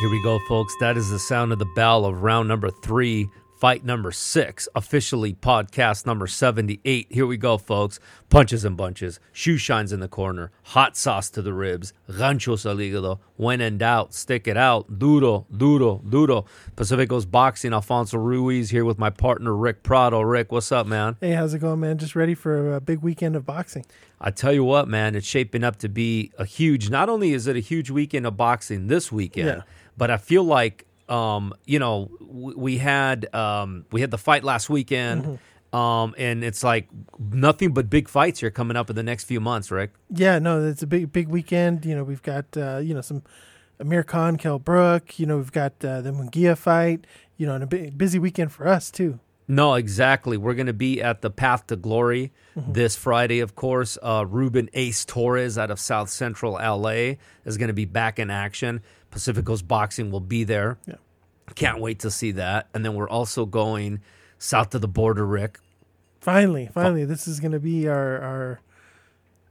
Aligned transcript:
Here 0.00 0.08
we 0.08 0.22
go, 0.22 0.38
folks. 0.48 0.74
That 0.80 0.96
is 0.96 1.10
the 1.10 1.18
sound 1.18 1.52
of 1.52 1.58
the 1.58 1.66
bell 1.76 2.06
of 2.06 2.22
round 2.22 2.48
number 2.48 2.70
three, 2.70 3.30
fight 3.60 3.84
number 3.84 4.10
six, 4.10 4.70
officially 4.74 5.34
podcast 5.34 6.06
number 6.06 6.26
78. 6.26 7.06
Here 7.10 7.26
we 7.26 7.36
go, 7.36 7.58
folks. 7.58 8.00
Punches 8.30 8.64
and 8.64 8.74
bunches, 8.74 9.20
shoe 9.32 9.58
shines 9.58 9.92
in 9.92 10.00
the 10.00 10.08
corner, 10.08 10.50
hot 10.62 10.96
sauce 10.96 11.28
to 11.30 11.42
the 11.42 11.52
ribs, 11.52 11.92
ranchos 12.08 12.64
al 12.64 12.76
hígado. 12.76 13.18
When 13.36 13.60
in 13.60 13.76
doubt, 13.76 14.14
stick 14.14 14.48
it 14.48 14.56
out. 14.56 14.98
Duro, 14.98 15.46
duro, 15.54 16.00
duro. 16.08 16.46
Pacific 16.74 17.10
Coast 17.10 17.30
boxing, 17.30 17.74
Alfonso 17.74 18.16
Ruiz 18.16 18.70
here 18.70 18.86
with 18.86 18.98
my 18.98 19.10
partner, 19.10 19.54
Rick 19.54 19.82
Prado. 19.82 20.22
Rick, 20.22 20.52
what's 20.52 20.72
up, 20.72 20.86
man? 20.86 21.16
Hey, 21.20 21.32
how's 21.32 21.52
it 21.52 21.58
going, 21.58 21.80
man? 21.80 21.98
Just 21.98 22.16
ready 22.16 22.34
for 22.34 22.74
a 22.74 22.80
big 22.80 23.00
weekend 23.02 23.36
of 23.36 23.44
boxing. 23.44 23.84
I 24.22 24.30
tell 24.30 24.54
you 24.54 24.64
what, 24.64 24.88
man, 24.88 25.14
it's 25.14 25.26
shaping 25.26 25.64
up 25.64 25.76
to 25.80 25.88
be 25.90 26.32
a 26.38 26.46
huge. 26.46 26.88
Not 26.88 27.10
only 27.10 27.32
is 27.34 27.46
it 27.46 27.56
a 27.56 27.60
huge 27.60 27.90
weekend 27.90 28.26
of 28.26 28.38
boxing 28.38 28.86
this 28.86 29.12
weekend, 29.12 29.48
Yeah. 29.48 29.62
but 29.98 30.10
I 30.10 30.16
feel 30.16 30.44
like 30.44 30.86
um, 31.10 31.52
you 31.66 31.78
know 31.78 32.10
we 32.20 32.78
had 32.78 33.32
um, 33.34 33.84
we 33.90 34.00
had 34.00 34.10
the 34.10 34.18
fight 34.18 34.44
last 34.44 34.70
weekend, 34.70 35.24
Mm-hmm. 35.24 35.76
um, 35.76 36.14
and 36.18 36.42
it's 36.44 36.62
like 36.64 36.88
nothing 37.18 37.72
but 37.74 37.90
big 37.90 38.08
fights 38.08 38.40
here 38.40 38.50
coming 38.50 38.76
up 38.76 38.88
in 38.90 38.96
the 38.96 39.02
next 39.02 39.24
few 39.24 39.40
months, 39.40 39.70
Rick. 39.70 39.92
Yeah, 40.08 40.38
no, 40.38 40.64
it's 40.64 40.82
a 40.82 40.86
big, 40.86 41.12
big 41.12 41.28
weekend. 41.28 41.84
You 41.84 41.94
know, 41.96 42.04
we've 42.04 42.22
got 42.22 42.46
uh, 42.56 42.78
you 42.78 42.94
know 42.94 43.00
some 43.00 43.22
Amir 43.80 44.02
Khan, 44.04 44.36
Kell 44.36 44.58
Brook. 44.58 45.18
You 45.18 45.26
know, 45.26 45.36
we've 45.36 45.52
got 45.52 45.72
uh, 45.84 46.00
the 46.00 46.10
Munguia 46.12 46.56
fight. 46.56 47.06
You 47.36 47.46
know, 47.46 47.54
and 47.54 47.64
a 47.64 47.90
busy 47.90 48.18
weekend 48.18 48.52
for 48.52 48.68
us 48.68 48.90
too. 48.90 49.18
No, 49.48 49.74
exactly. 49.74 50.36
We're 50.36 50.54
going 50.54 50.66
to 50.68 50.72
be 50.72 51.02
at 51.02 51.22
the 51.22 51.30
Path 51.30 51.66
to 51.68 51.76
Glory 51.76 52.32
Mm-hmm. 52.58 52.72
this 52.72 52.96
Friday, 52.96 53.38
of 53.40 53.54
course. 53.54 53.96
Uh, 54.02 54.24
Ruben 54.28 54.68
Ace 54.74 55.04
Torres 55.04 55.56
out 55.56 55.70
of 55.70 55.78
South 55.78 56.10
Central 56.10 56.54
LA 56.54 57.14
is 57.44 57.56
going 57.56 57.68
to 57.68 57.72
be 57.72 57.84
back 57.84 58.18
in 58.18 58.28
action. 58.28 58.82
Pacific 59.10 59.44
Coast 59.44 59.66
Boxing 59.68 60.10
will 60.10 60.20
be 60.20 60.44
there. 60.44 60.78
Yeah. 60.86 60.94
Can't 61.54 61.80
wait 61.80 61.98
to 62.00 62.10
see 62.10 62.30
that. 62.32 62.68
And 62.74 62.84
then 62.84 62.94
we're 62.94 63.08
also 63.08 63.44
going 63.44 64.00
south 64.38 64.70
to 64.70 64.78
the 64.78 64.88
border, 64.88 65.26
Rick. 65.26 65.58
Finally, 66.20 66.68
finally, 66.72 67.04
this 67.04 67.26
is 67.26 67.40
going 67.40 67.52
to 67.52 67.58
be 67.60 67.88
our 67.88 68.20
our 68.20 68.60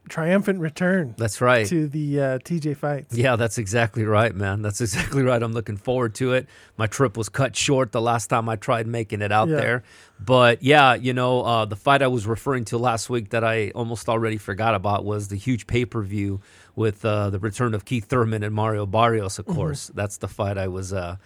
triumphant 0.08 0.60
return 0.60 1.14
That's 1.18 1.40
right. 1.40 1.68
to 1.68 1.88
the 1.88 2.20
uh, 2.20 2.24
TJ 2.40 2.78
fights. 2.78 3.16
Yeah, 3.16 3.36
that's 3.36 3.60
exactly 3.60 4.04
right, 4.06 4.34
man. 4.34 4.62
That's 4.64 4.82
exactly 4.82 5.22
right. 5.24 5.42
I'm 5.42 5.54
looking 5.54 5.78
forward 5.78 6.16
to 6.16 6.34
it. 6.34 6.48
My 6.78 6.88
trip 6.88 7.16
was 7.16 7.30
cut 7.30 7.56
short 7.56 7.92
the 7.92 8.02
last 8.02 8.28
time 8.28 8.50
I 8.50 8.56
tried 8.56 8.88
making 8.88 9.22
it 9.22 9.32
out 9.32 9.50
Yeah. 9.50 9.58
there. 9.58 9.84
But 10.20 10.64
yeah, 10.64 10.96
you 10.96 11.14
know, 11.14 11.42
uh, 11.44 11.66
the 11.66 11.76
fight 11.76 12.02
I 12.02 12.08
was 12.08 12.26
referring 12.26 12.66
to 12.66 12.78
last 12.78 13.10
week 13.10 13.30
that 13.30 13.44
I 13.44 13.70
almost 13.72 14.10
already 14.10 14.38
forgot 14.38 14.74
about 14.74 15.06
was 15.06 15.28
the 15.28 15.36
huge 15.36 15.68
pay 15.68 15.86
per 15.86 16.02
view 16.02 16.42
with 16.80 17.04
uh, 17.06 17.30
the 17.30 17.38
return 17.40 17.74
of 17.76 17.86
Keith 17.86 18.06
Thurman 18.06 18.42
and 18.44 18.56
Mario 18.56 18.86
Barrios, 18.88 19.38
Mm-hmm. 19.38 19.52
of 19.52 19.56
course. 19.56 19.92
That's 19.94 20.18
the 20.18 20.28
fight 20.28 20.58
I 20.58 20.68
was. 20.68 20.92
Uh, 20.94 21.18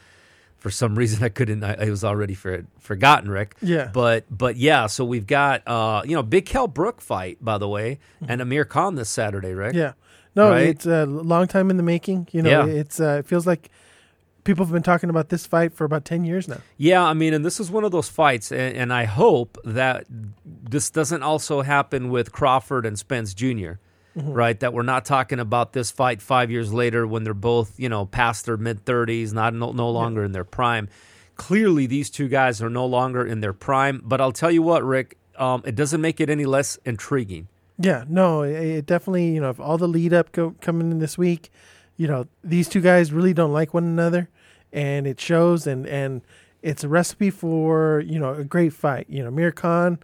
for 0.58 0.72
some 0.72 0.96
reason, 0.98 1.22
I 1.23 1.30
couldn't. 1.30 1.62
I, 1.64 1.73
I 1.88 1.90
was 1.90 2.04
already 2.06 2.34
for, 2.36 2.66
forgotten, 2.80 3.30
Rick. 3.30 3.56
Yeah. 3.62 3.90
But 3.94 4.26
but 4.30 4.56
yeah, 4.56 4.88
so 4.88 5.04
we've 5.06 5.28
got 5.28 5.62
uh, 5.68 6.02
you 6.06 6.16
know 6.16 6.24
big 6.24 6.46
Kell 6.46 6.68
Brook 6.68 7.00
fight 7.02 7.38
by 7.44 7.58
the 7.58 7.68
way, 7.68 8.00
Mm-hmm. 8.22 8.31
and 8.31 8.42
Amir 8.42 8.66
Khan 8.66 8.96
this 8.96 9.09
Saturday, 9.09 9.54
Rick. 9.54 9.76
Yeah. 9.76 9.94
No, 10.36 10.50
Right? 10.50 10.68
it's 10.68 10.86
a 10.86 11.06
long 11.06 11.48
time 11.48 11.70
in 11.70 11.78
the 11.78 11.84
making. 11.84 12.28
You 12.31 12.42
know, 12.42 12.66
Yeah. 12.66 12.66
it's 12.81 13.00
uh, 13.00 13.18
it 13.20 13.26
feels 13.28 13.46
like 13.46 13.70
people 14.46 14.66
have 14.66 14.74
been 14.74 14.84
talking 14.84 15.09
about 15.09 15.30
this 15.30 15.46
fight 15.46 15.74
for 15.74 15.84
about 15.86 16.06
ten 16.06 16.24
years 16.26 16.48
now. 16.48 16.62
Yeah, 16.78 17.04
I 17.04 17.14
mean, 17.14 17.34
and 17.34 17.44
this 17.46 17.59
is 17.59 17.69
one 17.69 17.84
of 17.84 17.92
those 17.92 18.09
fights, 18.09 18.52
and, 18.52 18.75
and 18.78 18.94
I 18.94 19.03
hope 19.06 19.58
that 19.66 20.06
this 20.46 20.90
doesn't 20.90 21.24
also 21.24 21.62
happen 21.62 22.09
with 22.09 22.31
Crawford 22.31 22.86
and 22.86 22.97
Spence 22.97 23.34
junior 24.16 24.34
right? 24.34 24.59
That 24.59 24.74
we're 24.74 24.84
not 24.84 25.06
talking 25.06 25.40
about 25.40 25.74
this 25.74 25.91
fight 25.91 26.22
five 26.22 26.51
years 26.51 26.74
later 26.74 27.06
when 27.06 27.24
they're 27.24 27.34
both, 27.34 27.79
you 27.79 27.90
know, 27.90 28.06
past 28.06 28.46
their 28.46 28.57
mid 28.57 28.85
30s, 28.85 29.34
not 29.34 29.53
no, 29.53 29.72
no 29.72 29.90
longer 29.90 30.24
in 30.24 30.31
their 30.31 30.44
prime. 30.44 30.90
Clearly, 31.35 31.88
these 31.88 32.09
two 32.09 32.28
guys 32.28 32.62
are 32.62 32.69
no 32.69 32.85
longer 32.85 33.25
in 33.25 33.41
their 33.41 33.53
prime, 33.53 34.01
but 34.03 34.22
I'll 34.22 34.31
tell 34.31 34.51
you 34.51 34.62
what, 34.62 34.84
Rick, 34.84 35.18
um, 35.38 35.63
it 35.66 35.75
doesn't 35.75 36.01
make 36.01 36.22
it 36.22 36.29
any 36.29 36.46
less 36.46 36.78
intriguing. 36.85 37.47
Yeah, 37.79 38.06
no, 38.07 38.44
it, 38.44 38.53
it 38.53 38.85
definitely, 38.85 39.34
you 39.34 39.41
know, 39.41 39.50
if 39.50 39.59
all 39.59 39.78
the 39.78 39.88
lead 39.88 40.13
up 40.13 40.31
go, 40.31 40.56
coming 40.62 40.91
in 40.91 41.00
this 41.00 41.18
week, 41.18 41.50
you 41.97 42.07
know, 42.07 42.28
these 42.44 42.69
two 42.69 42.81
guys 42.81 43.12
really 43.12 43.34
don't 43.34 43.51
like 43.51 43.74
one 43.74 43.84
another 43.84 44.30
and 44.72 45.06
it 45.06 45.22
shows 45.22 45.68
and 45.68 45.85
and 45.88 46.22
it's 46.62 46.84
a 46.84 46.88
recipe 46.88 47.30
for, 47.30 48.01
you 48.06 48.18
know, 48.18 48.34
a 48.34 48.44
great 48.45 48.72
fight. 48.74 49.06
You 49.09 49.24
know, 49.24 49.30
Mir 49.30 49.51
Khan, 49.51 50.00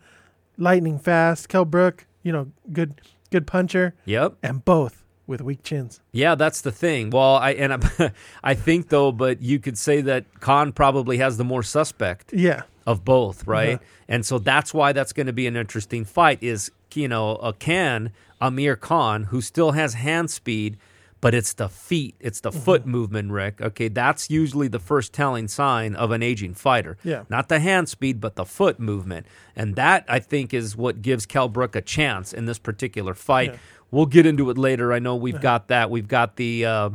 lightning 0.58 1.00
fast, 1.00 1.48
Kell 1.48 1.64
Brook, 1.64 2.06
you 2.22 2.34
know, 2.34 2.52
good 2.74 3.00
good 3.32 3.48
puncher 3.48 3.94
Yep. 4.06 4.36
and 4.44 4.64
both 4.66 5.04
with 5.28 5.42
weak 5.42 5.64
chins. 5.64 6.02
Yeah, 6.12 6.36
that's 6.36 6.62
the 6.62 6.72
thing. 6.72 7.12
Well, 7.12 7.36
I 7.36 7.52
and 7.52 7.74
I, 7.74 8.12
I 8.44 8.54
think 8.56 8.90
though, 8.90 9.12
but 9.12 9.42
you 9.42 9.60
could 9.60 9.78
say 9.78 10.02
that 10.02 10.26
Khan 10.40 10.72
probably 10.72 11.18
has 11.18 11.38
the 11.38 11.44
more 11.44 11.64
suspect. 11.64 12.34
Yeah. 12.34 12.64
of 12.88 13.06
both, 13.06 13.46
right? 13.46 13.76
Uh-huh. 13.76 13.84
And 14.08 14.26
so 14.26 14.40
that's 14.40 14.74
why 14.74 14.92
that's 14.94 15.14
going 15.14 15.28
to 15.28 15.34
be 15.34 15.46
an 15.46 15.56
interesting 15.56 16.04
fight. 16.06 16.42
Is 16.42 16.72
you 16.96 17.08
know 17.08 17.36
a 17.36 17.54
can 17.54 18.12
Amir 18.42 18.76
Khan 18.76 19.26
who 19.26 19.42
still 19.42 19.72
has 19.74 19.94
hand 19.94 20.32
speed, 20.32 20.78
but 21.22 21.34
it's 21.34 21.54
the 21.54 21.68
feet, 21.70 22.16
it's 22.20 22.40
the 22.42 22.52
foot 22.52 22.82
Mm-hmm. 22.82 22.92
movement, 22.92 23.32
Rick. 23.32 23.62
Okay, 23.62 23.88
that's 23.90 24.30
usually 24.30 24.68
the 24.68 24.80
first 24.80 25.12
telling 25.14 25.48
sign 25.48 25.96
of 25.96 26.12
an 26.12 26.24
aging 26.24 26.54
fighter. 26.54 26.98
Yeah. 27.04 27.24
not 27.30 27.50
the 27.50 27.60
hand 27.60 27.90
speed, 27.90 28.22
but 28.22 28.36
the 28.36 28.46
foot 28.46 28.80
movement, 28.80 29.26
and 29.56 29.76
that 29.76 30.06
I 30.08 30.20
think 30.20 30.54
is 30.54 30.76
what 30.78 31.02
gives 31.02 31.26
Kell 31.26 31.50
Brook 31.50 31.76
a 31.76 31.82
chance 31.82 32.32
in 32.34 32.46
this 32.46 32.58
particular 32.60 33.14
fight. 33.14 33.52
Yeah. 33.54 33.58
We'll 33.92 34.06
get 34.06 34.26
into 34.26 34.50
it 34.50 34.58
later. 34.58 34.94
I 34.94 35.00
know 35.00 35.16
we've 35.16 35.42
got 35.42 35.68
that. 35.70 35.90
We've 35.90 36.08
got 36.08 36.36
the 36.36 36.66
uh, 36.66 36.90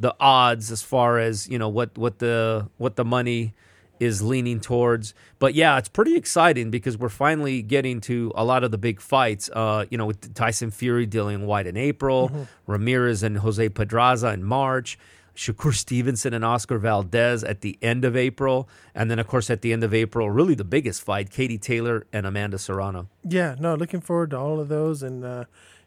the 0.00 0.14
odds 0.18 0.72
as 0.72 0.82
far 0.82 1.18
as 1.18 1.48
you 1.48 1.58
know 1.58 1.68
what 1.68 1.96
what 1.98 2.18
the 2.20 2.68
what 2.78 2.96
the 2.96 3.04
money 3.04 3.52
is 4.00 4.22
leaning 4.22 4.60
towards. 4.60 5.14
But 5.38 5.54
yeah, 5.54 5.78
it's 5.78 5.88
pretty 5.88 6.16
exciting 6.16 6.70
because 6.70 6.96
we're 6.96 7.08
finally 7.08 7.62
getting 7.62 8.00
to 8.02 8.32
a 8.34 8.44
lot 8.44 8.64
of 8.64 8.70
the 8.70 8.78
big 8.78 9.00
fights. 9.00 9.50
Uh, 9.52 9.86
you 9.90 9.98
know, 9.98 10.06
with 10.06 10.34
Tyson 10.34 10.70
Fury 10.70 11.06
Dillian 11.06 11.44
Whyte 11.44 11.66
in 11.66 11.76
April, 11.76 12.48
Ramirez 12.66 13.22
and 13.22 13.38
Jose 13.38 13.68
Pedraza 13.70 14.28
in 14.28 14.44
March. 14.44 14.98
Shakur 15.36 15.72
Stevenson 15.72 16.34
and 16.34 16.44
Oscar 16.44 16.78
Valdez 16.78 17.44
at 17.44 17.60
the 17.60 17.78
end 17.80 18.04
of 18.04 18.16
April. 18.16 18.68
And 18.92 19.08
then, 19.08 19.20
of 19.20 19.28
course, 19.28 19.50
at 19.50 19.62
the 19.62 19.72
end 19.72 19.84
of 19.84 19.94
April, 19.94 20.28
really 20.28 20.56
the 20.56 20.64
biggest 20.64 21.00
fight 21.00 21.30
Katie 21.30 21.58
Taylor 21.58 22.08
and 22.12 22.26
Amanda 22.26 22.58
Serrano. 22.58 23.08
Yeah, 23.22 23.54
no, 23.60 23.76
looking 23.76 24.00
forward 24.00 24.30
to 24.30 24.36
all 24.36 24.58
of 24.58 24.66
those 24.66 25.00
and 25.04 25.24
uh, 25.24 25.44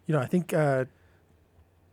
you 0.07 0.15
know, 0.15 0.21
I 0.21 0.25
think 0.25 0.53
uh 0.53 0.85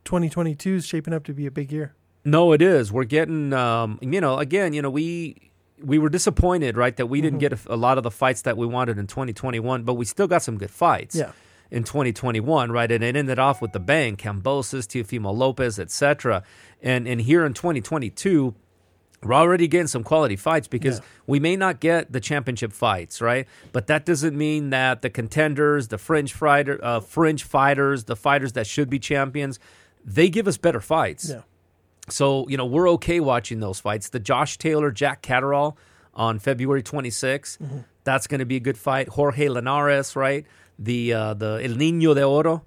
2022 0.04 0.76
is 0.76 0.86
shaping 0.86 1.12
up 1.12 1.24
to 1.24 1.34
be 1.34 1.46
a 1.46 1.50
big 1.50 1.70
year. 1.70 1.94
No, 2.24 2.52
it 2.52 2.62
is. 2.62 2.90
We're 2.90 3.04
getting, 3.04 3.52
um, 3.52 3.98
you 4.00 4.20
know, 4.20 4.38
again, 4.38 4.72
you 4.72 4.82
know, 4.82 4.90
we 4.90 5.47
we 5.82 5.98
were 5.98 6.08
disappointed, 6.08 6.76
right, 6.76 6.96
that 6.96 7.06
we 7.06 7.20
didn't 7.20 7.38
get 7.38 7.52
a, 7.52 7.58
a 7.66 7.76
lot 7.76 7.98
of 7.98 8.04
the 8.04 8.10
fights 8.10 8.42
that 8.42 8.56
we 8.56 8.66
wanted 8.66 8.98
in 8.98 9.06
2021, 9.06 9.82
but 9.84 9.94
we 9.94 10.04
still 10.04 10.26
got 10.26 10.42
some 10.42 10.58
good 10.58 10.70
fights. 10.70 11.14
Yeah. 11.14 11.32
In 11.70 11.84
2021, 11.84 12.72
right, 12.72 12.90
and 12.90 13.04
it 13.04 13.14
ended 13.14 13.38
off 13.38 13.60
with 13.60 13.72
the 13.72 13.78
bang, 13.80 14.16
Kambosos, 14.16 14.86
Teofimo 14.86 15.36
Lopez, 15.36 15.78
etc. 15.78 16.42
And 16.82 17.06
and 17.06 17.20
here 17.20 17.44
in 17.44 17.52
2022, 17.52 18.54
we're 19.22 19.34
already 19.34 19.68
getting 19.68 19.86
some 19.86 20.02
quality 20.02 20.36
fights 20.36 20.66
because 20.66 21.00
Yeah. 21.00 21.04
we 21.26 21.40
may 21.40 21.56
not 21.56 21.80
get 21.80 22.10
the 22.10 22.20
championship 22.20 22.72
fights, 22.72 23.20
right? 23.20 23.46
But 23.72 23.86
that 23.88 24.06
doesn't 24.06 24.34
mean 24.34 24.70
that 24.70 25.02
the 25.02 25.10
contenders, 25.10 25.88
the 25.88 25.98
fringe 25.98 26.32
fighter, 26.32 26.80
uh, 26.82 27.00
fringe 27.00 27.42
fighters, 27.44 28.04
the 28.04 28.16
fighters 28.16 28.52
that 28.54 28.66
should 28.66 28.88
be 28.88 28.98
champions, 28.98 29.58
they 30.02 30.30
give 30.30 30.48
us 30.48 30.56
better 30.56 30.80
fights. 30.80 31.28
Yeah. 31.28 31.42
So, 32.10 32.48
you 32.48 32.56
know, 32.56 32.66
we're 32.66 32.88
okay 32.90 33.20
watching 33.20 33.60
those 33.60 33.80
fights. 33.80 34.08
The 34.08 34.20
Josh 34.20 34.58
Taylor, 34.58 34.90
Jack 34.90 35.22
Catterall 35.22 35.76
on 36.14 36.38
February 36.38 36.82
26th. 36.82 37.58
Mm-hmm. 37.58 37.78
That's 38.04 38.26
going 38.26 38.40
to 38.40 38.46
be 38.46 38.56
a 38.56 38.60
good 38.60 38.78
fight. 38.78 39.08
Jorge 39.08 39.48
Linares, 39.48 40.16
right? 40.16 40.46
The 40.78 41.12
uh, 41.12 41.34
the 41.34 41.60
El 41.62 41.72
Niño 41.72 42.14
de 42.14 42.24
Oro. 42.24 42.64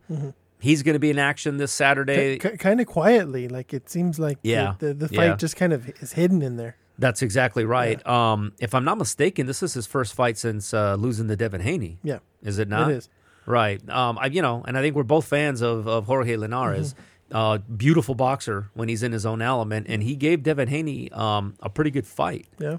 He's 0.59 0.83
going 0.83 0.93
to 0.93 0.99
be 0.99 1.09
in 1.09 1.17
action 1.17 1.57
this 1.57 1.71
Saturday. 1.71 2.37
kind 2.37 2.79
of 2.79 2.85
quietly, 2.85 3.47
like 3.47 3.73
it 3.73 3.89
seems 3.89 4.19
like 4.19 4.37
Yeah, 4.43 4.75
the, 4.77 4.87
the, 4.87 4.93
the 4.93 5.07
fight 5.07 5.25
yeah. 5.25 5.35
just 5.35 5.55
kind 5.55 5.73
of 5.73 5.89
is 6.01 6.13
hidden 6.13 6.41
in 6.43 6.57
there. 6.57 6.75
That's 6.99 7.23
exactly 7.23 7.65
right. 7.65 8.05
Um, 8.05 8.53
if 8.59 8.75
I'm 8.75 8.83
not 8.83 8.99
mistaken, 8.99 9.47
this 9.47 9.63
is 9.63 9.73
his 9.73 9.87
first 9.87 10.13
fight 10.13 10.37
since 10.37 10.71
uh, 10.71 10.95
losing 10.95 11.27
to 11.29 11.35
Devin 11.35 11.61
Haney. 11.61 11.97
Yeah, 12.03 12.19
Is 12.43 12.59
it 12.59 12.67
not? 12.67 12.91
it 12.91 12.97
is. 12.97 13.09
Right. 13.47 13.81
Um, 13.89 14.19
I, 14.19 14.27
you 14.27 14.43
know, 14.43 14.63
and 14.67 14.77
I 14.77 14.81
think 14.81 14.95
we're 14.95 15.01
both 15.01 15.25
fans 15.25 15.61
of, 15.61 15.87
of 15.87 16.05
Jorge 16.05 16.35
Linares. 16.35 16.93
Uh, 17.31 17.59
beautiful 17.59 18.13
boxer 18.13 18.69
when 18.73 18.89
he's 18.89 19.03
in 19.03 19.11
his 19.13 19.25
own 19.25 19.41
element, 19.41 19.87
and 19.89 20.03
he 20.03 20.15
gave 20.15 20.43
Devin 20.43 20.67
Haney 20.67 21.09
um, 21.13 21.53
a 21.61 21.69
pretty 21.69 21.89
good 21.89 22.05
fight. 22.05 22.45
Yeah, 22.59 22.77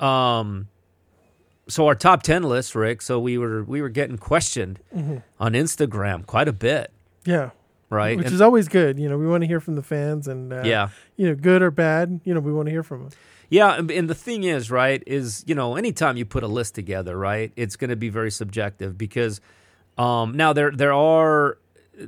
Um, 0.00 0.68
so 1.68 1.86
our 1.86 1.94
top 1.94 2.22
ten 2.22 2.42
list, 2.42 2.74
Rick. 2.74 3.02
So 3.02 3.18
we 3.20 3.38
were 3.38 3.62
we 3.62 3.80
were 3.80 3.88
getting 3.88 4.18
questioned 4.18 4.80
on 5.38 5.52
Instagram 5.52 6.26
quite 6.26 6.48
a 6.48 6.52
bit, 6.52 6.90
yeah. 7.24 7.50
right? 7.88 8.16
which 8.16 8.26
And- 8.26 8.34
is 8.34 8.40
always 8.40 8.68
good. 8.68 8.98
You 8.98 9.08
know, 9.08 9.16
we 9.16 9.26
want 9.26 9.42
to 9.42 9.46
hear 9.46 9.60
from 9.60 9.76
the 9.76 9.82
fans, 9.82 10.26
and 10.28 10.52
uh, 10.52 10.62
yeah. 10.64 10.88
you 11.16 11.28
know, 11.28 11.34
good 11.34 11.62
or 11.62 11.70
bad, 11.70 12.20
you 12.24 12.34
know, 12.34 12.40
we 12.40 12.52
want 12.52 12.66
to 12.66 12.72
hear 12.72 12.82
from 12.82 13.04
them. 13.04 13.10
Yeah, 13.48 13.78
and, 13.78 13.90
and 13.90 14.10
the 14.10 14.14
thing 14.14 14.42
is, 14.44 14.70
right, 14.70 15.02
is 15.06 15.44
you 15.46 15.54
know, 15.54 15.76
anytime 15.76 16.16
you 16.16 16.24
put 16.24 16.42
a 16.42 16.48
list 16.48 16.74
together, 16.74 17.16
right, 17.16 17.52
it's 17.56 17.76
going 17.76 17.90
to 17.90 17.96
be 17.96 18.08
very 18.08 18.30
subjective 18.30 18.98
because 18.98 19.40
um, 19.96 20.36
now 20.36 20.52
there 20.52 20.70
there 20.72 20.92
are 20.92 21.58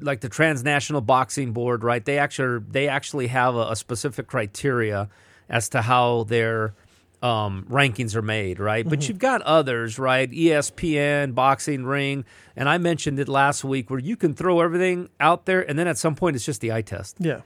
like 0.01 0.21
the 0.21 0.29
transnational 0.29 1.01
boxing 1.01 1.53
board, 1.53 1.85
right? 1.85 2.05
They 2.05 2.19
actually 2.19 2.65
they 2.71 2.89
actually 2.89 3.29
have 3.29 3.55
a, 3.55 3.71
a 3.71 3.77
specific 3.77 4.27
criteria 4.27 5.09
as 5.49 5.69
to 5.71 5.83
how 5.83 6.25
their 6.25 6.75
um, 7.23 7.67
rankings 7.71 8.15
are 8.15 8.23
made, 8.23 8.61
right? 8.61 8.89
But 8.89 9.09
you've 9.09 9.19
got 9.19 9.43
others, 9.43 9.99
right? 9.99 10.31
ESPN, 10.31 11.35
Boxing 11.35 11.85
Ring, 11.85 12.25
and 12.55 12.69
I 12.69 12.79
mentioned 12.79 13.19
it 13.19 13.29
last 13.29 13.65
week 13.65 13.91
where 13.91 13.99
you 13.99 14.17
can 14.17 14.35
throw 14.35 14.61
everything 14.61 15.09
out 15.19 15.47
there, 15.47 15.69
and 15.69 15.79
then 15.79 15.89
at 15.89 15.99
some 15.99 16.15
point 16.15 16.37
it's 16.37 16.45
just 16.45 16.61
the 16.61 16.73
eye 16.73 16.83
test 16.83 17.17
Yeah, 17.19 17.41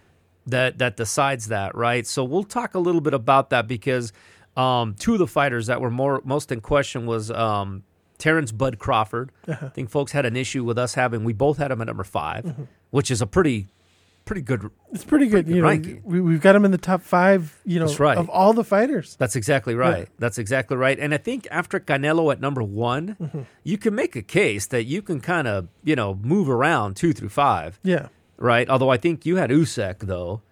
that 0.47 0.79
that 0.79 0.97
decides 0.97 1.49
that, 1.49 1.75
right? 1.75 2.07
So 2.07 2.25
we'll 2.25 2.45
talk 2.45 2.75
a 2.75 2.79
little 2.81 3.01
bit 3.01 3.15
about 3.15 3.51
that 3.51 3.69
because 3.69 4.13
um, 4.57 4.95
two 4.99 5.13
of 5.15 5.19
the 5.19 5.27
fighters 5.27 5.67
that 5.69 5.81
were 5.81 5.91
more 5.91 6.21
most 6.25 6.51
in 6.51 6.61
question 6.61 7.07
was 7.07 7.31
um, 7.31 7.85
Terrence 8.21 8.53
Bud 8.53 8.79
Crawford. 8.79 9.33
Uh-huh. 9.49 9.67
I 9.67 9.69
think 9.71 9.91
folks 9.91 10.13
had 10.13 10.27
an 10.27 10.37
issue 10.37 10.65
with 10.65 10.79
us 10.79 10.95
having 10.95 11.25
we 11.25 11.33
both 11.33 11.59
had 11.59 11.71
him 11.71 11.81
at 11.81 11.87
number 11.87 12.05
5 12.05 12.45
mm-hmm. 12.45 12.63
which 12.91 13.11
is 13.11 13.21
a 13.21 13.27
pretty 13.27 13.69
pretty 14.25 14.43
good. 14.43 14.71
it's 14.93 15.05
pretty 15.05 15.27
good. 15.27 15.47
good 15.47 15.57
you 15.57 15.63
know, 15.63 16.01
we, 16.05 16.21
we've 16.21 16.41
got 16.41 16.55
him 16.55 16.65
in 16.65 16.71
the 16.71 16.79
top 16.79 17.03
five. 17.03 17.61
You 17.65 17.81
know, 17.81 17.87
That's 17.87 17.99
right. 17.99 18.17
of 18.17 18.29
all 18.29 18.53
the 18.53 18.63
fighters. 18.63 19.17
That's 19.17 19.35
exactly 19.35 19.75
right. 19.75 20.09
That's 20.19 20.39
exactly 20.39 20.77
right. 20.77 20.99
And 20.99 21.13
I 21.13 21.17
think 21.17 21.49
after 21.51 21.81
Canelo 21.81 22.31
at 22.31 22.41
number 22.41 22.63
one, 22.63 23.17
mm-hmm. 23.21 23.41
you 23.65 23.77
can 23.77 23.95
make 23.95 24.15
a 24.15 24.23
case 24.23 24.67
that 24.69 24.85
you 24.85 25.03
can 25.03 25.21
kind 25.21 25.49
of 25.49 25.69
you 25.83 25.97
know 25.97 26.15
move 26.23 26.49
around 26.49 26.95
two 26.95 27.13
through 27.13 27.31
five. 27.31 27.81
Yeah, 27.83 28.09
right? 28.37 28.69
Although 28.69 28.91
I 28.91 28.99
think 28.99 29.27
you 29.27 29.37
had 29.37 29.51
Usyk 29.51 30.01
though 30.01 30.43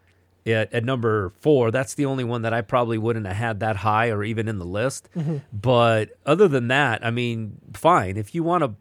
at, 0.46 0.72
at 0.72 0.84
number 0.84 1.32
four. 1.40 1.70
That's 1.70 1.94
the 1.94 2.06
only 2.06 2.24
one 2.24 2.42
that 2.42 2.52
I 2.54 2.60
probably 2.62 2.98
wouldn't 2.98 3.26
have 3.26 3.36
had 3.36 3.60
that 3.60 3.76
high 3.76 4.08
or 4.10 4.22
even 4.24 4.48
in 4.48 4.58
the 4.58 4.64
list. 4.64 5.08
Mm-hmm. 5.16 5.38
But 5.52 6.10
other 6.26 6.48
than 6.48 6.68
that, 6.68 7.04
I 7.04 7.10
mean, 7.10 7.58
fine. 7.74 8.16
If 8.16 8.34
you 8.34 8.42
want 8.42 8.64
to 8.64 8.74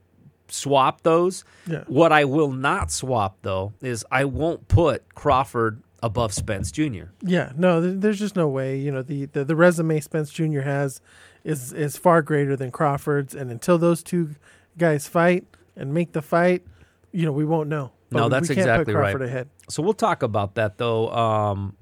swap 0.50 1.02
those, 1.02 1.44
Yeah. 1.66 1.84
what 1.88 2.12
I 2.12 2.24
will 2.26 2.52
not 2.52 2.92
swap 2.92 3.38
though 3.42 3.74
is 3.82 4.06
I 4.12 4.26
won't 4.26 4.68
put 4.68 5.14
Crawford 5.16 5.82
above 6.04 6.32
Spence 6.34 6.72
Jr. 6.72 7.06
yeah. 7.22 7.52
No, 7.58 7.82
there's 7.82 8.20
just 8.20 8.36
no 8.36 8.48
way. 8.48 8.78
You 8.78 8.92
know, 8.92 9.02
the, 9.02 9.26
the 9.26 9.44
the 9.44 9.56
resume 9.56 10.00
Spence 10.00 10.32
Jr. 10.32 10.62
has 10.62 11.02
is 11.44 11.74
is 11.74 11.98
far 11.98 12.22
greater 12.22 12.56
than 12.56 12.72
Crawford's, 12.72 13.34
and 13.36 13.50
until 13.52 13.78
those 13.78 14.04
two 14.04 14.36
guys 14.78 15.08
fight 15.08 15.46
and 15.76 15.94
make 15.94 16.12
the 16.14 16.22
fight, 16.22 16.64
you 17.12 17.26
know, 17.26 17.32
we 17.32 17.46
won't 17.46 17.70
know. 17.70 17.92
No, 18.12 18.30
that's 18.30 18.50
we 18.50 18.56
exactly 18.56 18.94
right. 18.94 19.20
Ahead. 19.22 19.50
So 19.70 19.84
we'll 19.84 19.94
talk 19.94 20.24
about 20.24 20.56
that 20.56 20.78
though 20.78 21.10
um, 21.10 21.76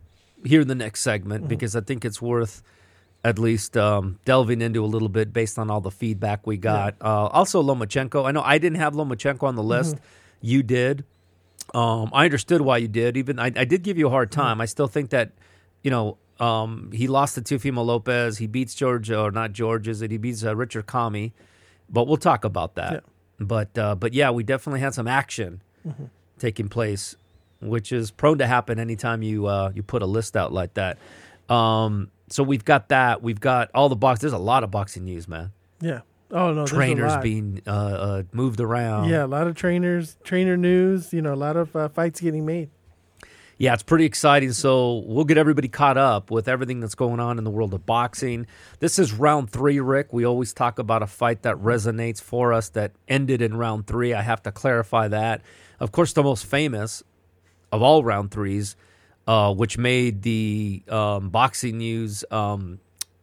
here 0.44 0.62
in 0.62 0.68
the 0.68 0.76
next 0.76 1.02
segment 1.02 1.48
because 1.48 1.76
I 1.76 1.82
think 1.82 2.04
it's 2.04 2.22
worth 2.22 2.64
at 3.24 3.40
least 3.40 3.76
um, 3.76 4.20
delving 4.26 4.62
into 4.62 4.84
a 4.84 4.88
little 4.88 5.10
bit 5.10 5.34
based 5.34 5.58
on 5.58 5.70
all 5.70 5.82
the 5.82 5.92
feedback 5.92 6.46
we 6.46 6.58
got. 6.58 6.96
Uh, 7.02 7.26
also, 7.26 7.62
Lomachenko. 7.62 8.26
I 8.26 8.32
know 8.32 8.42
I 8.42 8.58
didn't 8.58 8.78
have 8.78 8.94
Lomachenko 8.94 9.44
on 9.44 9.56
the 9.56 9.64
list. 9.64 9.98
You 10.42 10.64
did. 10.64 11.06
Um, 11.74 12.12
I 12.14 12.26
understood 12.26 12.62
why 12.62 12.78
you 12.78 12.88
did. 12.88 13.18
Even 13.18 13.40
I, 13.40 13.48
I 13.56 13.66
did 13.66 13.82
give 13.82 13.98
you 13.98 14.08
a 14.08 14.12
hard 14.12 14.32
time. 14.32 14.62
I 14.62 14.66
still 14.66 14.88
think 14.88 15.10
that 15.10 15.32
you 15.84 15.92
know 15.92 16.18
um, 16.40 16.92
he 16.94 17.08
lost 17.08 17.36
to 17.36 17.42
Teofimo 17.42 17.84
Lopez. 17.86 18.38
He 18.38 18.48
beats 18.48 18.76
George 18.76 19.10
or 19.12 19.32
not 19.32 19.54
George, 19.54 19.88
is 19.88 20.02
it? 20.02 20.12
He 20.12 20.18
beats 20.18 20.44
uh, 20.46 20.56
Richard 20.56 20.86
Commey. 20.86 21.34
But 21.90 22.08
we'll 22.08 22.18
talk 22.18 22.46
about 22.46 22.76
that. 22.76 22.94
Yeah. 22.94 23.00
But 23.40 23.78
uh, 23.78 23.96
but 23.96 24.14
yeah, 24.14 24.32
we 24.32 24.44
definitely 24.44 24.80
had 24.80 24.94
some 24.94 25.08
action 25.08 25.62
taking 26.40 26.70
place, 26.70 27.16
which 27.62 27.92
is 27.92 28.12
prone 28.12 28.38
to 28.38 28.48
happen 28.48 28.80
anytime 28.80 29.24
you 29.24 29.48
uh, 29.48 29.72
you 29.76 29.84
put 29.84 30.02
a 30.02 30.06
list 30.06 30.36
out 30.38 30.54
like 30.54 30.74
that. 30.76 30.98
Um, 31.50 32.10
so 32.30 32.44
we've 32.44 32.66
got 32.66 32.90
that. 32.90 33.22
We've 33.22 33.40
got 33.40 33.70
all 33.76 33.90
the 33.90 33.96
box. 33.96 34.22
There's 34.22 34.34
a 34.34 34.38
lot 34.38 34.64
of 34.64 34.72
boxing 34.72 35.06
news, 35.06 35.28
man. 35.28 35.52
Yeah. 35.82 36.02
Oh 36.32 36.54
no, 36.54 36.66
Trainers 36.66 37.16
being 37.18 37.62
uh, 37.68 37.70
uh, 37.70 38.24
moved 38.32 38.60
around. 38.60 39.10
Yeah, 39.10 39.26
a 39.26 39.28
lot 39.28 39.46
of 39.48 39.56
trainers, 39.56 40.18
trainer 40.24 40.58
news. 40.58 41.14
You 41.14 41.22
know, 41.22 41.34
a 41.34 41.36
lot 41.36 41.56
of 41.56 41.76
uh, 41.76 41.90
fights 41.90 42.20
getting 42.20 42.46
made. 42.46 42.70
Yeah, 43.58 43.74
it's 43.74 43.84
pretty 43.84 44.06
exciting. 44.06 44.52
So 44.52 45.04
we'll 45.06 45.24
get 45.24 45.38
everybody 45.38 45.68
caught 45.70 45.98
up 45.98 46.30
with 46.30 46.48
everything 46.48 46.82
that's 46.82 46.96
going 46.96 47.20
on 47.20 47.38
in 47.38 47.46
the 47.46 47.50
world 47.50 47.74
of 47.74 47.86
boxing. 47.86 48.48
This 48.80 49.00
is 49.00 49.14
round 49.14 49.50
three, 49.50 49.80
Rick. 49.80 50.12
We 50.12 50.26
always 50.26 50.54
talk 50.54 50.78
about 50.78 51.02
a 51.02 51.08
fight 51.08 51.44
that 51.44 51.56
resonates 51.58 52.22
for 52.22 52.52
us 52.52 52.70
that 52.70 52.92
ended 53.08 53.42
in 53.42 53.56
round 53.56 53.88
three. 53.88 54.14
I 54.14 54.24
have 54.24 54.44
to 54.44 54.52
clarify 54.52 55.08
that. 55.08 55.42
Of 55.80 55.92
course, 55.92 56.12
the 56.14 56.24
most 56.24 56.46
famous 56.46 57.02
of 57.72 57.82
all 57.82 58.04
round 58.04 58.32
threes, 58.32 58.76
uh, 59.28 59.54
which 59.54 59.78
made 59.78 60.24
the 60.24 60.84
um, 60.90 61.30
boxing 61.30 61.78
news 61.78 62.26
um, 62.32 62.80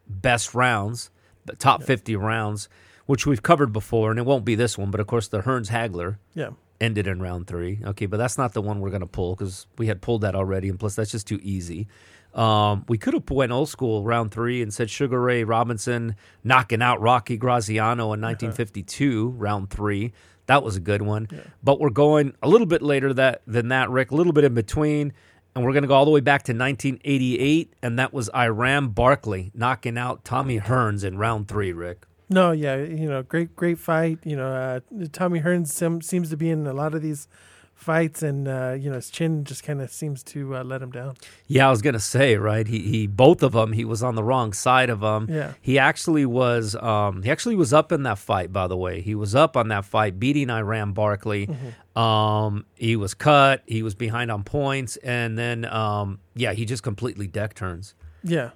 best 0.09 0.55
rounds, 0.55 1.11
the 1.45 1.57
top 1.57 1.83
50 1.83 2.17
rounds, 2.17 2.69
which 3.07 3.27
we've 3.27 3.43
covered 3.43 3.73
before, 3.73 4.11
and 4.11 4.19
it 4.19 4.25
won't 4.25 4.45
be 4.45 4.55
this 4.55 4.79
one, 4.79 4.91
but 4.91 5.01
of 5.01 5.07
course, 5.07 5.29
the 5.29 5.41
Hearns 5.41 5.69
Hagler 5.69 6.17
Yeah. 6.35 6.51
Ended 6.83 7.07
in 7.07 7.23
round 7.23 7.47
three. 7.47 7.79
Okay, 7.85 8.07
but 8.07 8.17
that's 8.17 8.37
not 8.37 8.55
the 8.55 8.61
one 8.61 8.81
we're 8.81 8.91
going 8.91 9.03
to 9.03 9.07
pull 9.07 9.37
because 9.37 9.69
we 9.79 9.87
had 9.87 10.03
pulled 10.03 10.23
that 10.23 10.35
already, 10.35 10.69
and 10.69 10.81
plus 10.81 10.97
that's 10.97 11.13
just 11.13 11.29
too 11.29 11.39
easy. 11.41 11.87
Um, 12.35 12.85
we 12.89 12.99
could 12.99 13.15
have 13.15 13.31
went 13.31 13.53
old 13.53 13.69
school 13.69 14.05
round 14.05 14.33
three 14.33 14.63
and 14.63 14.75
said 14.75 14.91
Sugar 14.91 15.21
Ray 15.21 15.45
Robinson 15.45 16.17
knocking 16.43 16.83
out 16.83 17.01
Rocky 17.01 17.37
Graziano 17.37 18.13
in 18.15 18.21
1952, 18.21 19.29
round 19.37 19.71
three. 19.71 20.13
That 20.47 20.65
was 20.65 20.75
a 20.75 20.81
good 20.81 21.03
one. 21.03 21.29
But 21.63 21.79
we're 21.79 21.91
going 21.91 22.35
a 22.43 22.49
little 22.49 22.67
bit 22.67 22.83
later 22.83 23.15
that 23.15 23.43
than 23.47 23.69
that, 23.69 23.89
Rick. 23.89 24.11
A 24.11 24.17
little 24.17 24.33
bit 24.33 24.43
in 24.43 24.55
between, 24.55 25.13
and 25.55 25.65
we're 25.65 25.73
going 25.73 25.83
to 25.83 25.89
go 25.89 25.95
all 25.95 26.05
the 26.05 26.11
way 26.11 26.21
back 26.21 26.43
to 26.45 26.53
1988, 26.53 27.75
and 27.81 27.97
that 27.99 28.13
was 28.13 28.29
Iran 28.35 28.89
Barkley 28.89 29.53
knocking 29.55 29.97
out 29.97 30.25
Tommy 30.25 30.59
Hearns 30.59 31.05
in 31.05 31.19
round 31.19 31.47
three, 31.47 31.73
Rick. 31.73 32.07
No, 32.33 32.53
yeah, 32.53 32.77
you 32.77 33.09
know, 33.09 33.23
great, 33.23 33.55
great 33.55 33.79
fight. 33.79 34.19
You 34.25 34.37
know, 34.37 34.49
uh, 34.49 34.81
Tommy 35.13 35.41
Hearns 35.41 35.69
sim- 35.69 36.01
seems 36.03 36.31
to 36.31 36.37
be 36.37 36.51
in 36.51 36.67
a 36.67 36.73
lot 36.73 36.95
of 36.95 37.03
these 37.03 37.29
fights, 37.75 38.23
and 38.23 38.47
uh, 38.49 38.77
you 38.79 38.89
know, 38.89 38.97
his 38.97 39.11
chin 39.11 39.45
just 39.45 39.65
kind 39.65 39.83
of 39.83 39.91
seems 39.91 40.23
to 40.23 40.57
uh, 40.57 40.65
let 40.65 40.81
him 40.81 40.91
down. 40.91 41.17
Yeah, 41.47 41.67
I 41.67 41.71
was 41.71 41.83
gonna 41.83 41.99
say 42.01 42.37
right. 42.37 42.67
He 42.67 42.79
he 42.81 43.07
both 43.07 43.43
of 43.43 43.53
them. 43.53 43.73
He 43.73 43.85
was 43.85 44.03
on 44.03 44.15
the 44.15 44.23
wrong 44.25 44.53
side 44.53 44.89
of 44.89 45.01
them. 45.01 45.27
Yeah. 45.29 45.53
He 45.61 45.79
actually 45.79 46.25
was. 46.25 46.75
Um, 46.77 47.23
he 47.23 47.31
actually 47.31 47.57
was 47.57 47.73
up 47.73 47.93
in 47.93 48.05
that 48.05 48.19
fight. 48.19 48.53
By 48.53 48.67
the 48.67 48.77
way, 48.77 49.01
he 49.01 49.15
was 49.15 49.35
up 49.35 49.57
on 49.57 49.69
that 49.69 49.85
fight, 49.85 50.19
beating 50.19 50.49
Iran 50.49 50.93
Barkley. 50.93 51.49
Um, 51.95 52.65
he 52.77 52.97
was 52.97 53.15
cut. 53.15 53.63
He 53.67 53.83
was 53.83 53.95
behind 53.95 54.31
on 54.31 54.45
points, 54.45 54.97
and 54.99 55.37
then 55.37 55.65
um, 55.67 56.21
yeah, 56.35 56.53
he 56.53 56.65
just 56.65 56.83
completely 56.83 57.27
deck 57.27 57.55
turns. 57.55 57.95
Yeah, 58.25 58.51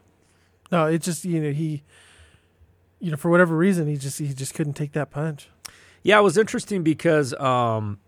no, 0.73 0.87
it 0.87 1.03
just 1.03 1.25
you 1.25 1.43
know 1.43 1.51
he, 1.51 1.83
you 3.07 3.13
know, 3.13 3.17
for 3.17 3.31
whatever 3.31 3.57
reason, 3.57 3.87
he 3.87 3.97
just 3.97 4.19
he 4.19 4.35
just 4.35 4.53
couldn't 4.53 4.73
take 4.73 4.91
that 4.93 5.13
punch. 5.13 5.49
Yeah, 6.03 6.19
it 6.19 6.23
was 6.23 6.37
interesting 6.37 6.83
because, 6.83 7.33
um, 7.35 8.01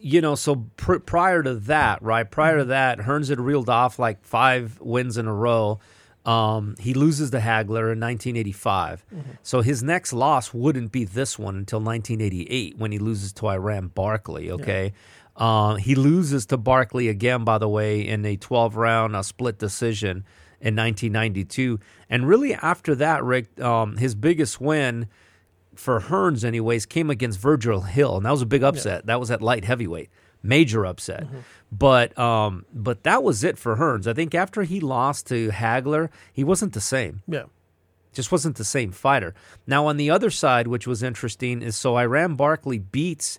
you 0.00 0.22
know, 0.22 0.36
so 0.36 0.64
pr- 0.78 1.00
prior 1.00 1.42
to 1.42 1.56
that, 1.56 2.02
right? 2.02 2.28
Prior 2.28 2.58
to 2.58 2.64
that, 2.64 3.00
Hearns 3.00 3.28
had 3.28 3.38
reeled 3.38 3.68
off 3.68 3.98
like 3.98 4.24
five 4.24 4.80
wins 4.80 5.18
in 5.18 5.26
a 5.26 5.34
row. 5.34 5.80
Um, 6.24 6.76
he 6.78 6.94
loses 6.94 7.30
to 7.32 7.40
Hagler 7.40 7.92
in 7.92 8.00
1985. 8.00 9.04
So 9.42 9.60
his 9.60 9.82
next 9.82 10.14
loss 10.14 10.54
wouldn't 10.54 10.92
be 10.92 11.04
this 11.04 11.38
one 11.38 11.56
until 11.56 11.80
1988 11.80 12.78
when 12.78 12.90
he 12.90 12.98
loses 12.98 13.34
to 13.34 13.48
Iran 13.48 13.88
Barkley, 13.88 14.50
okay? 14.50 14.94
Uh, 15.36 15.74
he 15.74 15.94
loses 15.94 16.46
to 16.46 16.56
Barkley 16.56 17.08
again, 17.08 17.44
by 17.44 17.58
the 17.58 17.68
way, 17.68 18.00
in 18.00 18.24
a 18.24 18.36
12 18.36 18.76
round 18.76 19.14
uh, 19.14 19.22
split 19.22 19.58
decision 19.58 20.24
in 20.62 20.76
1992. 20.76 21.78
And 22.08 22.26
really, 22.26 22.54
after 22.54 22.94
that, 22.94 23.22
Rick, 23.24 23.60
um, 23.60 23.96
his 23.98 24.14
biggest 24.14 24.60
win 24.60 25.08
for 25.74 26.00
Hearns, 26.00 26.44
anyways, 26.44 26.86
came 26.86 27.10
against 27.10 27.38
Virgil 27.38 27.80
Hill, 27.82 28.16
and 28.16 28.24
that 28.26 28.30
was 28.30 28.42
a 28.42 28.46
big 28.46 28.62
upset. 28.62 29.06
That 29.06 29.18
was 29.20 29.30
at 29.30 29.42
light 29.42 29.64
heavyweight, 29.64 30.10
major 30.42 30.86
upset. 30.86 31.26
But 31.70 32.16
um, 32.18 32.64
but 32.72 33.02
that 33.02 33.22
was 33.22 33.42
it 33.42 33.58
for 33.58 33.76
Hearns. 33.76 34.06
I 34.06 34.12
think 34.12 34.34
after 34.34 34.62
he 34.62 34.80
lost 34.80 35.26
to 35.28 35.48
Hagler, 35.50 36.10
he 36.32 36.44
wasn't 36.44 36.74
the 36.74 36.80
same. 36.80 37.22
Yeah, 37.26 37.44
Just 38.12 38.30
wasn't 38.30 38.56
the 38.56 38.64
same 38.64 38.92
fighter. 38.92 39.34
Now 39.66 39.86
on 39.86 39.96
the 39.96 40.10
other 40.10 40.30
side, 40.30 40.68
which 40.68 40.86
was 40.86 41.02
interesting, 41.02 41.62
is 41.62 41.74
so 41.76 41.96
Iran 41.96 42.36
Barkley 42.36 42.78
beats 42.78 43.38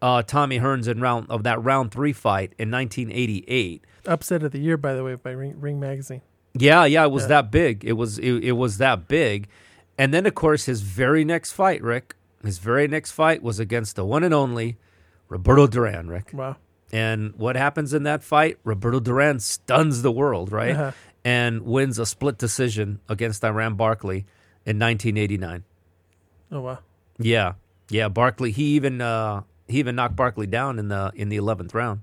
uh, 0.00 0.22
Tommy 0.22 0.58
Hearns 0.58 0.88
in 0.88 1.00
round 1.00 1.26
of 1.30 1.42
that 1.42 1.62
round 1.62 1.90
three 1.92 2.12
fight 2.14 2.54
in 2.58 2.70
1988. 2.70 3.84
upset 4.06 4.42
of 4.42 4.52
the 4.52 4.58
year, 4.60 4.76
by 4.78 4.94
the 4.94 5.04
way, 5.04 5.14
by 5.16 5.32
Ring, 5.32 5.60
Ring 5.60 5.78
Magazine. 5.78 6.22
Yeah, 6.60 6.84
yeah, 6.84 7.04
it 7.04 7.10
was 7.10 7.24
Yeah. 7.24 7.28
that 7.28 7.50
big. 7.50 7.84
It 7.84 7.92
was 7.94 8.18
it, 8.18 8.32
it 8.44 8.52
was 8.52 8.78
that 8.78 9.08
big. 9.08 9.48
And 9.98 10.12
then 10.12 10.26
of 10.26 10.34
course 10.34 10.66
his 10.66 10.82
very 10.82 11.24
next 11.24 11.52
fight, 11.52 11.82
Rick, 11.82 12.14
his 12.44 12.58
very 12.58 12.86
next 12.88 13.12
fight 13.12 13.42
was 13.42 13.58
against 13.58 13.96
the 13.96 14.04
one 14.04 14.22
and 14.24 14.34
only 14.34 14.76
Roberto 15.28 15.66
Duran, 15.66 16.08
Rick. 16.08 16.30
Wow. 16.32 16.56
And 16.92 17.34
what 17.36 17.56
happens 17.56 17.92
in 17.92 18.04
that 18.04 18.22
fight? 18.22 18.58
Roberto 18.62 19.00
Duran 19.00 19.40
stuns 19.40 20.02
the 20.02 20.12
world, 20.12 20.52
right? 20.52 20.70
Uh-huh. 20.76 20.92
And 21.24 21.62
wins 21.62 21.98
a 21.98 22.06
split 22.06 22.38
decision 22.38 23.00
against 23.08 23.42
Iran 23.42 23.74
Barkley 23.74 24.18
in 24.64 24.78
1989. 24.78 25.64
Oh 26.52 26.60
wow. 26.60 26.78
Yeah. 27.18 27.54
Yeah, 27.88 28.08
Barkley 28.08 28.50
he 28.52 28.64
even 28.76 29.00
uh 29.00 29.42
he 29.68 29.78
even 29.78 29.96
knocked 29.96 30.14
Barkley 30.14 30.46
down 30.46 30.78
in 30.78 30.88
the 30.88 31.10
in 31.14 31.28
the 31.28 31.36
11th 31.38 31.74
round. 31.74 32.02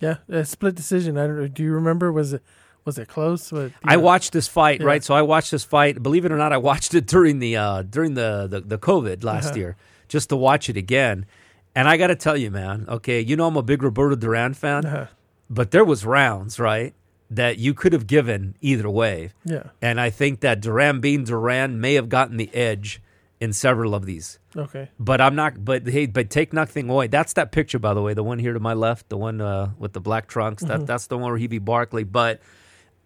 Yeah, 0.00 0.16
a 0.28 0.44
split 0.44 0.74
decision. 0.74 1.16
I 1.16 1.26
don't. 1.26 1.36
know. 1.40 1.48
Do 1.48 1.62
you 1.62 1.72
remember? 1.72 2.12
Was 2.12 2.32
it 2.34 2.42
was 2.86 2.96
it 2.98 3.08
close? 3.08 3.52
You 3.52 3.72
I 3.84 3.96
know? 3.96 4.00
watched 4.02 4.32
this 4.32 4.48
fight, 4.48 4.80
Yeah. 4.80 4.86
right? 4.86 5.04
So 5.04 5.12
I 5.14 5.20
watched 5.22 5.50
this 5.50 5.64
fight. 5.64 6.02
Believe 6.02 6.24
it 6.24 6.32
or 6.32 6.38
not, 6.38 6.52
I 6.54 6.56
watched 6.56 6.94
it 6.94 7.06
during 7.06 7.38
the 7.40 7.56
uh, 7.56 7.82
during 7.82 8.14
the, 8.14 8.46
the 8.48 8.60
the 8.62 8.78
COVID 8.78 9.22
last 9.24 9.48
Uh-huh. 9.48 9.56
year, 9.58 9.76
just 10.08 10.30
to 10.30 10.36
watch 10.36 10.70
it 10.70 10.76
again. 10.78 11.26
And 11.74 11.86
I 11.88 11.98
got 11.98 12.06
to 12.06 12.16
tell 12.16 12.38
you, 12.38 12.50
man. 12.50 12.86
Okay, 12.88 13.20
you 13.20 13.36
know 13.36 13.46
I'm 13.48 13.56
a 13.56 13.62
big 13.62 13.82
Roberto 13.82 14.16
Duran 14.16 14.54
fan, 14.54 14.86
Uh-huh. 14.86 15.06
but 15.50 15.72
there 15.72 15.84
was 15.84 16.06
rounds, 16.06 16.58
right, 16.58 16.94
that 17.30 17.58
you 17.58 17.74
could 17.74 17.92
have 17.92 18.06
given 18.06 18.54
either 18.62 18.88
way. 18.88 19.32
Yeah. 19.44 19.64
And 19.82 20.00
I 20.00 20.08
think 20.10 20.40
that 20.40 20.60
Duran 20.62 21.00
being 21.00 21.24
Duran 21.24 21.78
may 21.80 21.94
have 21.94 22.08
gotten 22.08 22.38
the 22.38 22.54
edge 22.54 23.02
in 23.40 23.52
several 23.52 23.94
of 23.94 24.06
these. 24.06 24.38
Okay. 24.56 24.88
But 24.98 25.20
I'm 25.20 25.34
not. 25.34 25.62
But 25.62 25.86
hey, 25.86 26.06
but 26.06 26.30
take 26.30 26.54
nothing 26.54 26.88
away. 26.88 27.08
That's 27.08 27.34
that 27.34 27.52
picture, 27.52 27.78
by 27.78 27.92
the 27.92 28.00
way. 28.00 28.14
The 28.14 28.22
one 28.22 28.38
here 28.38 28.54
to 28.54 28.60
my 28.60 28.72
left, 28.72 29.10
the 29.10 29.18
one 29.18 29.42
uh, 29.42 29.72
with 29.78 29.92
the 29.92 30.00
black 30.00 30.28
trunks. 30.28 30.62
Mm-hmm. 30.62 30.78
That 30.80 30.86
that's 30.86 31.08
the 31.08 31.18
one 31.18 31.30
where 31.32 31.36
he 31.38 31.46
beat 31.46 31.64
Barkley. 31.64 32.04
But 32.04 32.40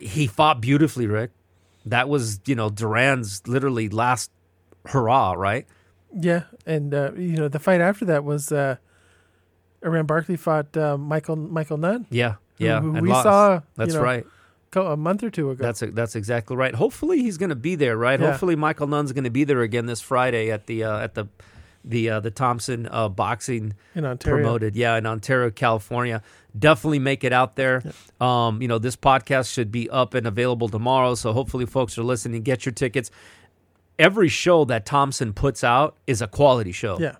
he 0.00 0.26
fought 0.26 0.61
beautifully, 0.61 1.07
Rick. 1.07 1.30
That 1.87 2.09
was 2.09 2.40
you 2.47 2.54
know 2.54 2.71
Duran's 2.71 3.47
literally 3.47 3.88
last 3.88 4.30
hurrah, 4.87 5.33
right? 5.33 5.66
Yeah, 6.14 6.45
and 6.66 6.92
uh, 6.92 7.12
you 7.14 7.37
know 7.37 7.49
the 7.49 7.59
fight 7.59 7.80
after 7.80 8.04
that 8.07 8.25
was 8.25 8.50
uh, 8.50 8.76
Iran 9.83 10.07
Barkley 10.07 10.37
fought 10.37 10.76
uh, 10.76 10.97
Michael 10.99 11.37
Michael 11.37 11.78
Nunn. 11.78 12.07
Yeah, 12.11 12.35
yeah. 12.59 12.80
who 12.80 12.95
and 12.95 13.02
we 13.02 13.11
lost. 13.11 13.25
saw. 13.25 13.54
you 13.54 13.62
That's 13.76 13.95
know, 13.95 14.02
right. 14.02 14.26
a 14.75 14.97
month 14.97 15.23
or 15.23 15.30
two 15.30 15.50
ago. 15.50 15.62
That's 15.62 15.80
that's 15.92 16.16
exactly 16.16 16.57
right. 16.57 16.75
Hopefully 16.75 17.23
he's 17.23 17.38
going 17.38 17.50
to 17.50 17.57
be 17.57 17.75
there, 17.75 17.97
right? 17.97 18.21
Yeah. 18.21 18.30
Hopefully 18.30 18.57
Michael 18.57 18.87
Nunn's 18.87 19.12
going 19.12 19.25
to 19.25 19.30
be 19.30 19.45
there 19.45 19.62
again 19.62 19.87
this 19.87 20.00
Friday 20.00 20.50
at 20.50 20.66
the 20.66 20.85
uh, 20.85 20.99
at 20.99 21.14
the 21.14 21.28
the 21.85 22.11
uh, 22.11 22.21
the 22.21 22.30
Thompson 22.30 22.88
uh, 22.90 23.09
boxing 23.09 23.75
in 23.95 24.04
Ontario. 24.04 24.45
promoted. 24.45 24.76
Yeah, 24.76 24.97
in 24.97 25.07
Ontario, 25.07 25.50
California. 25.50 26.23
Definitely 26.59 26.99
make 26.99 27.25
it 27.25 27.33
out 27.33 27.57
there. 27.57 27.83
Um, 28.21 28.61
you 28.62 28.69
know, 28.69 28.78
this 28.78 28.97
podcast 28.97 29.52
should 29.52 29.71
be 29.71 29.88
up 29.90 30.14
and 30.14 30.26
available 30.26 30.69
tomorrow. 30.69 31.14
So 31.14 31.33
hopefully 31.33 31.66
folks 31.66 31.97
are 31.99 32.02
listening. 32.02 32.42
Get 32.42 32.64
your 32.66 32.73
tickets. 32.73 33.11
Every 33.99 34.28
show 34.28 34.64
that 34.64 34.87
Thompson 34.87 35.33
puts 35.33 35.62
out 35.62 35.97
is 36.07 36.23
a 36.23 36.26
quality 36.26 36.73
show. 36.73 36.99
Yeah. 36.99 37.16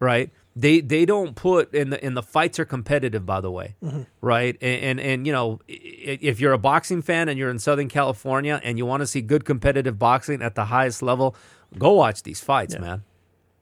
Right? 0.00 0.30
They 0.56 0.80
they 0.80 1.04
don't 1.04 1.34
put 1.34 1.74
in 1.74 1.90
the 1.90 2.04
in 2.04 2.14
the 2.14 2.22
fights 2.22 2.58
are 2.60 2.64
competitive 2.64 3.26
by 3.26 3.40
the 3.40 3.50
way. 3.50 3.74
Right? 4.20 4.56
And, 4.62 4.82
and 4.84 5.00
and 5.00 5.26
you 5.26 5.32
know, 5.32 5.60
if 5.66 6.40
you're 6.40 6.52
a 6.52 6.58
boxing 6.58 7.02
fan 7.02 7.28
and 7.28 7.36
you're 7.38 7.50
in 7.50 7.58
Southern 7.58 7.88
California 7.88 8.60
and 8.62 8.78
you 8.78 8.86
want 8.86 9.00
to 9.00 9.06
see 9.06 9.20
good 9.20 9.44
competitive 9.44 9.98
boxing 9.98 10.42
at 10.42 10.54
the 10.54 10.66
highest 10.66 11.02
level, 11.02 11.34
go 11.76 11.92
watch 11.92 12.22
these 12.22 12.40
fights, 12.40 12.74
Yeah. 12.74 12.80
man. 12.80 13.02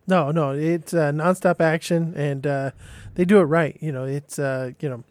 No, 0.07 0.31
no, 0.31 0.51
it's 0.51 0.93
uh, 0.93 1.13
nonstop 1.13 1.61
action, 1.61 2.15
and 2.17 2.47
uh, 2.47 2.71
they 3.15 3.25
do 3.25 3.39
it 3.39 3.45
right. 3.45 3.77
You 3.81 3.93
know, 3.93 4.05
it's 4.05 4.39
uh, 4.39 4.73
you 4.81 4.89
know 4.89 5.05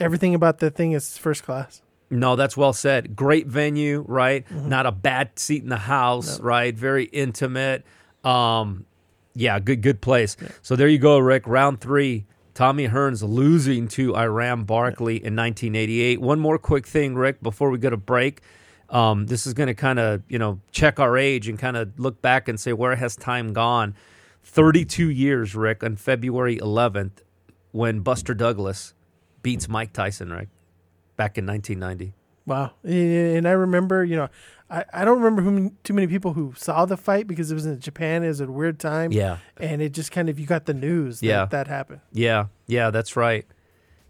everything 0.00 0.34
about 0.34 0.58
the 0.58 0.70
thing 0.70 0.92
is 0.92 1.18
first 1.18 1.42
class. 1.42 1.82
No, 2.10 2.36
that's 2.36 2.56
well 2.56 2.72
said. 2.72 3.16
Great 3.16 3.46
venue, 3.46 4.04
right? 4.06 4.46
Mm-hmm. 4.46 4.68
Not 4.68 4.86
a 4.86 4.92
bad 4.92 5.38
seat 5.38 5.62
in 5.62 5.70
the 5.70 5.76
house, 5.76 6.40
right? 6.40 6.74
Very 6.74 7.04
intimate. 7.04 7.84
Um, 8.22 8.84
yeah, 9.34 9.58
good 9.58 9.80
good 9.80 10.00
place. 10.00 10.36
So 10.60 10.76
there 10.76 10.88
you 10.88 10.98
go, 10.98 11.18
Rick. 11.18 11.46
Round 11.46 11.80
three. 11.80 12.26
Tommy 12.54 12.88
Hearns 12.88 13.26
losing 13.26 13.88
to 13.88 14.14
Iran 14.14 14.64
Barkley 14.64 15.14
in 15.14 15.34
1988. 15.34 16.20
One 16.20 16.38
more 16.38 16.58
quick 16.58 16.86
thing, 16.86 17.14
Rick, 17.14 17.42
before 17.42 17.70
we 17.70 17.78
go 17.78 17.88
to 17.88 17.96
break. 17.96 18.42
Um, 18.92 19.26
this 19.26 19.46
is 19.46 19.54
going 19.54 19.66
to 19.68 19.74
kind 19.74 19.98
of 19.98 20.22
you 20.28 20.38
know 20.38 20.60
check 20.70 21.00
our 21.00 21.16
age 21.16 21.48
and 21.48 21.58
kind 21.58 21.76
of 21.76 21.98
look 21.98 22.22
back 22.22 22.46
and 22.46 22.60
say 22.60 22.72
where 22.72 22.94
has 22.94 23.16
time 23.16 23.52
gone. 23.52 23.94
32 24.44 25.08
years, 25.08 25.54
Rick, 25.54 25.82
on 25.84 25.96
February 25.96 26.58
11th, 26.58 27.22
when 27.70 28.00
Buster 28.00 28.34
Douglas 28.34 28.92
beats 29.42 29.68
Mike 29.68 29.92
Tyson, 29.92 30.30
Rick, 30.32 30.48
back 31.16 31.38
in 31.38 31.46
1990. 31.46 32.12
Wow, 32.44 32.72
and 32.82 33.46
I 33.46 33.52
remember, 33.52 34.04
you 34.04 34.16
know, 34.16 34.28
I, 34.68 34.84
I 34.92 35.04
don't 35.04 35.18
remember 35.22 35.42
who 35.42 35.72
too 35.84 35.92
many 35.94 36.08
people 36.08 36.32
who 36.32 36.52
saw 36.56 36.84
the 36.86 36.96
fight 36.96 37.28
because 37.28 37.52
it 37.52 37.54
was 37.54 37.66
in 37.66 37.78
Japan. 37.78 38.24
It 38.24 38.28
was 38.28 38.40
a 38.40 38.46
weird 38.50 38.80
time, 38.80 39.12
Yeah, 39.12 39.38
and 39.58 39.80
it 39.80 39.92
just 39.92 40.10
kind 40.10 40.28
of 40.28 40.40
you 40.40 40.46
got 40.46 40.66
the 40.66 40.74
news 40.74 41.20
that 41.20 41.26
Yeah. 41.26 41.44
that 41.46 41.68
happened. 41.68 42.00
yeah, 42.12 42.46
yeah. 42.66 42.90
That's 42.90 43.14
right. 43.14 43.46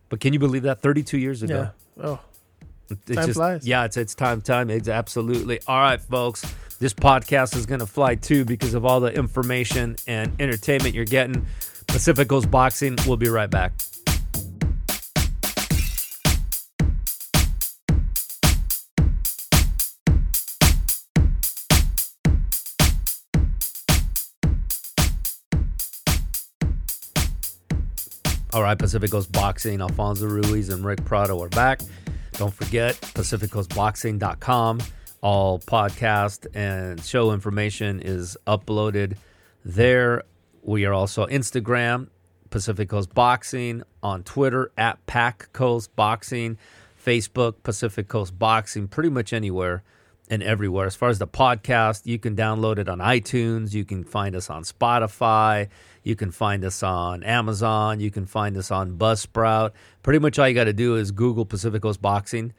But 0.08 0.20
can 0.20 0.32
you 0.32 0.38
believe 0.38 0.62
that? 0.62 0.80
32 0.80 1.18
years 1.18 1.42
ago. 1.42 1.70
Yeah. 1.98 2.04
Oh, 2.04 2.20
It's 3.06 3.16
Time 3.16 3.26
just, 3.26 3.36
flies. 3.36 3.66
Yeah, 3.66 3.84
it's 3.84 3.96
it's 3.96 4.14
time, 4.14 4.40
time. 4.40 4.70
It's 4.70 4.88
absolutely. 4.88 5.60
All 5.66 5.80
right, 5.80 6.00
folks. 6.00 6.42
This 6.78 6.94
podcast 6.94 7.56
is 7.56 7.66
gonna 7.66 7.86
fly 7.86 8.16
too 8.16 8.44
because 8.44 8.74
of 8.74 8.84
all 8.84 9.00
the 9.00 9.12
information 9.12 9.96
and 10.06 10.32
entertainment 10.40 10.94
you're 10.94 11.04
getting. 11.04 11.46
Pacific 11.86 12.28
Coast 12.28 12.50
Boxing. 12.50 12.96
We'll 13.06 13.16
be 13.16 13.28
right 13.28 13.50
back. 13.50 13.72
All 28.54 28.62
right, 28.62 28.78
Pacific 28.78 29.10
Coast 29.10 29.32
Boxing, 29.32 29.80
Alfonso 29.80 30.26
Ruiz 30.26 30.68
and 30.68 30.84
Rick 30.84 31.06
Prado 31.06 31.40
are 31.42 31.48
back. 31.48 31.80
Don't 32.32 32.52
forget, 32.52 32.94
PacificCoastBoxing.com. 33.00 34.80
All 35.20 35.58
podcast 35.60 36.46
and 36.54 37.00
show 37.02 37.32
information 37.32 38.00
is 38.00 38.36
uploaded 38.46 39.16
there. 39.64 40.24
We 40.62 40.84
are 40.84 40.92
also 40.92 41.26
Instagram, 41.26 42.08
Pacific 42.50 42.88
Coast 42.88 43.14
Boxing, 43.14 43.82
on 44.02 44.24
Twitter, 44.24 44.72
at 44.76 45.04
Pac 45.06 45.52
Coast 45.52 45.94
Boxing, 45.94 46.58
Facebook, 47.04 47.62
Pacific 47.62 48.08
Coast 48.08 48.38
Boxing, 48.38 48.88
pretty 48.88 49.10
much 49.10 49.32
anywhere 49.32 49.82
and 50.28 50.42
everywhere. 50.42 50.86
As 50.86 50.96
far 50.96 51.08
as 51.08 51.18
the 51.18 51.26
podcast, 51.26 52.06
you 52.06 52.18
can 52.18 52.34
download 52.34 52.78
it 52.78 52.88
on 52.88 52.98
iTunes. 52.98 53.74
You 53.74 53.84
can 53.84 54.02
find 54.02 54.34
us 54.34 54.50
on 54.50 54.62
Spotify. 54.64 55.68
You 56.02 56.16
can 56.16 56.30
find 56.30 56.64
us 56.64 56.82
on 56.82 57.22
Amazon. 57.22 58.00
You 58.00 58.10
can 58.10 58.26
find 58.26 58.56
us 58.56 58.70
on 58.70 58.96
Buzzsprout. 58.98 59.70
Pretty 60.02 60.18
much 60.18 60.38
all 60.38 60.48
you 60.48 60.54
got 60.54 60.64
to 60.64 60.72
do 60.72 60.96
is 60.96 61.12
Google 61.12 61.44
Pacific 61.44 61.82
Coast 61.82 62.02
Boxing, 62.02 62.52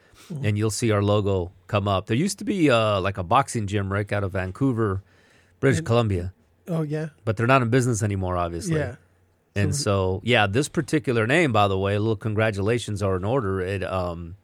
and 0.44 0.58
you'll 0.58 0.72
see 0.72 0.92
our 0.92 1.04
logo 1.04 1.52
come 1.68 1.88
up. 1.88 2.06
There 2.06 2.16
used 2.16 2.40
to 2.40 2.46
be 2.46 2.70
uh, 2.70 3.02
like 3.02 3.18
a 3.18 3.24
boxing 3.24 3.68
gym, 3.68 3.92
Rick, 3.92 4.12
out 4.14 4.24
of 4.24 4.32
Vancouver, 4.32 5.04
British 5.60 5.82
Columbia, 5.82 6.34
oh 6.68 6.84
yeah, 6.84 7.10
but 7.26 7.36
they're 7.36 7.48
not 7.48 7.62
in 7.62 7.70
business 7.70 8.02
anymore, 8.02 8.38
obviously. 8.38 8.78
yeah. 8.78 8.96
And 9.56 9.76
so, 9.76 10.20
yeah, 10.24 10.48
this 10.48 10.68
particular 10.68 11.28
name, 11.28 11.52
by 11.52 11.68
the 11.68 11.78
way, 11.78 11.94
a 11.94 12.00
little 12.00 12.16
congratulations 12.16 13.04
are 13.04 13.16
in 13.16 13.24
order. 13.24 13.62
It 13.62 13.84
um, 13.84 14.36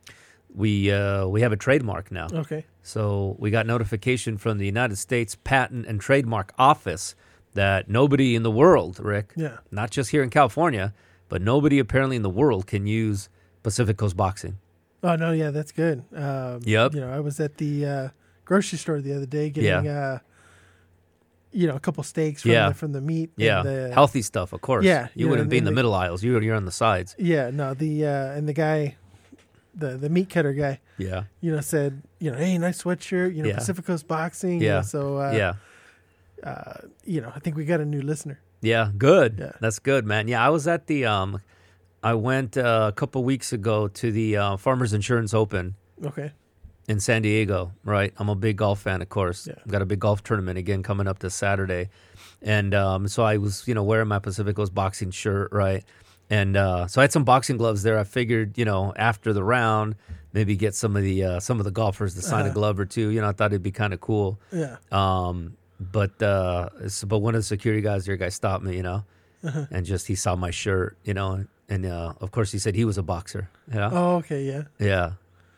we 0.53 0.91
uh, 0.91 1.25
we 1.27 1.41
have 1.41 1.51
a 1.51 1.57
trademark 1.57 2.11
now. 2.11 2.27
Okay. 2.31 2.65
So 2.83 3.35
we 3.39 3.49
got 3.49 3.65
notification 3.65 4.37
from 4.37 4.57
the 4.57 4.65
United 4.65 4.97
States 4.97 5.35
Patent 5.43 5.85
and 5.87 5.99
Trademark 5.99 6.53
Office 6.59 7.15
that 7.53 7.89
nobody 7.89 8.35
in 8.35 8.43
the 8.43 8.51
world, 8.51 8.99
Rick, 8.99 9.33
Yeah. 9.35 9.57
not 9.71 9.89
just 9.91 10.11
here 10.11 10.23
in 10.23 10.29
California, 10.29 10.93
but 11.29 11.41
nobody 11.41 11.79
apparently 11.79 12.15
in 12.15 12.21
the 12.21 12.29
world 12.29 12.67
can 12.67 12.85
use 12.87 13.29
Pacific 13.63 13.97
Coast 13.97 14.15
Boxing. 14.15 14.57
Oh 15.03 15.15
no, 15.15 15.31
yeah, 15.31 15.51
that's 15.51 15.71
good. 15.71 16.03
Um, 16.15 16.59
Yep. 16.63 16.93
You 16.93 17.01
know, 17.01 17.11
I 17.11 17.19
was 17.19 17.39
at 17.39 17.57
the 17.57 17.85
uh, 17.85 18.09
grocery 18.45 18.77
store 18.77 19.01
the 19.01 19.13
other 19.15 19.25
day 19.25 19.49
getting, 19.49 19.87
uh, 19.87 20.19
you 21.51 21.67
know, 21.67 21.75
a 21.75 21.79
couple 21.79 22.03
steaks 22.03 22.41
from 22.43 22.51
Yeah. 22.51 22.69
the 22.69 22.75
from 22.75 22.91
the 22.91 23.01
meat. 23.01 23.31
and 23.37 23.45
Yeah, 23.45 23.63
the, 23.63 23.91
healthy 23.93 24.21
stuff, 24.21 24.53
of 24.53 24.61
course. 24.61 24.85
Yeah, 24.85 25.07
you 25.15 25.25
yeah, 25.25 25.29
wouldn't 25.31 25.49
be 25.49 25.57
in 25.57 25.63
the 25.63 25.71
the- 25.71 25.75
middle 25.75 25.93
aisles. 25.95 26.23
You 26.23 26.39
you're 26.39 26.55
on 26.55 26.65
the 26.65 26.71
sides. 26.71 27.15
Yeah, 27.17 27.49
no, 27.49 27.73
the 27.73 28.05
uh, 28.05 28.31
and 28.37 28.47
the 28.47 28.53
guy, 28.53 28.97
the 29.73 29.97
the 29.97 30.09
meat 30.09 30.29
cutter 30.29 30.53
guy, 30.53 30.79
Yeah, 30.97 31.23
you 31.41 31.51
know, 31.51 31.61
said, 31.61 32.03
you 32.19 32.31
know, 32.31 32.37
hey, 32.37 32.57
nice 32.57 32.83
sweatshirt, 32.83 33.35
you 33.35 33.41
know, 33.43 33.49
Yeah. 33.49 33.55
Pacific 33.55 33.85
Coast 33.85 34.07
Boxing. 34.07 34.59
you 34.61 34.67
Yeah. 34.67 34.75
know, 34.75 34.81
so 34.83 35.17
uh, 35.17 35.31
yeah, 35.31 35.53
uh, 36.43 36.87
you 37.05 37.21
know, 37.21 37.31
I 37.35 37.39
think 37.39 37.55
we 37.57 37.65
got 37.65 37.79
a 37.79 37.85
new 37.85 38.01
listener. 38.01 38.39
yeah. 38.61 38.91
Good. 38.97 39.37
Yeah. 39.39 39.51
That's 39.61 39.79
good, 39.79 40.05
man. 40.05 40.27
Yeah, 40.27 40.45
I 40.45 40.49
was 40.49 40.67
at 40.67 40.87
the 40.87 41.05
um, 41.05 41.41
I 42.03 42.13
went 42.13 42.57
uh, 42.57 42.85
a 42.89 42.93
couple 42.93 43.23
weeks 43.23 43.51
ago 43.53 43.87
to 43.87 44.11
the 44.11 44.37
uh, 44.37 44.57
Farmers 44.57 44.93
Insurance 44.93 45.33
Open. 45.33 45.75
Okay. 46.05 46.31
in 46.87 46.99
San 46.99 47.21
Diego, 47.21 47.73
right? 47.83 48.13
I'm 48.17 48.29
a 48.29 48.35
big 48.35 48.55
golf 48.57 48.79
fan, 48.81 49.01
of 49.01 49.09
course. 49.09 49.47
Yeah. 49.47 49.55
I've 49.63 49.71
got 49.71 49.81
a 49.81 49.85
big 49.85 49.99
golf 49.99 50.23
tournament 50.23 50.57
again 50.57 50.81
coming 50.81 51.07
up 51.07 51.19
this 51.19 51.35
Saturday. 51.35 51.89
And 52.41 52.73
um, 52.73 53.07
so 53.09 53.23
I 53.23 53.35
was, 53.37 53.67
you 53.67 53.73
know, 53.75 53.83
wearing 53.83 54.07
my 54.07 54.19
Pacific 54.19 54.55
Coast 54.55 54.73
boxing 54.73 55.11
shirt, 55.11 55.51
right? 55.51 55.83
And 56.29 56.55
uh, 56.55 56.87
so 56.87 57.01
I 57.01 57.03
had 57.03 57.11
some 57.11 57.25
boxing 57.25 57.57
gloves 57.57 57.83
there. 57.83 57.99
I 57.99 58.05
figured, 58.05 58.57
you 58.57 58.63
know, 58.63 58.93
after 58.95 59.33
the 59.33 59.43
round, 59.43 59.95
maybe 60.31 60.55
get 60.55 60.73
some 60.73 60.95
of 60.95 61.03
the 61.03 61.23
uh, 61.23 61.39
some 61.41 61.59
of 61.59 61.65
the 61.65 61.71
golfers 61.71 62.15
to 62.15 62.21
sign 62.21 62.41
a 62.41 62.45
Uh-huh. 62.45 62.53
glove 62.53 62.79
or 62.79 62.85
two. 62.85 63.09
You 63.09 63.19
know, 63.21 63.27
I 63.27 63.33
thought 63.33 63.51
it'd 63.51 63.61
be 63.63 63.71
kind 63.71 63.93
of 63.93 63.99
cool. 63.99 64.39
Yeah. 64.53 64.77
Um, 64.91 65.57
but 65.79 66.21
uh, 66.21 66.69
but 67.07 67.19
one 67.19 67.35
of 67.35 67.39
the 67.39 67.43
security 67.45 67.81
guys 67.81 68.05
there, 68.05 68.17
guy 68.17 68.29
stopped 68.29 68.63
me, 68.63 68.75
you 68.75 68.83
know, 68.83 69.03
Uh-huh. 69.43 69.65
and 69.71 69.85
just 69.85 70.07
he 70.07 70.15
saw 70.15 70.35
my 70.35 70.51
shirt, 70.51 70.97
you 71.05 71.13
know, 71.13 71.45
and, 71.69 71.85
uh, 71.85 72.13
of 72.19 72.31
course 72.31 72.51
he 72.51 72.59
said 72.59 72.75
he 72.75 72.83
was 72.85 72.97
a 72.97 73.03
boxer. 73.03 73.49
Yeah. 73.73 73.89
Oh, 73.91 74.15
okay. 74.17 74.43
Yeah. 74.43 74.63
Yeah. 74.79 75.11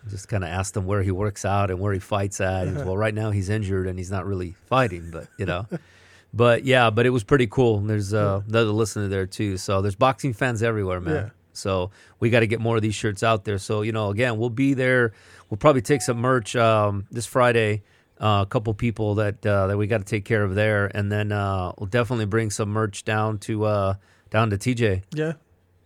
Just 0.10 0.28
kind 0.28 0.44
of 0.44 0.50
asked 0.50 0.76
him 0.76 0.86
where 0.86 1.02
he 1.04 1.12
works 1.12 1.46
out 1.46 1.70
and 1.72 1.80
where 1.80 1.94
he 1.94 2.00
fights 2.00 2.42
at. 2.42 2.68
He 2.68 2.74
was, 2.74 2.84
well, 2.84 2.98
right 2.98 3.14
now 3.14 3.32
he's 3.32 3.50
injured 3.50 3.88
and 3.88 3.98
he's 4.00 4.12
not 4.12 4.26
really 4.26 4.56
fighting, 4.68 5.10
but 5.12 5.28
you 5.38 5.46
know. 5.46 5.68
but 6.34 6.66
yeah, 6.66 6.90
but 6.90 7.06
it 7.06 7.12
was 7.12 7.24
pretty 7.24 7.48
cool. 7.48 7.78
And 7.78 7.90
There's 7.90 8.14
uh, 8.14 8.42
another 8.48 8.72
listener 8.72 9.08
there 9.08 9.26
too. 9.28 9.58
So 9.58 9.82
there's 9.82 9.96
boxing 9.96 10.34
fans 10.34 10.64
everywhere, 10.64 11.00
man. 11.00 11.32
So 11.54 11.92
we 12.20 12.30
got 12.30 12.40
to 12.40 12.48
get 12.48 12.60
more 12.62 12.78
of 12.78 12.82
these 12.82 12.96
shirts 12.96 13.24
out 13.24 13.44
there. 13.46 13.58
So 13.58 13.82
you 13.84 13.92
know, 13.92 14.10
again, 14.10 14.38
we'll 14.38 14.50
be 14.50 14.74
there. 14.74 15.14
We'll 15.50 15.58
probably 15.60 15.82
take 15.82 16.02
some 16.02 16.18
merch 16.18 16.56
um, 16.56 17.06
this 17.12 17.26
Friday. 17.26 17.84
Uh, 18.22 18.44
a 18.44 18.46
couple 18.46 18.72
people 18.76 19.16
that 19.16 19.44
uh, 19.46 19.66
that 19.66 19.78
we 19.78 19.88
got 19.88 19.98
to 19.98 20.04
take 20.06 20.24
care 20.26 20.44
of 20.44 20.54
there, 20.54 20.86
and 20.94 21.12
then 21.12 21.32
uh, 21.32 21.72
we'll 21.80 21.88
definitely 21.90 22.26
bring 22.26 22.52
some 22.52 22.70
merch 22.70 23.04
down 23.04 23.40
to 23.40 23.66
uh, 23.66 23.96
down 24.30 24.52
to 24.52 24.58
TJ 24.58 25.02
Yeah. 25.12 25.34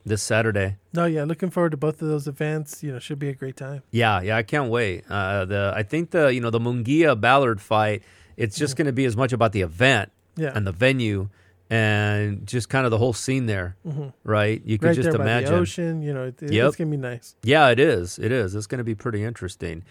this 0.05 0.21
Saturday. 0.21 0.75
No, 0.91 1.05
yeah. 1.05 1.23
Looking 1.23 1.49
forward 1.49 1.71
to 1.71 1.77
both 1.77 2.01
of 2.01 2.09
those 2.09 2.27
events. 2.27 2.83
You 2.83 2.91
know, 2.91 2.99
should 2.99 3.19
be 3.19 3.29
a 3.29 3.33
great 3.33 3.55
time. 3.55 3.83
Yeah, 3.89 4.19
yeah, 4.21 4.35
I 4.35 4.43
can't 4.43 4.69
wait. 4.69 5.05
Uh, 5.09 5.45
the 5.45 5.73
I 5.73 5.83
think 5.83 6.11
the 6.11 6.33
you 6.33 6.41
know 6.41 6.49
the 6.49 6.59
Munguia 6.59 7.19
Ballard 7.19 7.61
fight. 7.61 8.03
It's 8.35 8.57
just 8.57 8.75
going 8.75 8.87
to 8.87 8.91
be 8.93 9.05
as 9.05 9.15
much 9.15 9.31
about 9.31 9.53
the 9.53 9.61
event 9.61 10.11
Yeah. 10.35 10.51
and 10.53 10.67
the 10.67 10.73
venue 10.73 11.29
and 11.69 12.45
just 12.45 12.67
kind 12.69 12.85
of 12.85 12.91
the 12.91 12.97
whole 12.97 13.13
scene 13.13 13.45
there, 13.45 13.77
Mhm. 13.87 14.11
right? 14.25 14.61
You 14.65 14.77
can 14.77 14.89
right 14.89 14.95
just 14.95 15.15
imagine. 15.15 15.51
the 15.53 15.57
ocean. 15.57 16.01
You 16.01 16.13
know, 16.13 16.25
it, 16.25 16.41
Yep. 16.41 16.67
it's 16.67 16.75
gonna 16.75 16.91
be 16.91 16.97
nice. 16.97 17.35
Yeah, 17.43 17.69
it 17.69 17.79
is. 17.79 18.19
It 18.19 18.31
is. 18.33 18.53
It's 18.55 18.67
going 18.67 18.79
to 18.79 18.83
be 18.83 18.93
pretty 18.93 19.23
interesting. 19.23 19.83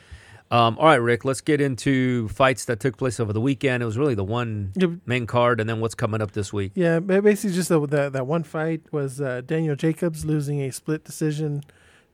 Um, 0.51 0.79
all 0.79 0.87
right, 0.87 0.97
Rick, 0.97 1.25
let's 1.25 1.41
get 1.41 1.61
into 1.61 2.29
fights 2.29 2.67
that 2.67 2.79
took 2.79 2.97
place 2.97 3.19
over 3.19 3.33
the 3.33 3.41
weekend. 3.41 3.83
It 3.83 3.87
was 3.87 3.99
really 3.99 4.15
the 4.15 4.23
one 4.25 4.73
Yeah, 4.77 4.89
main 5.07 5.27
card, 5.27 5.59
and 5.61 5.69
then 5.69 5.81
what's 5.81 5.95
coming 5.95 6.21
up 6.23 6.33
this 6.33 6.53
week. 6.53 6.73
Yeah, 6.75 7.01
basically 7.01 7.55
just 7.57 7.71
the, 7.71 7.85
that 7.89 8.13
that 8.13 8.27
one 8.27 8.45
fight 8.45 8.83
was 8.93 9.21
uh, 9.21 9.41
Daniel 9.45 9.75
Jacobs 9.75 10.25
losing 10.25 10.61
a 10.61 10.71
split 10.71 11.03
decision 11.05 11.63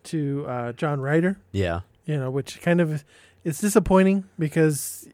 to 0.05 0.47
uh, 0.49 0.73
John 0.73 1.01
Ryder. 1.01 1.39
Yeah, 1.53 1.81
You 2.07 2.17
know, 2.17 2.31
which 2.31 2.63
kind 2.63 2.81
of 2.81 3.05
it's 3.45 3.59
disappointing 3.61 4.25
because 4.39 5.09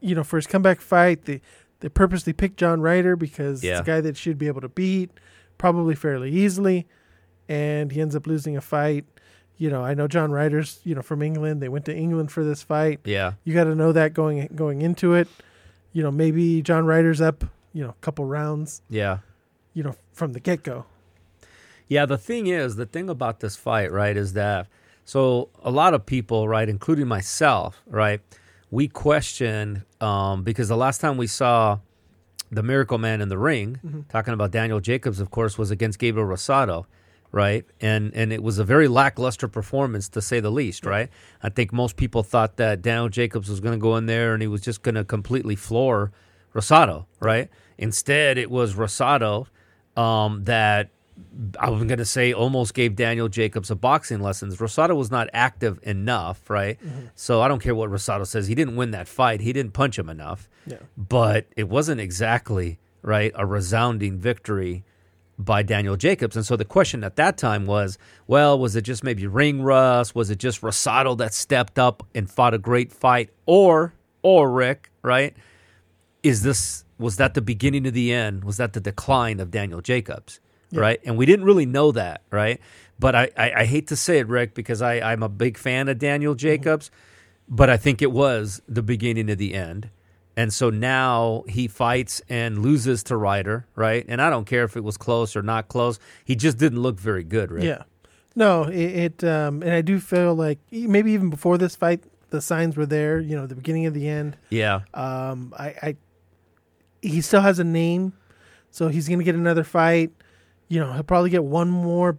you 0.00 0.14
know 0.14 0.24
for 0.24 0.36
his 0.36 0.46
comeback 0.46 0.80
fight 0.80 1.24
they 1.26 1.40
they 1.80 1.88
purposely 1.90 2.32
picked 2.32 2.56
John 2.56 2.80
Ryder 2.80 3.16
because 3.16 3.62
Yeah. 3.64 3.72
it's 3.72 3.80
a 3.80 3.84
guy 3.84 4.00
that 4.00 4.16
should 4.16 4.38
be 4.38 4.46
able 4.46 4.60
to 4.62 4.68
beat 4.68 5.10
probably 5.58 5.94
fairly 5.94 6.30
easily, 6.30 6.86
and 7.48 7.92
he 7.92 8.00
ends 8.00 8.16
up 8.16 8.26
losing 8.26 8.56
a 8.56 8.60
fight. 8.62 9.04
You 9.60 9.68
know, 9.68 9.84
I 9.84 9.92
know 9.94 10.08
John 10.08 10.30
Ryder's 10.32 10.80
you 10.84 10.94
know 10.94 11.02
from 11.02 11.20
England. 11.22 11.60
They 11.62 11.68
went 11.68 11.84
to 11.84 11.94
England 11.94 12.32
for 12.32 12.42
this 12.42 12.62
fight. 12.62 13.00
yeah, 13.04 13.34
You 13.44 13.52
got 13.54 13.64
to 13.64 13.74
know 13.74 13.92
that 13.92 14.14
going 14.14 14.48
going 14.54 14.80
into 14.82 15.12
it. 15.14 15.28
You 15.92 16.02
know, 16.02 16.10
maybe 16.10 16.62
John 16.62 16.86
Ryder's 16.86 17.20
up. 17.20 17.44
You 17.72 17.84
know, 17.84 17.90
a 17.90 18.00
couple 18.00 18.24
rounds. 18.24 18.82
yeah. 18.88 19.18
You 19.74 19.82
know, 19.84 19.94
from 20.12 20.32
the 20.32 20.40
get 20.40 20.62
go. 20.64 20.86
Yeah, 21.86 22.06
the 22.06 22.18
thing 22.18 22.46
is, 22.48 22.76
the 22.76 22.86
thing 22.86 23.08
about 23.08 23.40
this 23.40 23.54
fight, 23.56 23.92
right, 23.92 24.16
is 24.16 24.32
that 24.32 24.66
so 25.04 25.48
a 25.62 25.70
lot 25.70 25.92
of 25.94 26.06
people, 26.06 26.48
right, 26.48 26.68
including 26.68 27.06
myself, 27.08 27.80
right, 27.86 28.20
we 28.70 28.88
questioned 28.88 29.82
um, 30.00 30.42
because 30.42 30.68
the 30.68 30.76
last 30.76 31.00
time 31.00 31.16
we 31.16 31.26
saw 31.26 31.78
the 32.50 32.62
Miracle 32.62 32.98
Man 32.98 33.20
in 33.20 33.28
the 33.28 33.38
ring, 33.38 33.78
Mhm. 33.86 34.08
talking 34.08 34.34
about 34.34 34.50
Daniel 34.52 34.80
Jacobs, 34.80 35.20
of 35.20 35.30
course, 35.30 35.56
was 35.58 35.70
against 35.70 35.98
Gabriel 35.98 36.26
Rosado, 36.28 36.86
right, 37.32 37.64
and 37.80 38.12
and 38.14 38.32
it 38.32 38.42
was 38.42 38.58
a 38.58 38.64
very 38.64 38.88
lackluster 38.88 39.48
performance 39.48 40.08
to 40.10 40.22
say 40.22 40.40
the 40.40 40.50
least, 40.50 40.84
right. 40.84 41.08
I 41.42 41.48
think 41.48 41.72
most 41.72 41.96
people 41.96 42.22
thought 42.22 42.56
that 42.56 42.82
Daniel 42.82 43.08
Jacobs 43.08 43.48
was 43.48 43.60
going 43.60 43.72
to 43.72 43.82
go 43.82 43.96
in 43.96 44.06
there 44.06 44.34
and 44.34 44.42
he 44.42 44.48
was 44.48 44.60
just 44.60 44.82
going 44.82 44.96
to 44.96 45.04
completely 45.04 45.56
floor 45.56 46.12
Rosado, 46.54 47.06
right. 47.20 47.48
Instead, 47.78 48.38
it 48.38 48.50
was 48.50 48.74
Rosado 48.74 49.46
um, 49.96 50.44
that 50.44 50.90
I'm 51.58 51.86
going 51.86 51.98
to 51.98 52.04
say 52.04 52.32
almost 52.32 52.74
gave 52.74 52.96
Daniel 52.96 53.28
Jacobs 53.28 53.70
a 53.70 53.76
boxing 53.76 54.20
lessons. 54.20 54.56
Rosado 54.56 54.96
was 54.96 55.10
not 55.10 55.28
active 55.32 55.78
enough, 55.82 56.48
right? 56.50 56.78
So 57.14 57.40
I 57.40 57.48
don't 57.48 57.60
care 57.62 57.74
what 57.74 57.90
Rosado 57.90 58.26
says. 58.26 58.46
He 58.48 58.54
didn't 58.54 58.76
win 58.76 58.90
that 58.92 59.06
fight. 59.06 59.40
He 59.40 59.52
didn't 59.52 59.72
punch 59.72 59.98
him 59.98 60.08
enough. 60.08 60.48
Yeah. 60.66 60.78
But 60.96 61.46
it 61.56 61.68
wasn't 61.68 62.00
exactly, 62.00 62.78
right, 63.02 63.32
a 63.34 63.46
resounding 63.46 64.18
victory 64.18 64.84
by 65.44 65.62
Daniel 65.62 65.96
Jacobs. 65.96 66.36
And 66.36 66.44
so 66.44 66.56
the 66.56 66.64
question 66.64 67.02
at 67.02 67.16
that 67.16 67.38
time 67.38 67.66
was, 67.66 67.98
well, 68.26 68.58
was 68.58 68.76
it 68.76 68.82
just 68.82 69.02
maybe 69.02 69.26
ring 69.26 69.62
rust? 69.62 70.14
Was 70.14 70.30
it 70.30 70.38
just 70.38 70.60
Rosado 70.60 71.16
that 71.18 71.34
stepped 71.34 71.78
up 71.78 72.06
and 72.14 72.30
fought 72.30 72.54
a 72.54 72.58
great 72.58 72.92
fight? 72.92 73.30
Or 73.46 73.94
or 74.22 74.50
Rick, 74.50 74.90
right? 75.02 75.34
Is 76.22 76.42
this 76.42 76.84
was 76.98 77.16
that 77.16 77.34
the 77.34 77.40
beginning 77.40 77.86
of 77.86 77.94
the 77.94 78.12
end? 78.12 78.44
Was 78.44 78.58
that 78.58 78.74
the 78.74 78.80
decline 78.80 79.40
of 79.40 79.50
Daniel 79.50 79.80
Jacobs? 79.80 80.40
Yeah. 80.70 80.80
Right. 80.80 81.00
And 81.04 81.16
we 81.16 81.26
didn't 81.26 81.46
really 81.46 81.66
know 81.66 81.90
that, 81.92 82.22
right? 82.30 82.60
But 82.98 83.16
I, 83.16 83.30
I, 83.36 83.52
I 83.52 83.64
hate 83.64 83.88
to 83.88 83.96
say 83.96 84.18
it, 84.18 84.28
Rick, 84.28 84.54
because 84.54 84.82
I, 84.82 85.00
I'm 85.00 85.22
a 85.22 85.28
big 85.28 85.58
fan 85.58 85.88
of 85.88 85.98
Daniel 85.98 86.34
mm-hmm. 86.34 86.38
Jacobs, 86.38 86.90
but 87.48 87.68
I 87.68 87.76
think 87.76 88.02
it 88.02 88.12
was 88.12 88.62
the 88.68 88.82
beginning 88.82 89.30
of 89.30 89.38
the 89.38 89.54
end. 89.54 89.90
And 90.36 90.52
so 90.52 90.70
now 90.70 91.44
he 91.48 91.68
fights 91.68 92.22
and 92.28 92.60
loses 92.60 93.02
to 93.04 93.16
Ryder, 93.16 93.66
right? 93.74 94.04
And 94.08 94.22
I 94.22 94.30
don't 94.30 94.46
care 94.46 94.64
if 94.64 94.76
it 94.76 94.84
was 94.84 94.96
close 94.96 95.36
or 95.36 95.42
not 95.42 95.68
close. 95.68 95.98
He 96.24 96.36
just 96.36 96.56
didn't 96.56 96.80
look 96.80 96.98
very 96.98 97.24
good, 97.24 97.50
Rick. 97.50 97.64
Yeah. 97.64 97.82
No, 98.36 98.64
it, 98.64 99.22
it 99.22 99.24
um, 99.24 99.62
and 99.62 99.72
I 99.72 99.80
do 99.80 99.98
feel 99.98 100.34
like 100.34 100.58
maybe 100.70 101.12
even 101.12 101.30
before 101.30 101.58
this 101.58 101.74
fight, 101.76 102.04
the 102.30 102.40
signs 102.40 102.76
were 102.76 102.86
there. 102.86 103.18
You 103.18 103.36
know, 103.36 103.46
the 103.46 103.56
beginning 103.56 103.86
of 103.86 103.94
the 103.94 104.08
end. 104.08 104.36
Yeah. 104.50 104.80
Um, 104.94 105.52
I, 105.58 105.66
I, 105.82 105.96
he 107.02 107.20
still 107.20 107.40
has 107.40 107.58
a 107.58 107.64
name, 107.64 108.12
so 108.70 108.88
he's 108.88 109.08
gonna 109.08 109.24
get 109.24 109.34
another 109.34 109.64
fight. 109.64 110.12
You 110.68 110.78
know, 110.78 110.92
he'll 110.92 111.02
probably 111.02 111.30
get 111.30 111.42
one 111.42 111.70
more 111.70 112.18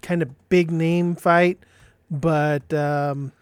kind 0.00 0.22
of 0.22 0.48
big 0.48 0.70
name 0.70 1.14
fight, 1.14 1.58
but 2.10 2.72
um, 2.72 3.32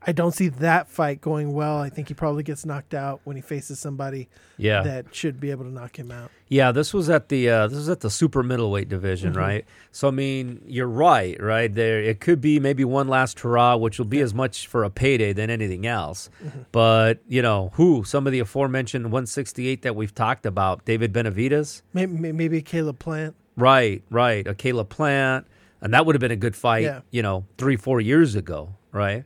I 0.00 0.12
don't 0.12 0.32
see 0.32 0.48
that 0.48 0.88
fight 0.88 1.20
going 1.20 1.52
well. 1.52 1.78
I 1.78 1.90
think 1.90 2.06
he 2.08 2.14
probably 2.14 2.44
gets 2.44 2.64
knocked 2.64 2.94
out 2.94 3.20
when 3.24 3.34
he 3.36 3.42
faces 3.42 3.80
somebody 3.80 4.28
Yeah. 4.56 4.82
that 4.82 5.12
should 5.14 5.40
be 5.40 5.50
able 5.50 5.64
to 5.64 5.70
knock 5.72 5.98
him 5.98 6.12
out. 6.12 6.30
Yeah, 6.48 6.70
this 6.70 6.94
was 6.94 7.10
at 7.10 7.28
the 7.28 7.50
uh, 7.50 7.66
this 7.66 7.76
was 7.78 7.88
at 7.88 8.00
the 8.00 8.08
super 8.08 8.42
middleweight 8.44 8.88
division, 8.88 9.32
Mhm. 9.34 9.36
right? 9.36 9.64
So 9.90 10.08
I 10.08 10.10
mean, 10.12 10.62
you're 10.66 10.86
right, 10.88 11.36
right 11.42 11.74
there. 11.74 12.00
It 12.00 12.20
could 12.20 12.40
be 12.40 12.60
maybe 12.60 12.84
one 12.84 13.08
last 13.08 13.40
hurrah, 13.40 13.76
which 13.76 13.98
will 13.98 14.06
be 14.06 14.20
as 14.20 14.32
much 14.32 14.66
for 14.68 14.84
a 14.84 14.88
payday 14.90 15.32
than 15.32 15.50
anything 15.50 15.84
else. 15.84 16.30
Mhm. 16.44 16.66
But 16.70 17.18
you 17.28 17.42
know, 17.42 17.72
who 17.74 18.04
some 18.04 18.26
of 18.26 18.32
the 18.32 18.38
aforementioned 18.38 19.10
168 19.10 19.82
that 19.82 19.96
we've 19.96 20.14
talked 20.14 20.46
about, 20.46 20.84
David 20.84 21.12
Benavides, 21.12 21.82
Maybe, 21.92 22.32
maybe 22.32 22.62
Caleb 22.62 22.98
Plant. 23.00 23.34
right, 23.56 24.02
right, 24.10 24.46
a 24.46 24.54
Caleb 24.54 24.88
Plant, 24.90 25.44
and 25.82 25.92
that 25.92 26.06
would 26.06 26.14
have 26.14 26.20
been 26.20 26.30
a 26.30 26.36
good 26.36 26.54
fight, 26.56 26.84
Yeah. 26.84 27.00
you 27.10 27.20
know, 27.20 27.44
three 27.58 27.76
four 27.76 28.00
years 28.00 28.36
ago, 28.36 28.70
right? 28.92 29.24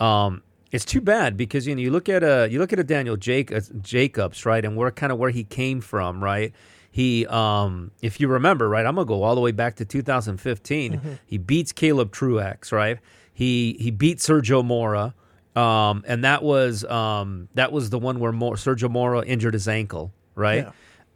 Yeah. 0.00 0.26
Um, 0.26 0.42
it's 0.72 0.84
too 0.84 1.00
bad 1.00 1.36
because 1.36 1.66
you 1.66 1.74
know 1.74 1.80
you 1.80 1.90
look 1.90 2.08
at 2.08 2.22
a 2.22 2.48
you 2.50 2.58
look 2.58 2.72
at 2.72 2.78
a 2.78 2.84
Daniel 2.84 3.16
Jake, 3.16 3.52
uh, 3.52 3.60
Jacobs 3.80 4.44
right 4.44 4.64
and 4.64 4.76
where 4.76 4.90
kind 4.90 5.12
of 5.12 5.18
where 5.18 5.30
he 5.30 5.44
came 5.44 5.80
from 5.80 6.22
right 6.22 6.52
he 6.90 7.24
um 7.26 7.92
if 8.02 8.20
you 8.20 8.26
remember 8.28 8.68
right 8.68 8.84
I'm 8.84 8.96
gonna 8.96 9.06
go 9.06 9.22
all 9.22 9.34
the 9.34 9.40
way 9.40 9.52
back 9.52 9.76
to 9.76 9.84
2015 9.84 10.92
Mm-hmm. 10.92 11.12
he 11.24 11.38
beats 11.38 11.72
Caleb 11.72 12.12
Truex 12.12 12.72
right 12.72 12.98
he 13.32 13.76
he 13.78 13.90
beat 13.90 14.18
Sergio 14.18 14.64
Mora 14.64 15.14
um 15.54 16.02
and 16.06 16.24
that 16.24 16.42
was 16.42 16.84
um 16.84 17.48
that 17.54 17.70
was 17.72 17.90
the 17.90 17.98
one 17.98 18.18
where 18.18 18.32
Mor- 18.32 18.56
Sergio 18.56 18.90
Mora 18.90 19.22
injured 19.24 19.54
his 19.54 19.68
ankle 19.68 20.12
right 20.34 20.66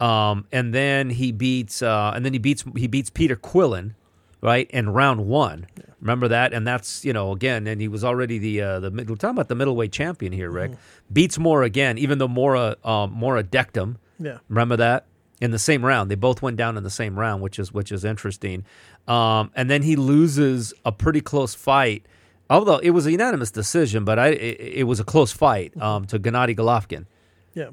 um 0.00 0.46
and 0.52 0.72
then 0.72 1.10
he 1.10 1.32
beats 1.32 1.82
uh 1.82 2.12
and 2.14 2.24
then 2.24 2.32
he 2.32 2.38
beats 2.38 2.64
he 2.76 2.86
beats 2.86 3.10
Peter 3.10 3.36
Quillin 3.36 3.94
right? 4.40 4.70
In 4.70 4.90
round 4.90 5.26
one. 5.26 5.66
Remember 6.00 6.28
that? 6.28 6.52
And 6.54 6.66
that's 6.66 7.04
you 7.04 7.12
know 7.12 7.32
again 7.32 7.66
and 7.66 7.80
he 7.80 7.88
was 7.88 8.02
already 8.04 8.38
the 8.38 8.60
uh 8.62 8.80
the 8.80 8.90
we're 8.90 9.04
talking 9.16 9.30
about 9.30 9.48
the 9.48 9.54
middleweight 9.54 9.92
champion 9.92 10.32
here 10.32 10.50
rick. 10.50 10.72
Beats 11.12 11.38
mora 11.38 11.66
again 11.66 11.98
even 11.98 12.18
though 12.18 12.28
mora 12.28 12.76
um 12.84 13.12
mora 13.12 13.42
decked 13.42 13.76
him. 13.76 13.98
Yeah. 14.18 14.38
remember 14.48 14.76
that? 14.76 15.06
In 15.40 15.50
the 15.50 15.58
same 15.58 15.84
round. 15.84 16.10
They 16.10 16.14
both 16.14 16.42
went 16.42 16.56
down 16.56 16.76
in 16.76 16.84
the 16.84 16.90
same 16.90 17.18
round 17.18 17.42
which 17.42 17.58
is 17.58 17.72
which 17.72 17.92
is 17.92 18.04
interesting. 18.04 18.64
Um 19.06 19.50
and 19.54 19.68
then 19.68 19.82
he 19.82 19.94
loses 19.96 20.72
a 20.86 20.92
pretty 20.92 21.20
close 21.20 21.54
fight 21.54 22.06
although 22.48 22.78
it 22.78 22.90
was 22.90 23.04
a 23.06 23.12
unanimous 23.12 23.50
decision 23.50 24.04
but 24.04 24.18
i 24.18 24.28
it, 24.28 24.60
it 24.80 24.84
was 24.84 25.00
a 25.00 25.04
close 25.04 25.32
fight 25.32 25.78
um 25.82 26.06
to 26.06 26.18
gennady 26.18 26.56
golovkin. 26.56 27.04
Yeah. 27.54 27.70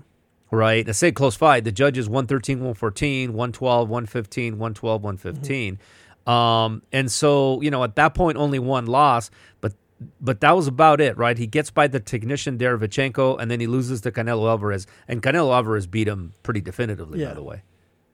right? 0.52 0.88
I 0.88 0.92
say 0.92 1.12
close 1.12 1.36
fight. 1.36 1.64
The 1.64 1.72
judges 1.72 2.10
113, 2.10 2.58
114, 2.58 3.34
112, 3.34 3.90
115, 3.90 4.54
112, 4.58 5.04
115. 5.04 5.80
Um, 6.28 6.82
and 6.92 7.12
so, 7.12 7.62
you 7.62 7.72
know, 7.72 7.84
at 7.84 7.96
that 7.96 8.14
point, 8.14 8.38
only 8.38 8.60
one 8.60 8.86
loss, 8.86 9.32
but 9.62 9.74
but 10.22 10.42
that 10.42 10.56
was 10.56 10.68
about 10.68 11.00
it, 11.02 11.18
right? 11.18 11.38
He 11.38 11.48
gets 11.48 11.72
by 11.72 11.88
the 11.88 12.00
technician 12.00 12.58
Derevyanchenko, 12.58 13.40
and 13.40 13.50
then 13.50 13.60
he 13.60 13.68
loses 13.68 14.02
to 14.02 14.12
Canelo 14.12 14.48
Alvarez, 14.50 14.86
and 15.08 15.24
Canelo 15.24 15.54
Alvarez 15.56 15.88
beat 15.88 16.08
him 16.08 16.34
pretty 16.44 16.62
definitively, 16.62 17.24
by 17.26 17.34
the 17.34 17.42
way, 17.44 17.64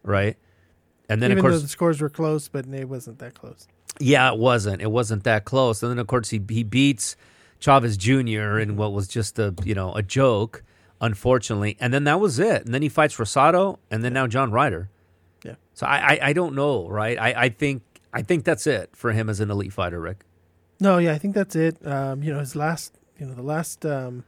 right? 0.03 0.37
And 1.09 1.21
then, 1.21 1.31
Even 1.31 1.43
of 1.43 1.51
course, 1.51 1.61
the 1.61 1.67
scores 1.67 1.99
were 2.01 2.09
close, 2.09 2.47
but 2.47 2.65
it 2.67 2.87
wasn't 2.87 3.19
that 3.19 3.33
close. 3.33 3.67
yeah, 3.99 4.31
it 4.31 4.37
wasn't. 4.39 4.81
It 4.81 4.91
wasn't 4.91 5.23
that 5.25 5.43
close. 5.45 5.83
And 5.83 5.91
then 5.91 5.99
of 5.99 6.07
course 6.07 6.29
he 6.29 6.39
he 6.49 6.63
beats 6.63 7.15
Chavez 7.59 7.97
Jr. 7.97 8.59
in 8.59 8.77
what 8.77 8.93
was 8.93 9.07
just 9.07 9.37
a 9.39 9.53
you 9.65 9.73
know 9.75 9.93
a 9.95 10.01
joke, 10.03 10.63
unfortunately. 11.01 11.75
And 11.79 11.93
then 11.93 12.05
that 12.05 12.19
was 12.19 12.39
it. 12.39 12.63
And 12.65 12.73
then 12.73 12.81
he 12.83 12.89
fights 12.89 13.17
Rosado, 13.17 13.79
and 13.91 14.03
then 14.03 14.13
now 14.13 14.27
John 14.27 14.51
Ryder. 14.51 14.89
Yeah. 15.43 15.55
So 15.73 15.85
I 15.85 15.97
I, 16.13 16.19
I 16.29 16.33
don't 16.33 16.55
know, 16.55 16.87
right? 16.87 17.19
I, 17.19 17.33
I 17.45 17.49
think 17.49 17.81
I 18.13 18.21
think 18.21 18.43
that's 18.45 18.67
it 18.67 18.91
for 18.95 19.11
him 19.11 19.29
as 19.29 19.39
an 19.39 19.49
elite 19.51 19.73
fighter, 19.73 19.99
Rick. 19.99 20.23
No, 20.79 20.97
yeah, 20.99 21.13
I 21.13 21.17
think 21.17 21.33
that's 21.35 21.55
it. 21.55 21.85
Um, 21.85 22.23
you 22.23 22.31
know, 22.33 22.39
his 22.39 22.55
last, 22.55 22.93
you 23.19 23.25
know, 23.25 23.33
the 23.33 23.41
last 23.43 23.85
um, 23.85 24.23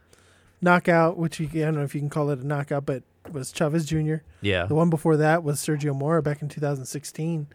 knockout, 0.61 1.17
which 1.17 1.39
you, 1.39 1.47
I 1.53 1.65
don't 1.65 1.75
know 1.75 1.83
if 1.83 1.93
you 1.93 2.01
can 2.01 2.09
call 2.09 2.29
it 2.29 2.39
a 2.39 2.47
knockout, 2.47 2.85
but 2.85 3.03
was 3.31 3.51
Chavez 3.51 3.85
Jr. 3.85 4.15
Yeah. 4.41 4.65
The 4.65 4.75
one 4.75 4.89
before 4.89 5.17
that 5.17 5.43
was 5.43 5.59
Sergio 5.59 5.95
Mora 5.95 6.21
back 6.21 6.41
in 6.41 6.49
2016. 6.49 7.47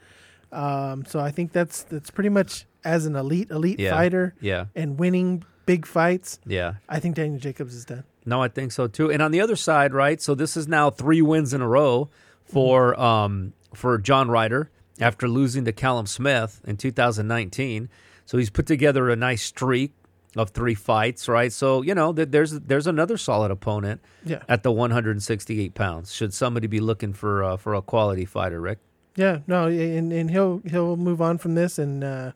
Um, 0.53 1.05
so 1.07 1.21
I 1.21 1.31
think 1.31 1.53
that's 1.53 1.85
that's 1.85 2.11
pretty 2.11 2.29
much 2.31 2.67
as 2.85 3.07
an 3.07 3.15
elite 3.15 3.51
elite 3.51 3.79
Yeah. 3.79 3.91
fighter 3.93 4.35
Yeah. 4.41 4.67
and 4.75 4.99
winning 4.99 5.45
big 5.67 5.87
fights. 5.87 6.41
Yeah. 6.45 6.75
I 6.89 6.99
think 6.99 7.15
Daniel 7.15 7.39
Jacobs 7.39 7.75
is 7.75 7.85
done. 7.85 8.03
No, 8.27 8.43
I 8.43 8.49
think 8.49 8.73
so 8.73 8.87
too. 8.89 9.11
And 9.13 9.23
on 9.23 9.31
the 9.31 9.41
other 9.41 9.55
side, 9.57 9.95
right? 9.95 10.21
So 10.21 10.35
this 10.35 10.57
is 10.57 10.67
now 10.67 10.91
three 10.91 11.23
wins 11.23 11.55
in 11.55 11.61
a 11.61 11.69
row 11.69 12.09
for 12.45 12.99
um 13.01 13.53
for 13.75 13.97
John 13.99 14.29
Ryder 14.29 14.71
after 15.01 15.29
losing 15.29 15.65
to 15.65 15.73
Callum 15.73 16.07
Smith 16.07 16.61
in 16.67 16.77
2019. 16.77 17.89
So 18.27 18.39
he's 18.39 18.51
put 18.51 18.67
together 18.67 19.11
a 19.11 19.17
nice 19.17 19.43
streak 19.43 19.93
of 20.37 20.51
three 20.51 20.75
fights, 20.77 21.29
right? 21.29 21.53
So 21.53 21.83
you 21.83 21.95
know 21.95 22.13
that 22.13 22.31
there's 22.31 22.53
there's 22.61 22.87
another 22.87 23.17
solid 23.17 23.51
opponent 23.51 24.01
Yeah, 24.25 24.43
at 24.49 24.63
the 24.63 24.71
168 24.71 25.75
pounds. 25.75 26.13
Should 26.15 26.33
somebody 26.33 26.67
be 26.69 26.79
looking 26.81 27.13
for 27.13 27.43
uh, 27.43 27.57
for 27.57 27.75
a 27.75 27.83
quality 27.83 28.25
fighter, 28.25 28.61
Rick? 28.61 28.79
yeah, 29.17 29.41
no, 29.49 29.67
and 29.67 30.13
and 30.13 30.31
he'll 30.31 30.63
he'll 30.71 30.97
move 30.97 31.21
on 31.21 31.39
from 31.39 31.57
this, 31.57 31.79
and 31.81 32.05
uh, 32.05 32.31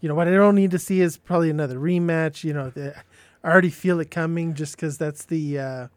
you 0.00 0.08
know 0.08 0.14
what 0.14 0.28
I 0.28 0.32
don't 0.32 0.54
need 0.54 0.70
to 0.72 0.78
see 0.78 1.00
is 1.00 1.16
probably 1.16 1.48
another 1.48 1.78
rematch. 1.78 2.44
You 2.44 2.52
know, 2.52 2.68
the, 2.68 2.94
I 3.42 3.48
already 3.50 3.70
feel 3.70 4.00
it 4.00 4.10
coming 4.10 4.52
just 4.52 4.76
because 4.76 4.98
that's 4.98 5.24
the 5.24 5.58
uh, 5.58 5.88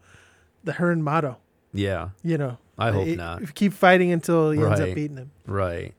the 0.64 0.74
Hearn 0.74 1.04
motto. 1.04 1.38
Yeah, 1.74 2.10
You 2.24 2.38
know, 2.38 2.58
I 2.78 2.92
hope 2.92 3.08
It- 3.08 3.18
not. 3.18 3.54
Keep 3.56 3.74
fighting 3.74 4.12
until 4.14 4.52
he 4.52 4.64
ends 4.64 4.80
up 4.80 4.94
beating 4.96 5.18
him. 5.18 5.32
Right. 5.46 5.94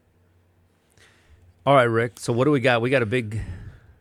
All 1.66 1.74
right, 1.74 1.84
Rick. 1.84 2.18
So 2.20 2.32
what 2.32 2.44
do 2.44 2.50
we 2.50 2.60
got? 2.60 2.82
We 2.82 2.90
got 2.90 3.02
a 3.02 3.06
big 3.06 3.40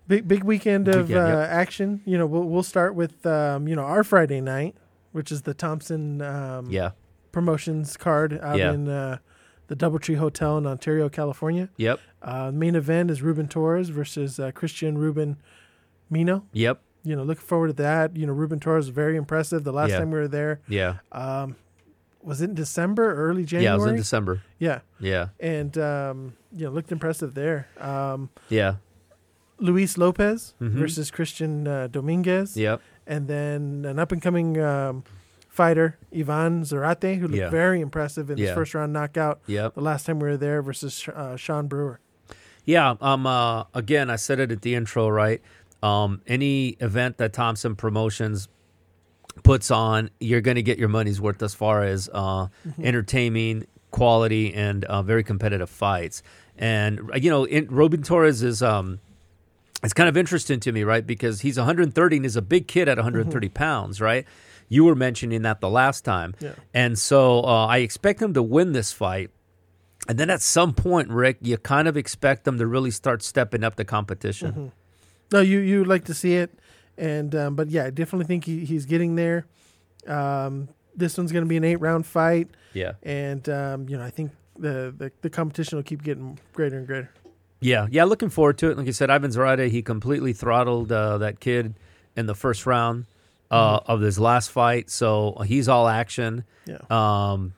Big 0.06 0.28
big 0.28 0.44
weekend 0.44 0.90
of 0.90 1.08
Weekend, 1.08 1.26
uh, 1.26 1.40
yep. 1.40 1.50
action. 1.50 2.02
You 2.04 2.18
know, 2.18 2.26
we'll 2.26 2.44
we'll 2.44 2.62
start 2.64 2.94
with 2.94 3.26
um, 3.26 3.70
you 3.70 3.76
know 3.76 3.84
our 3.84 4.04
Friday 4.04 4.42
night, 4.42 4.76
which 5.14 5.32
is 5.32 5.44
the 5.44 5.54
Thompson 5.54 6.22
um, 6.22 6.70
yeah. 6.70 6.92
promotions 7.32 7.96
card 7.96 8.38
out 8.42 8.58
Yeah. 8.58 8.74
in 8.74 8.90
uh, 8.90 9.20
the 9.68 9.78
DoubleTree 9.78 10.18
Hotel 10.18 10.58
in 10.58 10.68
Ontario, 10.68 11.08
California. 11.08 11.70
Yep. 11.78 12.02
Uh, 12.22 12.52
main 12.54 12.76
event 12.76 13.12
is 13.12 13.22
Ruben 13.22 13.48
Torres 13.48 13.88
versus 13.90 14.42
uh, 14.42 14.52
Christian 14.52 14.98
Ruben 14.98 15.38
Mino. 16.10 16.44
Yep. 16.52 16.82
You 17.06 17.16
know, 17.16 17.24
looking 17.24 17.46
forward 17.46 17.68
to 17.68 17.74
that. 17.82 18.18
You 18.18 18.28
know, 18.28 18.34
Ruben 18.34 18.60
Torres 18.60 18.86
is 18.86 18.90
very 18.90 19.16
impressive. 19.16 19.64
The 19.64 19.72
last 19.72 19.92
Yeah. 19.92 20.00
time 20.00 20.12
we 20.12 20.20
were 20.20 20.28
there, 20.28 20.60
Yeah. 20.68 20.96
um, 21.14 21.56
was 22.24 22.42
it 22.42 22.50
in 22.50 22.56
December, 22.56 23.14
early 23.16 23.46
January? 23.46 23.66
Yeah. 23.66 23.74
It 23.76 23.78
was 23.80 23.88
in 23.92 23.96
December. 23.98 24.42
Yeah, 24.60 24.80
Yeah. 25.00 25.30
and 25.40 25.78
um, 25.78 26.34
you 26.52 26.66
know, 26.66 26.72
looked 26.72 26.92
impressive 26.92 27.34
there. 27.34 27.68
Um, 27.80 28.30
Yeah. 28.50 28.76
Luis 29.60 29.98
Lopez 29.98 30.54
Mhm. 30.62 30.70
versus 30.72 31.12
Christian 31.12 31.68
uh, 31.68 31.88
Dominguez, 31.88 32.58
Yep. 32.58 32.82
and 33.08 33.28
then 33.28 33.86
an 33.88 34.00
up 34.00 34.12
and 34.12 34.22
coming 34.22 34.60
um, 34.60 35.04
fighter 35.48 35.98
Ivan 36.16 36.64
Zarate, 36.64 37.18
who 37.20 37.28
looked 37.28 37.36
Yeah. 37.38 37.50
very 37.50 37.80
impressive 37.82 38.30
in 38.30 38.38
Yeah. 38.38 38.48
his 38.48 38.56
first 38.56 38.74
round 38.74 38.92
knockout 38.94 39.40
Yep. 39.48 39.76
the 39.76 39.82
last 39.82 40.06
time 40.06 40.20
we 40.20 40.28
were 40.30 40.38
there 40.38 40.62
versus 40.62 41.08
uh, 41.14 41.36
Sean 41.38 41.68
Brewer. 41.68 42.00
Yeah. 42.66 42.96
Um. 43.02 43.28
Uh. 43.28 43.66
Again, 43.74 44.10
I 44.10 44.16
said 44.16 44.40
it 44.40 44.52
at 44.52 44.62
the 44.62 44.74
intro, 44.76 45.10
right? 45.10 45.42
Um. 45.82 46.22
Any 46.28 46.70
event 46.80 47.18
that 47.18 47.34
Thompson 47.34 47.76
Promotions 47.76 48.48
puts 49.42 49.72
on, 49.72 50.10
you're 50.20 50.42
going 50.42 50.56
to 50.56 50.62
get 50.62 50.78
your 50.78 50.90
money's 50.90 51.20
worth 51.20 51.42
as 51.42 51.56
far 51.56 51.84
as 51.84 52.10
uh, 52.14 52.48
entertaining, 52.82 53.66
quality, 53.92 54.54
and 54.54 54.86
uh, 54.86 55.02
very 55.02 55.24
competitive 55.24 55.70
fights. 55.70 56.22
And 56.58 57.10
uh, 57.12 57.18
you 57.18 57.30
know, 57.30 57.46
in, 57.46 57.68
Ruben 57.68 58.04
Torres 58.04 58.44
is 58.44 58.62
um. 58.62 59.00
It's 59.84 59.92
kind 59.94 60.08
of 60.08 60.16
interesting 60.16 60.62
to 60.62 60.72
me, 60.72 60.86
right? 60.86 61.06
Because 61.06 61.42
he's 61.42 61.58
130 61.58 62.16
and 62.16 62.26
is 62.26 62.38
a 62.38 62.42
big 62.42 62.70
kid 62.70 62.88
at 62.88 62.96
130 62.96 63.50
pounds, 63.50 64.00
right? 64.00 64.26
You 64.70 64.86
were 64.86 64.96
mentioning 64.96 65.42
that 65.42 65.60
the 65.60 65.70
last 65.70 66.06
time. 66.06 66.36
Yeah. 66.40 66.54
And 66.74 66.98
so 66.98 67.44
uh, 67.44 67.68
I 67.68 67.80
expect 67.80 68.22
him 68.22 68.34
to 68.34 68.42
win 68.42 68.72
this 68.72 68.94
fight. 68.94 69.30
And 70.08 70.18
then 70.18 70.30
at 70.30 70.42
some 70.42 70.74
point, 70.74 71.10
Rick, 71.10 71.40
you 71.42 71.58
kind 71.58 71.90
of 71.90 71.98
expect 71.98 72.46
them 72.46 72.58
to 72.60 72.66
really 72.66 72.92
start 72.92 73.22
stepping 73.24 73.62
up 73.62 73.76
the 73.76 73.84
competition. 73.84 74.72
No, 75.34 75.42
you 75.42 75.60
you 75.60 75.84
like 75.84 76.06
to 76.06 76.14
see 76.14 76.36
it, 76.36 76.58
and 76.98 77.34
um, 77.36 77.56
but 77.56 77.70
yeah, 77.70 77.86
I 77.86 77.90
definitely 77.90 78.26
think 78.26 78.46
he, 78.46 78.66
he's 78.66 78.86
getting 78.86 79.16
there. 79.16 79.46
Um, 80.08 80.70
this 80.96 81.18
one's 81.18 81.32
going 81.32 81.44
to 81.44 81.50
be 81.50 81.58
an 81.58 81.64
eight 81.64 81.78
round 81.78 82.06
fight, 82.06 82.50
Yeah. 82.74 82.94
and 83.04 83.48
um, 83.50 83.90
you 83.90 83.98
know 83.98 84.04
I 84.04 84.10
think 84.10 84.32
the, 84.58 84.94
the 84.98 85.12
the 85.22 85.30
competition 85.30 85.78
will 85.78 85.84
keep 85.84 86.04
getting 86.04 86.38
greater 86.54 86.78
and 86.78 86.86
greater. 86.88 87.10
Yeah. 87.62 87.88
Yeah. 87.90 88.04
Looking 88.04 88.30
forward 88.30 88.58
to 88.60 88.70
it. 88.72 88.78
Like 88.78 88.86
you 88.88 88.92
said, 88.92 89.10
Ivan 89.10 89.32
Zarate, 89.32 89.70
he 89.72 89.82
completely 89.82 90.34
throttled 90.34 90.92
uh, 90.92 91.18
that 91.20 91.40
kid 91.40 91.76
in 92.16 92.26
the 92.26 92.36
first 92.36 92.66
round 92.66 93.06
uh, 93.50 93.80
of 93.86 94.02
his 94.02 94.20
last 94.20 94.52
fight. 94.52 94.90
So 94.90 95.38
he's 95.48 95.70
all 95.70 95.88
action. 95.88 96.44
Yeah, 96.66 96.80
Um, 96.90 97.54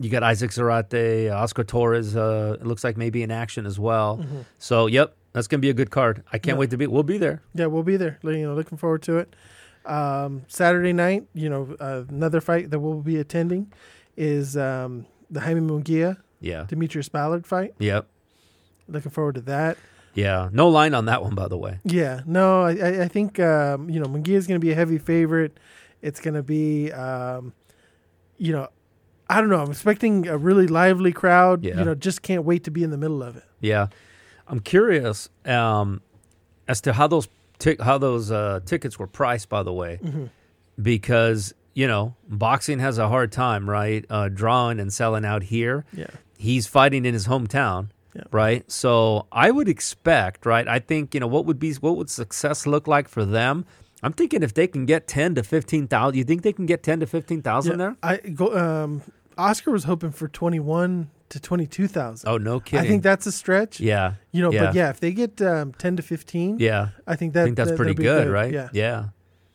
you 0.00 0.10
got 0.10 0.24
Isaac 0.24 0.50
Zarate, 0.50 1.32
Oscar 1.32 1.62
Torres. 1.62 2.16
Uh, 2.16 2.56
it 2.60 2.66
looks 2.66 2.82
like 2.82 2.96
maybe 2.96 3.22
in 3.22 3.30
action 3.30 3.64
as 3.64 3.78
well. 3.78 4.24
So, 4.58 4.86
yep, 4.88 5.14
that's 5.34 5.46
gonna 5.46 5.60
be 5.60 5.68
a 5.68 5.74
good 5.74 5.90
card. 5.90 6.22
I 6.32 6.38
can't 6.38 6.56
Yeah. 6.56 6.60
wait 6.60 6.70
to 6.70 6.78
be. 6.78 6.86
We'll 6.86 7.02
be 7.02 7.18
there. 7.18 7.42
yeah, 7.54 7.66
we'll 7.66 7.82
be 7.82 7.98
there. 7.98 8.18
You 8.22 8.46
know, 8.46 8.54
looking 8.54 8.78
forward 8.78 9.02
to 9.02 9.18
it. 9.18 9.36
Um, 9.84 10.44
Saturday 10.48 10.94
night, 10.94 11.26
you 11.34 11.50
know, 11.50 11.76
uh, 11.78 12.04
another 12.08 12.40
fight 12.40 12.70
that 12.70 12.78
we'll 12.80 13.02
be 13.02 13.18
attending 13.18 13.70
is 14.16 14.56
um, 14.56 15.04
the 15.30 15.40
Jaime 15.40 15.60
Munguia 15.60 16.16
Yeah. 16.40 16.64
Demetrius 16.66 17.10
Ballard 17.10 17.46
fight. 17.46 17.74
Yep. 17.78 18.06
Looking 18.88 19.10
forward 19.10 19.34
to 19.34 19.40
that. 19.42 19.76
Yeah. 20.14 20.48
No 20.52 20.68
line 20.68 20.94
on 20.94 21.04
that 21.06 21.22
one, 21.22 21.34
by 21.34 21.48
the 21.48 21.58
way. 21.58 21.80
Yeah, 21.84 22.20
no, 22.24 22.62
I, 22.62 23.02
I- 23.02 23.08
think 23.08 23.38
um, 23.40 23.90
you 23.90 24.00
know 24.00 24.06
Munguia 24.06 24.36
is 24.36 24.46
going 24.46 24.58
to 24.58 24.64
be 24.64 24.72
a 24.72 24.74
heavy 24.74 24.96
favorite. 24.98 25.58
It's 26.00 26.20
going 26.20 26.34
to 26.34 26.42
be, 26.42 26.92
um, 26.92 27.52
you 28.38 28.52
know, 28.52 28.68
I 29.28 29.40
don't 29.40 29.48
know. 29.50 29.60
I'm 29.62 29.70
expecting 29.70 30.28
a 30.28 30.36
really 30.38 30.66
lively 30.66 31.12
crowd. 31.12 31.64
Yeah. 31.64 31.78
You 31.78 31.84
know, 31.84 31.94
just 31.94 32.20
can't 32.22 32.44
wait 32.44 32.64
to 32.64 32.70
be 32.70 32.84
in 32.84 32.90
the 32.90 32.98
middle 32.98 33.22
of 33.22 33.36
it. 33.36 33.44
Yeah, 33.60 33.88
I'm 34.48 34.60
curious 34.60 35.28
um, 35.44 36.00
as 36.68 36.80
to 36.82 36.92
how 36.92 37.06
those 37.06 37.28
tic- 37.58 37.80
how 37.80 37.98
those 37.98 38.30
uh, 38.30 38.60
tickets 38.64 38.98
were 38.98 39.06
priced. 39.06 39.48
By 39.48 39.62
the 39.62 39.72
way, 39.72 39.98
because 40.80 41.54
you 41.74 41.86
know 41.86 42.14
boxing 42.28 42.78
has 42.78 42.98
a 42.98 43.08
hard 43.08 43.32
time, 43.32 43.68
right, 43.68 44.04
uh, 44.10 44.28
drawing 44.28 44.80
and 44.80 44.92
selling 44.92 45.24
out 45.24 45.44
here. 45.44 45.84
Yeah, 45.92 46.06
He's 46.38 46.66
fighting 46.66 47.04
in 47.04 47.14
his 47.14 47.26
hometown, 47.26 47.88
Yeah. 48.14 48.22
right? 48.30 48.70
So 48.70 49.26
I 49.32 49.50
would 49.50 49.68
expect, 49.68 50.46
right? 50.46 50.66
I 50.68 50.78
think 50.78 51.14
you 51.14 51.20
know 51.20 51.26
what 51.26 51.46
would 51.46 51.58
be 51.58 51.72
what 51.74 51.96
would 51.96 52.10
success 52.10 52.66
look 52.66 52.86
like 52.86 53.08
for 53.08 53.24
them. 53.24 53.64
I'm 54.02 54.12
thinking 54.12 54.42
if 54.42 54.52
they 54.52 54.66
can 54.66 54.84
get 54.84 55.08
ten 55.08 55.34
to 55.36 55.42
fifteen 55.42 55.88
thousand, 55.88 56.18
you 56.18 56.24
think 56.24 56.42
they 56.42 56.52
can 56.52 56.66
get 56.66 56.82
ten 56.82 57.00
to 57.00 57.06
fifteen 57.06 57.40
thousand 57.42 57.78
there? 57.78 57.96
I 58.02 58.16
go. 58.18 58.56
Um, 58.56 59.02
Oscar 59.38 59.70
was 59.72 59.84
hoping 59.84 60.10
for 60.12 60.28
twenty 60.28 60.60
one 60.60 61.10
to 61.30 61.40
twenty 61.40 61.66
two 61.66 61.88
thousand. 61.88 62.28
Oh 62.28 62.36
no, 62.38 62.60
kidding! 62.60 62.84
I 62.84 62.88
think 62.88 63.02
that's 63.02 63.26
a 63.26 63.32
stretch. 63.32 63.80
yeah, 63.80 64.14
You 64.32 64.42
know, 64.42 64.52
yeah. 64.52 64.66
but 64.66 64.74
yeah, 64.74 64.90
if 64.90 65.00
they 65.00 65.12
get 65.12 65.40
um, 65.42 65.72
ten 65.74 65.96
to 65.96 66.02
fifteen, 66.02 66.58
yeah. 66.58 66.88
I 67.06 67.16
think 67.16 67.32
that 67.34 67.42
I 67.42 67.44
think 67.44 67.56
that's 67.56 67.70
that- 67.70 67.76
pretty 67.76 67.94
that'll 67.94 68.24
good, 68.24 68.32
right? 68.32 68.52
Yeah, 68.52 68.68
yeah, 68.72 69.04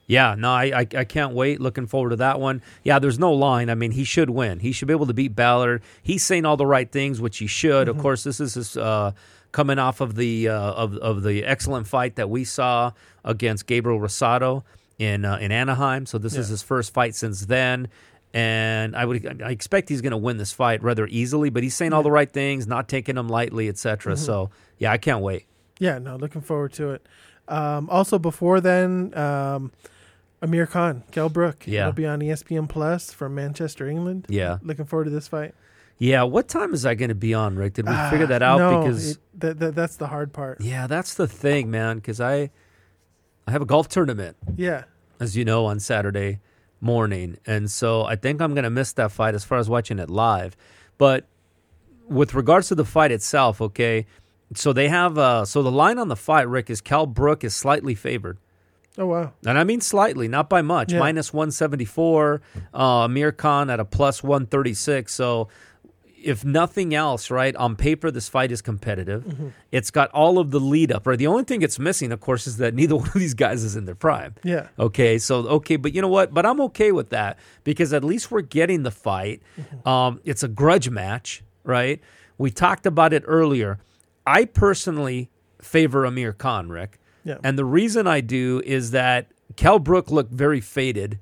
yeah. 0.08 0.36
No, 0.38 0.52
I, 0.52 0.64
I 0.82 0.88
I 0.98 1.04
can't 1.06 1.34
wait. 1.34 1.62
Looking 1.62 1.86
forward 1.88 2.10
to 2.10 2.16
that 2.18 2.40
one. 2.40 2.62
Yeah, 2.84 3.00
there's 3.00 3.20
no 3.20 3.32
line. 3.34 3.70
I 3.70 3.76
mean, 3.76 3.92
he 3.92 4.04
should 4.04 4.30
win. 4.30 4.60
He 4.60 4.72
should 4.72 4.88
be 4.88 4.94
able 4.94 5.08
to 5.08 5.14
beat 5.14 5.36
Ballard. 5.36 5.82
He's 6.02 6.26
saying 6.26 6.46
all 6.46 6.58
the 6.58 6.66
right 6.66 6.92
things, 6.92 7.22
which 7.22 7.38
he 7.38 7.48
should. 7.48 7.88
Mm-hmm. 7.88 7.98
Of 7.98 8.02
course, 8.02 8.24
this 8.24 8.40
is 8.40 8.56
his, 8.56 8.76
uh, 8.76 9.12
coming 9.52 9.80
off 9.80 10.02
of 10.02 10.16
the 10.16 10.50
uh, 10.50 10.54
of 10.74 10.96
of 10.98 11.24
the 11.24 11.46
excellent 11.46 11.88
fight 11.88 12.16
that 12.16 12.30
we 12.30 12.44
saw 12.44 12.92
against 13.24 13.68
Gabriel 13.68 14.00
Rosado 14.00 14.64
in 14.98 15.24
uh, 15.24 15.38
in 15.38 15.52
Anaheim. 15.52 16.06
So 16.06 16.18
this 16.18 16.36
is 16.36 16.50
his 16.50 16.62
first 16.64 16.94
fight 16.94 17.16
since 17.16 17.46
then. 17.46 17.88
And 18.34 18.96
I 18.96 19.06
would 19.06 19.42
I 19.42 19.50
expect 19.50 19.90
he's 19.90 20.02
going 20.02 20.12
to 20.12 20.18
win 20.18 20.38
this 20.38 20.52
fight 20.52 20.84
rather 20.84 21.08
easily, 21.08 21.50
but 21.50 21.64
he's 21.64 21.74
saying 21.76 21.94
all 21.94 22.04
the 22.04 22.12
right 22.12 22.32
things, 22.32 22.68
not 22.68 22.88
taking 22.88 23.16
them 23.16 23.28
lightly, 23.28 23.68
etc. 23.68 24.14
Mm-hmm. 24.14 24.24
So 24.24 24.52
yeah, 24.78 24.92
I 24.92 24.98
can't 24.98 25.22
wait. 25.22 25.46
Yeah, 25.80 25.98
no, 25.98 26.16
looking 26.16 26.42
forward 26.42 26.74
to 26.74 26.92
it. 26.92 27.06
Um, 27.48 27.90
also, 27.90 28.20
before 28.20 28.62
then, 28.62 29.18
um, 29.18 29.72
Amir 30.42 30.68
Khan, 30.68 31.04
Kell 31.12 31.30
Brook. 31.30 31.64
Yeah. 31.66 31.82
It'll 31.88 31.94
be 31.94 32.06
on 32.06 32.20
ESPN 32.20 32.70
Plus 32.70 33.12
from 33.12 33.34
Manchester, 33.34 33.88
England. 33.88 34.28
Yeah. 34.30 34.60
Looking 34.62 34.86
forward 34.86 35.06
to 35.06 35.10
this 35.10 35.28
fight. 35.28 35.56
Yeah, 35.98 36.24
what 36.24 36.48
time 36.48 36.74
is 36.74 36.84
that 36.84 36.94
going 36.96 37.10
to 37.10 37.16
be 37.16 37.34
on, 37.34 37.56
Rick? 37.58 37.74
Did 37.74 37.88
we 37.90 37.96
figure 38.10 38.28
that 38.28 38.42
out? 38.42 38.60
no, 38.60 38.80
because 38.82 39.12
it, 39.12 39.18
that, 39.36 39.60
that, 39.60 39.76
that's 39.76 39.98
the 39.98 40.08
hard 40.08 40.32
part. 40.32 40.62
yeah, 40.62 40.88
that's 40.88 41.16
the 41.16 41.28
thing, 41.28 41.70
man. 41.72 41.98
Because 41.98 42.22
I, 42.22 42.52
I 43.48 43.52
have 43.52 43.62
a 43.62 43.66
golf 43.66 43.90
tournament, 43.90 44.38
Yeah. 44.56 44.84
as 45.20 45.36
you 45.36 45.44
know, 45.44 45.66
on 45.66 45.80
Saturday 45.82 46.40
morning, 46.82 47.38
and 47.46 47.70
so 47.70 48.04
I 48.04 48.16
think 48.16 48.42
I'm 48.42 48.54
going 48.54 48.64
to 48.64 48.70
miss 48.70 48.94
that 48.94 49.12
fight 49.12 49.36
as 49.36 49.44
far 49.44 49.58
as 49.58 49.70
watching 49.70 50.00
it 50.00 50.10
live. 50.10 50.56
But 50.98 51.26
with 52.08 52.34
regards 52.34 52.68
to 52.70 52.76
the 52.76 52.86
fight 52.86 53.12
itself, 53.12 53.62
okay, 53.62 54.06
so 54.56 54.74
they 54.74 54.90
have 54.90 55.18
uh, 55.18 55.46
so 55.46 55.62
the 55.62 55.72
line 55.72 55.98
on 55.98 56.08
the 56.08 56.16
fight, 56.16 56.48
Rick, 56.48 56.70
is 56.70 56.82
Kell 56.82 57.06
Brook 57.06 57.44
is 57.44 57.56
slightly 57.56 57.96
favored. 57.96 58.38
Oh 58.98 59.06
wow. 59.06 59.32
And 59.46 59.58
I 59.58 59.64
mean 59.64 59.80
slightly, 59.80 60.28
not 60.28 60.50
by 60.50 60.62
much. 60.62 60.92
Yeah. 60.92 61.00
Minus 61.00 61.32
174. 61.32 62.42
Uh, 62.74 62.78
Amir 62.78 63.32
Khan 63.32 63.70
at 63.70 63.80
a 63.80 63.86
plus 63.86 64.22
136. 64.22 65.14
So, 65.14 65.48
if 66.24 66.46
nothing 66.46 66.94
else, 66.94 67.32
right, 67.32 67.56
on 67.56 67.76
paper, 67.76 68.12
this 68.12 68.30
fight 68.30 68.52
is 68.52 68.62
competitive. 68.62 69.24
Mm-hmm. 69.24 69.48
It's 69.72 69.92
got 69.92 70.10
all 70.12 70.40
of 70.40 70.52
the 70.52 70.60
lead 70.60 70.92
up, 70.92 71.08
right? 71.08 71.18
The 71.18 71.28
only 71.28 71.44
thing 71.44 71.62
it's 71.62 71.80
missing, 71.80 72.12
of 72.12 72.20
course, 72.20 72.48
is 72.48 72.58
that 72.58 72.74
neither 72.74 72.96
one 72.98 73.08
of 73.08 73.14
these 73.14 73.34
guys 73.34 73.64
is 73.64 73.76
in 73.76 73.86
their 73.86 73.96
prime. 73.96 74.36
Yeah. 74.44 74.68
Okay, 74.78 75.18
so 75.18 75.48
okay, 75.48 75.76
but 75.76 75.94
you 75.94 76.02
know 76.02 76.08
what? 76.08 76.34
But 76.34 76.46
I'm 76.46 76.62
okay 76.62 76.92
with 76.92 77.10
that 77.10 77.40
because 77.64 77.94
at 77.94 78.04
least 78.04 78.32
we're 78.32 78.42
getting 78.42 78.84
the 78.84 78.92
fight. 78.92 79.42
Um, 79.86 80.20
it's 80.26 80.44
a 80.44 80.48
grudge 80.48 80.90
match, 80.90 81.44
right? 81.64 82.02
We 82.38 82.52
talked 82.52 82.86
about 82.86 83.14
it 83.14 83.24
earlier. 83.26 83.80
I 84.26 84.46
personally 84.46 85.30
favor 85.62 86.06
Amir 86.06 86.34
Khan, 86.34 86.70
Rick. 86.70 87.00
Yeah. 87.24 87.38
And 87.44 87.58
the 87.58 87.66
reason 87.66 88.08
I 88.08 88.22
do 88.22 88.62
is 88.66 88.92
that 88.92 89.28
Kell 89.56 89.80
Brook 89.80 90.10
looked 90.10 90.32
very 90.32 90.62
faded 90.62 91.20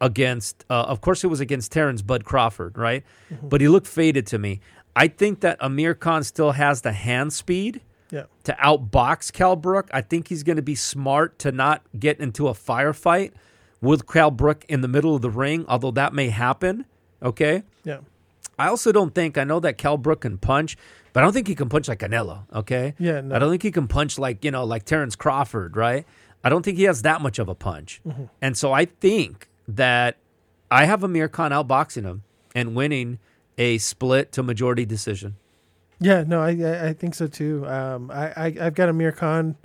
against, 0.00 0.64
uh, 0.70 0.74
of 0.88 1.00
course, 1.00 1.24
it 1.24 1.26
was 1.28 1.40
against 1.40 1.72
Terrence 1.72 2.02
Bud 2.02 2.24
Crawford, 2.24 2.78
right? 2.78 3.04
Mm-hmm. 3.32 3.48
But 3.48 3.60
he 3.60 3.68
looked 3.68 3.86
faded 3.86 4.26
to 4.28 4.38
me. 4.38 4.60
I 4.96 5.08
think 5.08 5.40
that 5.40 5.56
Amir 5.60 5.94
Khan 5.94 6.24
still 6.24 6.52
has 6.52 6.80
the 6.82 6.92
hand 6.92 7.32
speed 7.32 7.80
Yeah. 8.10 8.24
to 8.44 8.52
outbox 8.54 9.32
Kell 9.32 9.56
Brook. 9.56 9.88
I 9.92 10.00
think 10.00 10.28
he's 10.28 10.42
going 10.42 10.56
to 10.56 10.62
be 10.62 10.74
smart 10.74 11.38
to 11.40 11.52
not 11.52 11.82
get 11.98 12.18
into 12.18 12.48
a 12.48 12.52
firefight 12.52 13.32
with 13.80 14.06
Kell 14.10 14.30
Brook 14.30 14.64
in 14.68 14.80
the 14.80 14.88
middle 14.88 15.14
of 15.14 15.22
the 15.22 15.30
ring, 15.30 15.64
although 15.68 15.92
that 15.92 16.12
may 16.12 16.28
happen. 16.30 16.86
Okay. 17.22 17.62
Yeah. 17.84 17.98
I 18.58 18.68
also 18.68 18.92
don't 18.92 19.14
think 19.14 19.38
I 19.38 19.44
know 19.44 19.60
that 19.60 19.78
Kell 19.78 19.96
Brook 19.96 20.22
can 20.22 20.36
punch, 20.38 20.76
but 21.12 21.22
I 21.22 21.24
don't 21.24 21.32
think 21.32 21.46
he 21.48 21.54
can 21.54 21.68
punch 21.68 21.88
like 21.88 22.00
Canelo. 22.00 22.40
Okay. 22.52 22.94
Yeah, 22.98 23.20
no. 23.20 23.36
I 23.36 23.38
don't 23.38 23.50
think 23.50 23.62
he 23.62 23.70
can 23.70 23.86
punch 23.88 24.18
like 24.18 24.44
you 24.44 24.50
know 24.50 24.64
like 24.64 24.84
Terrence 24.84 25.14
Crawford. 25.16 25.76
Right. 25.76 26.04
I 26.44 26.48
don't 26.48 26.62
think 26.62 26.76
he 26.78 26.84
has 26.84 27.02
that 27.02 27.20
much 27.22 27.38
of 27.38 27.48
a 27.48 27.54
punch, 27.54 28.00
Mm-hmm. 28.06 28.24
and 28.42 28.56
so 28.56 28.72
I 28.72 28.86
think 28.86 29.48
that 29.76 30.16
I 30.70 30.84
have 30.84 31.02
Amir 31.02 31.28
Khan 31.28 31.50
outboxing 31.50 32.04
him 32.04 32.22
and 32.54 32.74
winning 32.74 33.18
a 33.58 33.78
split 33.78 34.32
to 34.32 34.42
majority 34.42 34.86
decision. 34.86 35.36
Yeah, 36.00 36.24
no, 36.26 36.40
I 36.40 36.88
I, 36.88 36.92
think 36.94 37.14
so 37.14 37.26
too. 37.26 37.66
Um, 37.66 38.10
I, 38.10 38.28
I 38.28 38.56
I've 38.62 38.74
got 38.74 38.88
Amir 38.88 39.12
Khan 39.12 39.56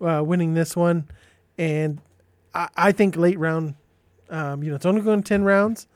uh, 0.00 0.22
winning 0.26 0.54
this 0.54 0.74
one, 0.74 1.08
and 1.56 2.00
I, 2.52 2.68
I 2.76 2.92
think 2.92 3.16
late 3.16 3.38
round. 3.38 3.76
Um, 4.28 4.62
you 4.62 4.70
know, 4.70 4.76
it's 4.76 4.86
only 4.86 5.02
going 5.02 5.22
ten 5.22 5.44
rounds. 5.44 5.86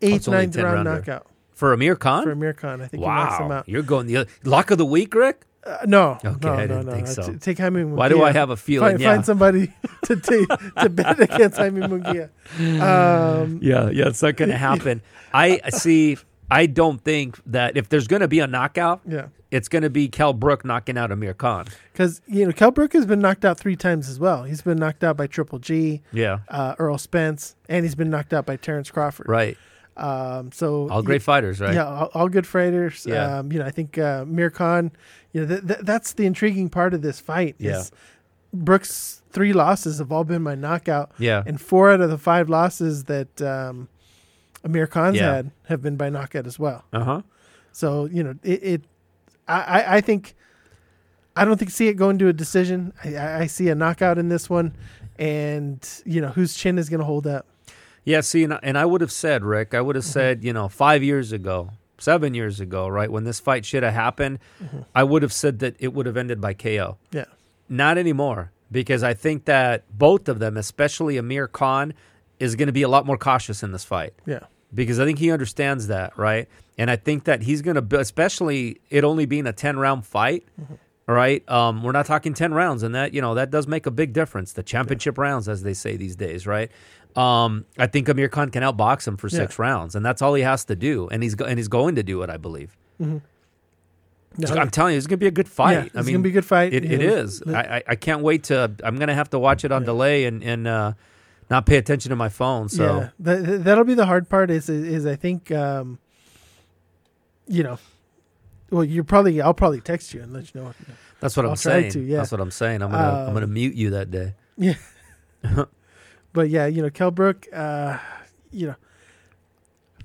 Eighth, 0.00 0.14
it's 0.14 0.28
only 0.28 0.38
a 0.38 0.42
ninth 0.42 0.56
round 0.56 0.74
rounder. 0.74 0.94
knockout 0.94 1.26
For 1.52 1.74
Amir 1.74 1.96
Khan? 1.96 2.24
for 2.24 2.30
Amir 2.30 2.54
Khan. 2.54 2.80
I 2.80 2.86
think 2.86 3.02
he 3.02 3.06
knocks 3.06 3.38
him 3.38 3.48
wow. 3.48 3.58
out. 3.58 3.68
You're 3.68 3.82
going 3.82 4.06
the 4.06 4.18
other, 4.18 4.30
lock 4.44 4.70
of 4.70 4.78
the 4.78 4.86
week, 4.86 5.14
Rick? 5.14 5.44
Uh, 5.64 5.76
no, 5.86 6.18
Okay, 6.24 6.36
no, 6.42 6.52
I 6.52 6.56
no, 6.56 6.66
didn't 6.66 6.86
no. 6.86 6.92
think 6.92 7.06
Uh, 7.06 7.10
so. 7.10 7.32
t- 7.32 7.38
take 7.38 7.58
Jaime 7.58 7.82
Munguia. 7.82 7.94
Why 7.96 8.08
do 8.08 8.22
I 8.22 8.32
have 8.32 8.48
a 8.50 8.56
feeling? 8.56 8.90
Find, 8.92 9.00
yeah. 9.00 9.12
find 9.14 9.26
somebody 9.26 9.72
to 10.04 10.16
take 10.16 10.48
to 10.80 10.88
bet 10.88 11.20
against 11.30 11.58
Jaime 11.58 11.80
Munguia. 11.82 12.30
Um, 12.80 13.58
yeah, 13.62 13.90
yeah, 13.90 14.08
it's 14.08 14.22
not 14.22 14.36
going 14.36 14.50
to 14.50 14.56
happen. 14.56 15.02
I 15.32 15.60
see. 15.70 16.16
I 16.50 16.66
don't 16.66 17.00
think 17.04 17.38
that 17.46 17.76
if 17.76 17.88
there's 17.90 18.08
going 18.08 18.22
to 18.22 18.28
be 18.28 18.40
a 18.40 18.46
knockout, 18.46 19.02
yeah, 19.06 19.26
it's 19.52 19.68
going 19.68 19.82
to 19.82 19.90
be 19.90 20.08
Kell 20.08 20.32
Brook 20.32 20.64
knocking 20.64 20.98
out 20.98 21.12
Amir 21.12 21.32
Khan. 21.34 21.66
because 21.92 22.20
you 22.26 22.44
know 22.44 22.52
Kell 22.52 22.72
Brook 22.72 22.92
has 22.94 23.06
been 23.06 23.20
knocked 23.20 23.44
out 23.44 23.56
three 23.58 23.76
times 23.76 24.08
as 24.08 24.18
well. 24.18 24.42
He's 24.44 24.62
been 24.62 24.78
knocked 24.78 25.04
out 25.04 25.16
by 25.16 25.26
Triple 25.28 25.58
G, 25.60 26.02
Yeah, 26.12 26.38
uh, 26.48 26.74
Errol 26.80 26.98
Spence, 26.98 27.54
and 27.68 27.84
he's 27.84 27.94
been 27.94 28.10
knocked 28.10 28.32
out 28.32 28.46
by 28.46 28.56
Terrence 28.56 28.90
Crawford. 28.90 29.28
right. 29.28 29.56
Um, 29.96 30.50
so 30.52 30.88
All 30.88 31.02
great 31.02 31.22
fighters, 31.22 31.60
right? 31.60 31.74
Yeah, 31.74 31.86
all, 31.86 32.10
all 32.14 32.28
good 32.28 32.46
fighters. 32.46 33.04
Yeah. 33.06 33.38
Um, 33.38 33.52
you 33.52 33.58
know, 33.58 33.66
I 33.66 33.70
think 33.70 33.98
uh, 33.98 34.24
Mir 34.26 34.48
Khan. 34.50 34.92
You 35.32 35.42
know, 35.42 35.46
th- 35.46 35.66
th- 35.66 35.80
that's 35.82 36.12
the 36.14 36.26
intriguing 36.26 36.68
part 36.70 36.94
of 36.94 37.02
this 37.02 37.20
fight. 37.20 37.54
Yeah. 37.58 37.82
Brooks' 38.52 39.22
three 39.30 39.52
losses 39.52 39.98
have 39.98 40.10
all 40.10 40.24
been 40.24 40.42
by 40.42 40.54
knockout, 40.56 41.12
Yeah. 41.18 41.42
and 41.46 41.60
four 41.60 41.90
out 41.92 42.00
of 42.00 42.10
the 42.10 42.18
five 42.18 42.48
losses 42.48 43.04
that 43.04 43.40
um, 43.42 43.88
Amir 44.64 44.86
Khan's 44.86 45.16
Yeah. 45.16 45.34
had 45.36 45.50
have 45.68 45.82
been 45.82 45.96
by 45.96 46.08
knockout 46.08 46.46
as 46.46 46.58
well. 46.58 46.84
Uh 46.92 47.04
huh. 47.04 47.22
So 47.72 48.06
you 48.06 48.22
know, 48.24 48.34
it. 48.42 48.62
it 48.62 48.82
I, 49.46 49.60
I, 49.82 49.96
I 49.96 50.00
think. 50.00 50.34
I 51.36 51.44
don't 51.44 51.56
think 51.58 51.70
see 51.70 51.86
it 51.86 51.94
going 51.94 52.18
to 52.18 52.26
a 52.28 52.32
decision. 52.32 52.92
I, 53.04 53.14
I 53.16 53.38
I 53.42 53.46
see 53.46 53.68
a 53.68 53.74
knockout 53.74 54.18
in 54.18 54.28
this 54.28 54.50
one, 54.50 54.74
and 55.18 55.86
you 56.04 56.20
know 56.20 56.28
whose 56.28 56.54
chin 56.54 56.76
is 56.76 56.88
going 56.88 56.98
to 56.98 57.06
hold 57.06 57.26
up. 57.26 57.46
Yeah. 58.04 58.20
See, 58.20 58.44
and 58.44 58.54
I, 58.54 58.60
and 58.62 58.78
I 58.78 58.84
would 58.84 59.00
have 59.00 59.12
said, 59.12 59.44
Rick, 59.44 59.74
I 59.74 59.80
would 59.80 59.96
have 59.96 60.04
mm-hmm. 60.04 60.12
said, 60.12 60.44
you 60.44 60.52
know, 60.52 60.68
five 60.68 61.02
years 61.02 61.32
ago, 61.32 61.70
seven 61.98 62.34
years 62.34 62.60
ago, 62.60 62.88
right 62.88 63.10
when 63.10 63.24
this 63.24 63.40
fight 63.40 63.64
should 63.64 63.82
have 63.82 63.94
happened, 63.94 64.38
mm-hmm. 64.62 64.80
I 64.94 65.04
would 65.04 65.22
have 65.22 65.32
said 65.32 65.58
that 65.60 65.76
it 65.78 65.92
would 65.92 66.06
have 66.06 66.16
ended 66.16 66.40
by 66.40 66.54
KO. 66.54 66.96
Yeah, 67.12 67.24
Not 67.68 67.98
anymore, 67.98 68.52
because 68.72 69.02
I 69.02 69.14
think 69.14 69.44
that 69.44 69.84
both 69.96 70.28
of 70.28 70.38
them, 70.38 70.56
especially 70.56 71.16
Amir 71.16 71.46
Khan, 71.46 71.94
is 72.38 72.56
going 72.56 72.68
to 72.68 72.72
be 72.72 72.82
a 72.82 72.88
lot 72.88 73.06
more 73.06 73.18
cautious 73.18 73.62
in 73.62 73.72
this 73.72 73.84
fight. 73.84 74.14
yeah, 74.26 74.40
because 74.74 74.98
I 74.98 75.04
think 75.04 75.18
he 75.18 75.30
understands 75.30 75.88
that, 75.88 76.16
right? 76.16 76.48
And 76.78 76.90
I 76.90 76.96
think 76.96 77.24
that 77.24 77.42
he's 77.42 77.62
going 77.62 77.76
to, 77.76 77.98
especially 77.98 78.80
it 78.88 79.04
only 79.04 79.26
being 79.26 79.46
a 79.46 79.52
10 79.52 79.78
round 79.78 80.06
fight, 80.06 80.46
all 81.08 81.14
right? 81.14 81.46
Um, 81.50 81.82
we're 81.82 81.92
not 81.92 82.06
talking 82.06 82.32
10 82.34 82.54
rounds, 82.54 82.82
and 82.82 82.94
that, 82.94 83.12
you 83.12 83.20
know, 83.20 83.34
that 83.34 83.50
does 83.50 83.66
make 83.66 83.86
a 83.86 83.90
big 83.90 84.12
difference. 84.12 84.52
The 84.52 84.62
championship 84.62 85.18
rounds, 85.18 85.48
as 85.48 85.62
they 85.62 85.74
say 85.74 85.96
these 85.96 86.16
days, 86.16 86.46
right? 86.46 86.70
Um, 87.16 87.64
I 87.78 87.86
think 87.86 88.08
Amir 88.08 88.28
Khan 88.28 88.50
can 88.50 88.62
outbox 88.62 89.06
him 89.06 89.16
for 89.16 89.28
six 89.28 89.58
rounds, 89.58 89.94
and 89.94 90.04
that's 90.04 90.22
all 90.22 90.34
he 90.34 90.42
has 90.42 90.64
to 90.66 90.76
do. 90.76 91.08
And 91.10 91.22
he's, 91.22 91.34
go- 91.34 91.44
and 91.44 91.58
he's 91.58 91.68
going 91.68 91.94
to 91.96 92.02
do 92.02 92.22
it, 92.22 92.30
I 92.30 92.36
believe. 92.36 92.76
No, 92.98 94.46
I'm 94.48 94.70
telling 94.70 94.92
you, 94.92 94.98
it's 94.98 95.06
going 95.08 95.18
to 95.18 95.24
be 95.24 95.26
a 95.26 95.30
good 95.32 95.48
fight. 95.48 95.72
Yeah, 95.72 95.80
I 95.80 95.84
it's 95.86 96.06
mean, 96.06 96.14
gonna 96.16 96.22
be 96.22 96.28
a 96.30 96.32
good 96.32 96.44
fight. 96.44 96.72
It, 96.72 96.84
it 96.84 97.02
is. 97.02 97.42
I, 97.46 97.52
I, 97.78 97.82
I 97.88 97.94
can't 97.96 98.22
wait 98.22 98.44
to, 98.44 98.70
I'm 98.84 98.96
going 98.96 99.08
to 99.08 99.14
have 99.14 99.30
to 99.30 99.38
watch 99.38 99.64
it 99.64 99.72
on 99.72 99.84
delay 99.84 100.24
and, 100.24 100.42
and 100.44 100.68
uh, 100.68 100.92
not 101.50 101.66
pay 101.66 101.76
attention 101.78 102.10
to 102.10 102.16
my 102.16 102.28
phone. 102.28 102.68
So, 102.68 103.00
yeah, 103.00 103.08
that, 103.18 103.64
that'll 103.64 103.84
be 103.84 103.94
the 103.94 104.06
hard 104.06 104.28
part. 104.28 104.50
Is 104.50 104.68
is 104.68 105.04
I 105.04 105.16
think, 105.16 105.50
um, 105.50 105.98
you 107.48 107.64
know, 107.64 107.78
well, 108.70 108.84
you're 108.84 109.02
probably 109.02 109.40
I'll 109.40 109.52
probably 109.52 109.80
text 109.80 110.14
you 110.14 110.22
and 110.22 110.32
let 110.32 110.54
you 110.54 110.60
know. 110.60 110.72
That's 111.18 111.36
what 111.36 111.44
I'm 111.44 111.56
try 111.56 111.80
saying. 111.80 111.90
to, 111.92 112.00
yeah. 112.00 112.18
That's 112.18 112.30
what 112.30 112.40
I'm 112.40 112.52
saying. 112.52 112.82
I'm 112.82 112.92
gonna 112.92 113.22
I'm 113.22 113.28
Um, 113.28 113.34
gonna 113.34 113.46
mute 113.48 113.74
you 113.74 113.90
that 113.90 114.12
day. 114.12 114.34
Yeah, 114.56 114.74
but 116.32 116.48
yeah, 116.50 116.66
you 116.66 116.82
know, 116.82 116.90
Kell 116.90 117.10
Brook, 117.10 117.46
uh, 117.52 117.98
you 118.50 118.66
know, 118.68 118.74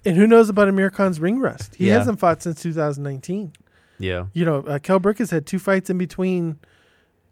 and 0.04 0.16
who 0.18 0.28
knows 0.28 0.50
about 0.50 0.68
Amir 0.68 0.90
Khan's 0.90 1.20
ring 1.20 1.40
rust? 1.40 1.76
He 1.76 1.88
Yeah. 1.88 1.98
hasn't 1.98 2.20
fought 2.20 2.42
since 2.44 2.62
2019. 2.62 3.54
Yeah. 3.98 4.26
You 4.34 4.46
know, 4.46 4.60
uh, 4.62 4.80
Kell 4.80 5.00
Brook 5.00 5.18
has 5.20 5.32
had 5.32 5.46
two 5.46 5.58
fights 5.60 5.90
in 5.90 5.98
between, 5.98 6.60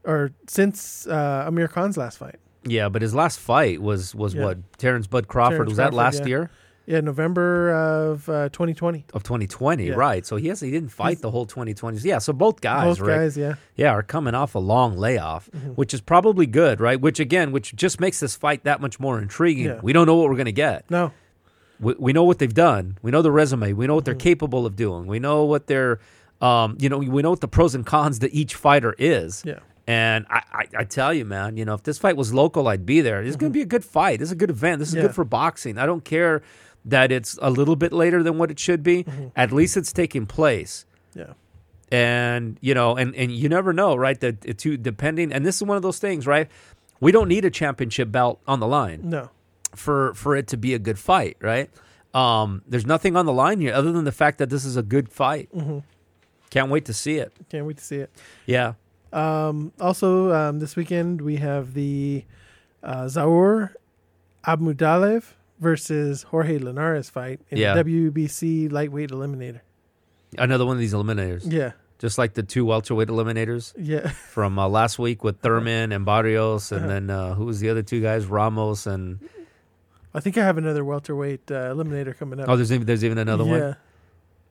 or 0.04 0.32
since 0.48 1.06
uh, 1.08 1.44
Amir 1.48 1.68
Khan's 1.68 1.98
last 1.98 2.18
fight. 2.18 2.36
Yeah, 2.66 2.88
but 2.90 3.02
his 3.02 3.14
last 3.14 3.40
fight 3.40 3.82
was 3.82 4.16
was 4.16 4.34
Yeah. 4.34 4.46
what 4.46 4.78
Terrence 4.78 5.06
Bud 5.08 5.28
Crawford 5.28 5.56
Terrence 5.58 5.70
was 5.72 5.78
that 5.78 5.84
Crawford, 5.92 5.98
last 5.98 6.20
yeah. 6.22 6.26
year 6.28 6.52
Yeah, 6.86 7.00
November 7.00 7.72
of 7.74 8.28
uh, 8.28 8.50
2020. 8.50 9.06
of 9.14 9.24
2020, 9.24 9.88
Yeah. 9.88 9.94
right? 9.94 10.26
So 10.26 10.36
he 10.36 10.50
has 10.50 10.60
he 10.60 10.70
didn't 10.72 10.90
fight 10.90 11.20
the 11.22 11.32
whole 11.32 11.46
2020s. 11.46 12.04
Yeah, 12.04 12.18
so 12.18 12.34
both 12.34 12.60
guys, 12.62 12.98
Both 12.98 13.08
right? 13.08 13.16
guys, 13.20 13.38
yeah. 13.38 13.56
Yeah, 13.76 13.92
are 13.92 14.04
coming 14.04 14.36
off 14.36 14.54
a 14.56 14.60
long 14.60 14.98
layoff, 14.98 15.50
Mm-hmm. 15.52 15.70
which 15.72 15.94
is 15.94 16.02
probably 16.02 16.46
good, 16.46 16.80
right? 16.82 17.00
Which 17.00 17.20
again, 17.20 17.52
which 17.52 17.76
just 17.76 18.00
makes 18.02 18.20
this 18.20 18.36
fight 18.36 18.64
that 18.66 18.82
much 18.82 19.00
more 19.00 19.20
intriguing. 19.22 19.66
Yeah. 19.68 19.80
We 19.82 19.94
don't 19.94 20.06
know 20.08 20.16
what 20.16 20.30
we're 20.30 20.36
gonna 20.36 20.52
get. 20.52 20.90
No, 20.92 21.12
we, 21.80 21.96
we 21.98 22.12
know 22.14 22.24
what 22.26 22.40
they've 22.40 22.54
done. 22.54 22.98
We 23.02 23.12
know 23.12 23.22
the 23.22 23.32
resume. 23.32 23.74
We 23.74 23.88
know 23.88 23.96
what 23.96 24.06
they're 24.06 24.14
Mm-hmm. 24.14 24.20
capable 24.20 24.66
of 24.66 24.76
doing. 24.76 25.08
We 25.08 25.20
know 25.20 25.46
what 25.46 25.68
they're, 25.68 26.00
um, 26.42 26.76
you 26.80 26.90
know, 26.90 26.98
we 26.98 27.22
know 27.22 27.30
what 27.30 27.42
the 27.42 27.48
pros 27.48 27.76
and 27.76 27.86
cons 27.86 28.20
to 28.20 28.34
each 28.34 28.56
fighter 28.56 28.94
is. 28.98 29.42
yeah. 29.46 29.60
And 29.86 30.26
I, 30.30 30.42
I, 30.54 30.66
I 30.80 30.84
tell 30.86 31.14
you, 31.14 31.26
man, 31.26 31.58
you 31.58 31.66
know, 31.66 31.74
if 31.74 31.84
this 31.84 31.98
fight 31.98 32.16
was 32.16 32.34
local, 32.34 32.70
I'd 32.70 32.86
be 32.86 33.02
there. 33.02 33.22
This 33.22 33.32
is 33.32 33.36
going 33.36 33.52
to 33.52 33.54
be 33.54 33.62
a 33.62 33.66
good 33.66 33.84
fight. 33.84 34.20
This 34.20 34.30
is 34.30 34.32
a 34.32 34.36
good 34.38 34.50
event. 34.50 34.80
This 34.80 34.88
is 34.90 34.94
Mm-hmm. 34.94 35.02
Yeah. 35.02 35.08
good 35.10 35.16
for 35.16 35.26
boxing. 35.26 35.78
I 35.78 35.86
don't 35.86 36.06
care 36.06 36.42
that 36.86 37.12
it's 37.12 37.38
a 37.42 37.50
little 37.50 37.76
bit 37.76 37.94
later 37.94 38.22
than 38.24 38.38
what 38.38 38.52
it 38.52 38.60
should 38.60 38.84
be. 38.84 39.04
Mm-hmm. 39.04 39.28
At 39.36 39.52
least 39.52 39.78
it's 39.78 39.94
taking 39.94 40.26
place. 40.26 40.86
Yeah. 41.16 41.34
And 41.92 42.58
you 42.62 42.74
know, 42.74 42.96
and 42.96 43.16
and 43.16 43.32
you 43.32 43.50
never 43.50 43.72
know, 43.74 43.96
right? 43.96 44.20
That 44.20 44.58
too 44.58 44.78
depending. 44.78 45.32
And 45.32 45.46
this 45.46 45.58
is 45.58 45.64
one 45.64 45.78
of 45.78 45.84
those 45.84 46.00
things, 46.00 46.26
right? 46.26 46.50
We 47.00 47.12
don't 47.12 47.28
need 47.28 47.46
a 47.46 47.50
championship 47.52 48.12
belt 48.12 48.40
on 48.48 48.60
the 48.60 48.68
line 48.68 49.02
No. 49.10 49.30
for 49.76 50.14
for 50.16 50.36
it 50.36 50.48
to 50.48 50.58
be 50.58 50.74
a 50.74 50.80
good 50.80 50.98
fight, 50.98 51.38
right? 51.42 51.70
Um, 52.14 52.62
there's 52.68 52.86
nothing 52.86 53.16
on 53.16 53.26
the 53.26 53.34
line 53.34 53.60
here 53.60 53.74
other 53.74 53.92
than 53.92 54.06
the 54.06 54.12
fact 54.12 54.38
that 54.38 54.50
this 54.50 54.66
is 54.66 54.78
a 54.78 54.84
good 54.84 55.10
fight. 55.10 55.50
Mm-hmm. 55.56 55.80
Can't 56.50 56.70
wait 56.70 56.86
to 56.86 56.94
see 56.94 57.18
it. 57.18 57.34
Can't 57.50 57.66
wait 57.66 57.78
to 57.78 57.84
see 57.84 57.98
it. 57.98 58.12
Yeah, 58.46 58.74
Um, 59.12 59.72
also, 59.80 60.32
um, 60.32 60.60
this 60.60 60.76
weekend 60.76 61.22
we 61.22 61.38
have 61.38 61.74
the 61.74 62.24
uh, 62.84 63.06
Zaur 63.06 63.74
Abdullaev 64.46 65.34
versus 65.64 66.24
Jorge 66.24 66.60
Linares 66.60 67.10
fight 67.10 67.40
in 67.50 67.58
Yeah. 67.58 67.74
the 67.74 67.84
WBC 67.84 68.70
lightweight 68.72 69.10
eliminator. 69.10 69.62
another 70.38 70.66
one 70.66 70.76
of 70.76 70.80
these 70.80 70.94
eliminators, 70.94 71.44
Yeah, 71.52 71.72
just 72.00 72.18
like 72.18 72.34
the 72.34 72.44
two 72.44 72.66
welterweight 72.66 73.08
eliminators 73.08 73.74
yeah, 73.78 74.10
from 74.36 74.60
uh, 74.60 74.68
last 74.68 75.00
week 75.00 75.24
with 75.24 75.40
Thurman 75.40 75.92
and 75.92 76.06
Barrios, 76.06 76.72
and 76.72 76.82
Uh-huh. 76.86 76.94
then 76.94 77.10
uh, 77.10 77.34
who 77.36 77.46
was 77.46 77.60
the 77.62 77.70
other 77.70 77.82
two 77.84 78.02
guys? 78.02 78.26
Ramos 78.28 78.86
and 78.86 79.20
I 80.14 80.20
think 80.20 80.38
I 80.38 80.44
have 80.46 80.58
another 80.60 80.84
welterweight 80.86 81.50
uh, 81.50 81.74
eliminator 81.74 82.16
coming 82.16 82.40
up. 82.40 82.48
oh, 82.50 82.56
there's 82.56 82.72
even 82.72 82.86
there's 82.86 83.04
even 83.04 83.18
another 83.18 83.46
yeah. 83.46 83.52
one. 83.52 83.76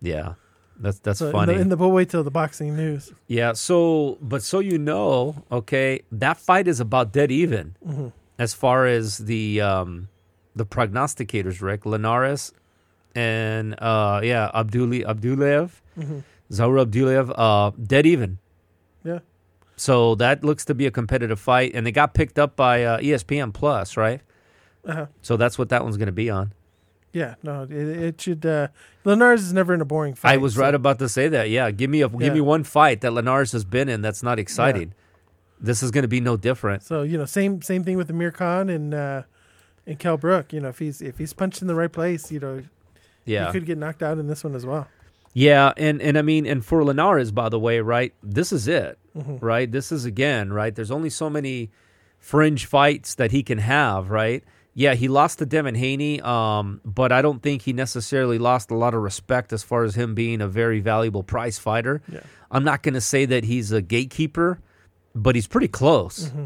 Yeah, 0.01 0.35
that's 0.81 0.99
that's 0.99 1.19
So 1.21 1.27
in 1.27 1.33
funny. 1.33 1.55
the, 1.55 1.61
in 1.61 1.69
the, 1.69 1.77
but 1.77 1.89
wait 1.91 2.09
till 2.11 2.25
the 2.25 2.31
boxing 2.33 2.75
news. 2.77 3.13
yeah, 3.29 3.53
so 3.53 4.19
but 4.21 4.43
so 4.43 4.59
you 4.59 4.79
know, 4.79 5.37
okay, 5.53 6.03
that 6.11 6.39
fight 6.39 6.67
is 6.67 6.81
about 6.81 7.13
dead 7.13 7.31
even. 7.31 7.77
hmm 7.85 8.09
as 8.39 8.55
far 8.55 8.87
as 8.87 9.19
the 9.19 9.61
um, 9.61 10.09
the 10.55 10.67
prognosticators, 10.67 11.61
Rick 11.63 11.87
Linares 11.87 12.53
and 13.15 13.75
uh, 13.81 14.21
yeah, 14.23 14.51
Abduli 14.55 15.05
Abdulev, 15.05 15.71
hmm 15.95 16.21
Zaur 16.51 16.85
Abdullaev, 16.85 17.33
uh, 17.37 17.71
dead 17.83 18.05
even. 18.07 18.39
Yeah. 19.05 19.21
So 19.77 20.15
that 20.17 20.45
looks 20.45 20.65
to 20.67 20.75
be 20.75 20.87
a 20.87 20.91
competitive 20.91 21.41
fight, 21.41 21.73
and 21.75 21.87
they 21.87 21.93
got 21.93 22.13
picked 22.15 22.39
up 22.39 22.57
by 22.57 22.85
uh, 22.85 22.99
ESPN 22.99 23.55
Plus, 23.55 23.97
right? 23.97 24.21
Uh-huh. 24.87 25.07
So 25.23 25.37
that's 25.39 25.59
what 25.59 25.71
that 25.71 25.83
one's 25.83 25.97
going 25.97 26.07
to 26.07 26.13
be 26.13 26.29
on. 26.29 26.53
Yeah, 27.15 27.35
no, 27.43 27.63
it, 27.65 27.73
it 27.73 28.21
should. 28.21 28.45
Uh, 28.45 28.69
Linares 29.05 29.43
is 29.43 29.53
never 29.53 29.73
in 29.75 29.81
a 29.81 29.85
boring 29.85 30.15
fight. 30.15 30.35
I 30.35 30.37
was 30.39 30.55
so- 30.55 30.61
right 30.63 30.75
about 30.75 30.99
to 30.99 31.09
say 31.09 31.29
that. 31.29 31.49
Yeah, 31.51 31.71
give 31.71 31.89
me 31.91 32.03
a 32.03 32.09
Yeah. 32.09 32.19
give 32.19 32.35
me 32.35 32.41
one 32.41 32.65
fight 32.65 33.01
that 33.03 33.13
Linares 33.13 33.53
has 33.53 33.65
been 33.65 33.89
in 33.89 34.03
that's 34.03 34.23
not 34.23 34.39
exciting. 34.39 34.93
This 35.61 35.83
is 35.83 35.91
going 35.91 36.03
to 36.03 36.09
be 36.09 36.21
no 36.21 36.37
different. 36.37 36.83
So 36.83 37.03
you 37.03 37.17
know, 37.19 37.25
same 37.25 37.63
same 37.63 37.83
thing 37.85 37.97
with 37.97 38.11
Amir 38.11 38.31
Khan 38.31 38.69
and 38.69 38.93
uh, 38.95 39.23
and 39.87 39.99
Kell 39.99 40.17
Brook. 40.17 40.53
You 40.53 40.61
know, 40.61 40.69
if 40.69 40.79
he's 40.79 41.01
if 41.03 41.19
he's 41.19 41.33
punched 41.33 41.61
in 41.63 41.69
the 41.69 41.75
right 41.75 41.93
place, 41.93 42.31
you 42.33 42.41
know, 42.41 42.63
Yeah, 43.25 43.47
he 43.47 43.53
could 43.53 43.67
get 43.67 43.79
knocked 43.79 44.03
out 44.03 44.19
in 44.19 44.27
this 44.27 44.43
one 44.45 44.55
as 44.55 44.65
well. 44.67 44.89
Yeah, 45.35 45.73
and 45.77 46.01
and 46.03 46.19
I 46.19 46.23
mean, 46.23 46.47
and 46.47 46.65
for 46.65 46.85
Linares, 46.85 47.31
by 47.31 47.49
the 47.49 47.59
way, 47.59 47.81
right? 47.81 48.13
This 48.23 48.53
is 48.53 48.69
it, 48.69 48.99
Mhm. 49.17 49.39
right? 49.41 49.71
This 49.71 49.91
is 49.93 50.05
again, 50.05 50.53
right? 50.53 50.75
There's 50.75 50.91
only 50.91 51.11
so 51.11 51.31
many 51.31 51.71
fringe 52.19 52.67
fights 52.67 53.15
that 53.17 53.31
he 53.33 53.43
can 53.43 53.59
have, 53.59 54.11
right? 54.11 54.45
Yeah, 54.75 54.95
he 54.95 55.09
lost 55.09 55.39
to 55.41 55.47
Devin 55.47 55.75
Haney, 55.75 56.21
um, 56.23 56.81
but 56.85 57.13
I 57.13 57.21
don't 57.21 57.43
think 57.43 57.63
he 57.63 57.73
necessarily 57.75 58.39
lost 58.39 58.71
a 58.71 58.75
lot 58.75 58.95
of 58.95 59.03
respect 59.03 59.53
as 59.53 59.63
far 59.63 59.85
as 59.85 59.95
him 59.97 60.15
being 60.15 60.41
a 60.41 60.49
very 60.49 60.81
valuable 60.81 61.23
prize 61.23 61.59
fighter. 61.59 62.01
Yeah. 62.11 62.21
I'm 62.51 62.65
not 62.65 62.83
going 62.83 62.95
to 62.95 63.01
say 63.01 63.27
that 63.27 63.45
he's 63.45 63.71
a 63.73 63.83
gatekeeper, 63.83 64.61
but 65.15 65.35
he's 65.35 65.47
pretty 65.47 65.69
close, 65.69 66.29
Mm-hmm. 66.29 66.45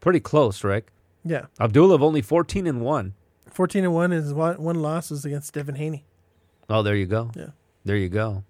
pretty 0.00 0.20
close, 0.20 0.64
Rick. 0.64 0.92
Yeah, 1.28 1.46
Abdullaev 1.60 2.00
only 2.00 2.22
14 2.22 2.66
and 2.66 2.80
one. 2.80 3.14
fourteen 3.50 3.84
and 3.84 3.92
one 3.94 4.12
is 4.12 4.32
one 4.32 4.62
one 4.62 4.80
loss 4.80 5.10
is 5.10 5.24
against 5.24 5.52
Devin 5.54 5.74
Haney. 5.76 6.04
Oh, 6.70 6.82
there 6.82 6.94
you 6.96 7.06
go. 7.06 7.30
Yeah. 7.34 7.50
There 7.84 7.96
you 7.96 8.08
go. 8.08 8.44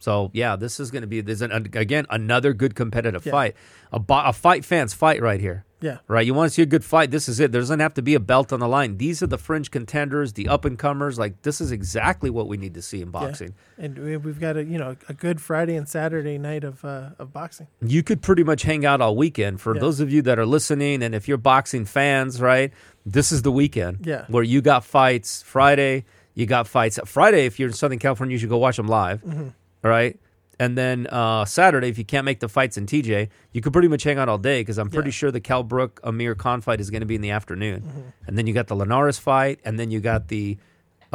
So 0.00 0.30
yeah, 0.34 0.56
this 0.56 0.80
is 0.80 0.90
going 0.90 1.02
to 1.02 1.06
be 1.06 1.20
there's 1.20 1.42
an, 1.42 1.52
again 1.52 2.06
another 2.10 2.52
good 2.52 2.74
competitive 2.74 3.24
Yeah. 3.24 3.30
fight. 3.32 3.54
A, 3.92 4.00
a 4.08 4.32
fight 4.32 4.64
fans 4.64 4.92
fight 4.94 5.22
right 5.22 5.40
here. 5.40 5.64
Yeah, 5.82 5.96
Right, 6.08 6.26
you 6.26 6.34
want 6.34 6.50
to 6.50 6.54
see 6.54 6.60
a 6.60 6.66
good 6.66 6.84
fight. 6.84 7.10
This 7.10 7.26
is 7.26 7.40
it. 7.40 7.52
There 7.52 7.60
doesn't 7.62 7.80
have 7.80 7.94
to 7.94 8.02
be 8.02 8.14
a 8.14 8.20
belt 8.20 8.52
on 8.52 8.60
the 8.60 8.68
line. 8.68 8.98
These 8.98 9.22
are 9.22 9.26
the 9.26 9.38
fringe 9.38 9.70
contenders, 9.70 10.34
the 10.34 10.46
up 10.46 10.66
and 10.66 10.78
comers. 10.78 11.18
Like 11.18 11.40
this 11.40 11.58
is 11.58 11.72
exactly 11.72 12.28
what 12.28 12.48
we 12.48 12.58
need 12.58 12.74
to 12.74 12.82
see 12.82 13.00
in 13.00 13.10
boxing. 13.10 13.54
and 13.78 13.96
we- 13.98 14.18
we've 14.18 14.38
got 14.38 14.58
a 14.58 14.64
you 14.64 14.76
know 14.76 14.96
a 15.08 15.14
good 15.14 15.40
Friday 15.40 15.76
and 15.76 15.88
Saturday 15.88 16.36
night 16.36 16.64
of 16.64 16.84
uh, 16.84 17.10
of 17.18 17.32
boxing. 17.32 17.68
You 17.80 18.02
could 18.02 18.20
pretty 18.20 18.44
much 18.44 18.62
hang 18.64 18.84
out 18.84 19.00
all 19.00 19.16
weekend. 19.16 19.62
For 19.62 19.74
Yeah. 19.74 19.80
those 19.80 20.00
of 20.00 20.10
you 20.12 20.20
that 20.22 20.38
are 20.38 20.44
listening, 20.46 21.02
and 21.02 21.14
if 21.14 21.26
you're 21.28 21.38
boxing 21.38 21.86
fans, 21.86 22.42
right, 22.42 22.72
this 23.06 23.32
is 23.32 23.40
the 23.42 23.52
weekend. 23.52 24.04
Yeah. 24.06 24.24
where 24.28 24.42
you 24.44 24.60
got 24.60 24.84
fights 24.84 25.42
Friday. 25.42 26.04
You 26.34 26.44
got 26.46 26.68
fights 26.68 26.98
Friday. 27.06 27.46
If 27.46 27.58
you're 27.58 27.68
in 27.70 27.74
Southern 27.74 27.98
California, 27.98 28.34
you 28.34 28.38
should 28.38 28.50
go 28.50 28.58
watch 28.58 28.76
them 28.76 28.86
live. 28.86 29.22
Mm-hmm. 29.24 29.48
All 29.84 29.90
right. 29.90 30.18
And 30.58 30.76
then 30.76 31.06
uh, 31.06 31.46
Saturday, 31.46 31.88
if 31.88 31.96
you 31.96 32.04
can't 32.04 32.26
make 32.26 32.40
the 32.40 32.48
fights 32.48 32.76
in 32.76 32.84
TJ, 32.84 33.30
you 33.52 33.62
could 33.62 33.72
pretty 33.72 33.88
much 33.88 34.02
hang 34.02 34.18
out 34.18 34.28
all 34.28 34.36
day 34.36 34.60
because 34.60 34.76
I'm 34.76 34.90
pretty 34.90 35.08
Yeah. 35.08 35.12
sure 35.12 35.30
the 35.30 35.40
Kell 35.40 35.62
Brook 35.62 36.00
Amir 36.04 36.34
Khan 36.34 36.60
fight 36.60 36.80
is 36.82 36.90
going 36.90 37.00
to 37.00 37.06
be 37.06 37.14
in 37.14 37.22
the 37.22 37.30
afternoon. 37.30 38.12
And 38.26 38.36
then 38.36 38.46
you 38.46 38.52
got 38.52 38.66
the 38.66 38.76
Linares 38.76 39.18
fight, 39.18 39.60
and 39.64 39.78
then 39.78 39.90
you 39.90 40.00
got 40.00 40.28
the 40.28 40.58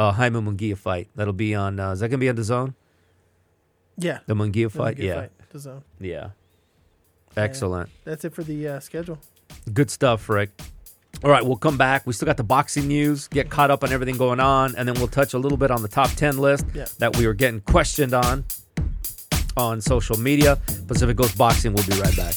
uh, 0.00 0.10
Jaime 0.12 0.40
Munguia 0.40 0.76
fight. 0.76 1.08
That'll 1.14 1.32
be 1.32 1.54
on. 1.54 1.78
Uh, 1.78 1.92
is 1.92 2.00
that 2.00 2.08
going 2.08 2.18
to 2.18 2.24
be 2.24 2.28
on 2.28 2.34
the 2.34 2.42
zone? 2.44 2.74
Yeah, 3.98 4.18
The 4.26 4.34
Munguia 4.34 4.70
fight. 4.70 4.98
Yeah. 4.98 5.14
fight, 5.20 5.30
the 5.50 5.58
zone. 5.60 5.84
Yeah. 6.00 6.30
Excellent. 7.36 7.88
That's 8.04 8.24
it 8.24 8.34
for 8.34 8.42
the 8.42 8.66
uh, 8.68 8.80
schedule. 8.80 9.18
Good 9.72 9.90
stuff, 9.90 10.28
Rick. 10.28 10.50
All 11.24 11.30
right, 11.30 11.44
we'll 11.44 11.56
come 11.56 11.76
back. 11.78 12.06
We 12.06 12.12
still 12.12 12.26
got 12.26 12.36
the 12.36 12.44
boxing 12.44 12.86
news, 12.88 13.26
get 13.28 13.50
caught 13.50 13.70
up 13.70 13.82
on 13.82 13.92
everything 13.92 14.16
going 14.16 14.38
on, 14.38 14.74
and 14.76 14.86
then 14.86 14.94
we'll 14.96 15.08
touch 15.08 15.34
a 15.34 15.38
little 15.38 15.58
bit 15.58 15.70
on 15.70 15.82
the 15.82 15.88
top 15.88 16.10
10 16.10 16.38
list 16.38 16.66
Yeah. 16.74 16.86
that 16.98 17.16
we 17.16 17.26
were 17.26 17.34
getting 17.34 17.60
questioned 17.60 18.14
on 18.14 18.44
on 19.56 19.80
social 19.80 20.18
media. 20.18 20.58
Pacific 20.86 21.16
Coast 21.16 21.36
Boxing, 21.38 21.72
we'll 21.72 21.86
be 21.86 21.98
right 21.98 22.14
back. 22.16 22.34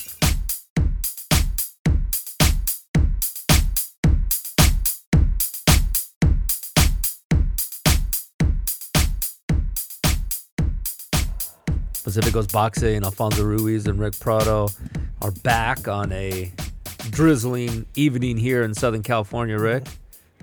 Pacific 12.03 12.33
Coast 12.33 12.51
Boxing, 12.51 13.03
Alfonso 13.03 13.43
Ruiz 13.43 13.85
and 13.87 13.99
Rick 13.99 14.19
Prado 14.19 14.69
are 15.21 15.31
back 15.31 15.87
on 15.87 16.11
a 16.11 16.51
drizzling 17.11 17.85
evening 17.95 18.37
here 18.37 18.63
in 18.63 18.73
Southern 18.73 19.03
California, 19.03 19.57
Rick. 19.57 19.87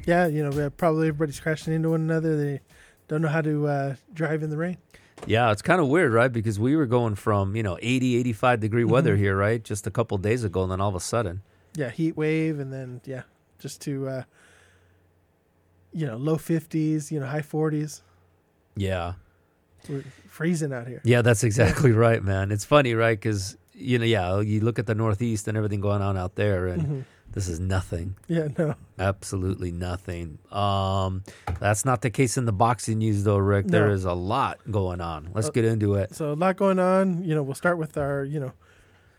Yeah, 0.06 0.26
you 0.26 0.48
know, 0.48 0.70
probably 0.70 1.08
everybody's 1.08 1.40
crashing 1.40 1.72
into 1.72 1.90
one 1.90 2.00
another. 2.00 2.36
They 2.36 2.60
don't 3.08 3.22
know 3.22 3.28
how 3.28 3.40
to 3.42 3.66
uh, 3.66 3.94
drive 4.12 4.42
in 4.42 4.50
the 4.50 4.56
rain. 4.56 4.78
Yeah, 5.26 5.50
it's 5.50 5.62
kind 5.62 5.80
of 5.80 5.88
weird, 5.88 6.12
right? 6.12 6.32
Because 6.32 6.60
we 6.60 6.76
were 6.76 6.86
going 6.86 7.14
from, 7.14 7.56
you 7.56 7.62
know, 7.62 7.78
80, 7.80 8.16
85 8.16 8.60
degree 8.60 8.84
weather 8.84 9.16
here, 9.16 9.36
right? 9.36 9.62
Just 9.62 9.86
a 9.86 9.90
couple 9.90 10.18
days 10.18 10.44
ago, 10.44 10.62
and 10.62 10.72
then 10.72 10.80
all 10.80 10.90
of 10.90 10.94
a 10.94 11.00
sudden. 11.00 11.42
Yeah, 11.74 11.90
heat 11.90 12.16
wave, 12.16 12.58
and 12.58 12.72
then 12.72 13.00
yeah, 13.04 13.22
just 13.58 13.80
to 13.82 14.08
uh, 14.08 14.22
you 15.92 16.06
know 16.06 16.16
low 16.16 16.38
fifties, 16.38 17.12
you 17.12 17.20
know 17.20 17.26
high 17.26 17.42
forties. 17.42 18.02
Yeah. 18.76 19.14
We're 19.88 20.04
freezing 20.28 20.72
out 20.72 20.88
here. 20.88 21.00
Yeah, 21.04 21.22
that's 21.22 21.44
exactly 21.44 21.92
right, 21.92 22.22
man. 22.22 22.50
It's 22.50 22.64
funny, 22.64 22.94
right? 22.94 23.18
Because, 23.18 23.56
you 23.76 23.98
know, 23.98 24.04
yeah, 24.04 24.40
you 24.40 24.60
look 24.60 24.78
at 24.78 24.86
the 24.86 24.94
Northeast 24.94 25.46
and 25.48 25.56
everything 25.56 25.80
going 25.80 26.02
on 26.02 26.16
out 26.16 26.34
there, 26.34 26.66
and 26.66 26.82
Mhm. 26.82 27.04
this 27.32 27.46
is 27.48 27.60
nothing. 27.60 28.16
Yeah, 28.26 28.48
no, 28.58 28.74
Absolutely 28.98 29.70
nothing. 29.70 30.38
Um, 30.50 31.22
that's 31.60 31.84
not 31.84 32.00
the 32.00 32.08
case 32.10 32.36
in 32.38 32.46
the 32.46 32.52
boxing 32.52 32.98
news, 32.98 33.24
though, 33.24 33.36
Rick. 33.38 33.66
There 33.68 33.88
No. 33.88 33.92
is 33.94 34.04
a 34.04 34.14
lot 34.14 34.58
going 34.70 35.00
on. 35.02 35.28
Let's 35.34 35.48
Uh, 35.48 35.52
get 35.52 35.64
into 35.66 35.94
it. 35.96 36.14
so 36.14 36.32
a 36.32 36.34
lot 36.34 36.56
going 36.56 36.78
on. 36.78 37.22
You 37.22 37.34
know, 37.34 37.42
we'll 37.42 37.54
start 37.54 37.76
with 37.78 37.96
our 37.98 38.24
you 38.24 38.40
know 38.40 38.52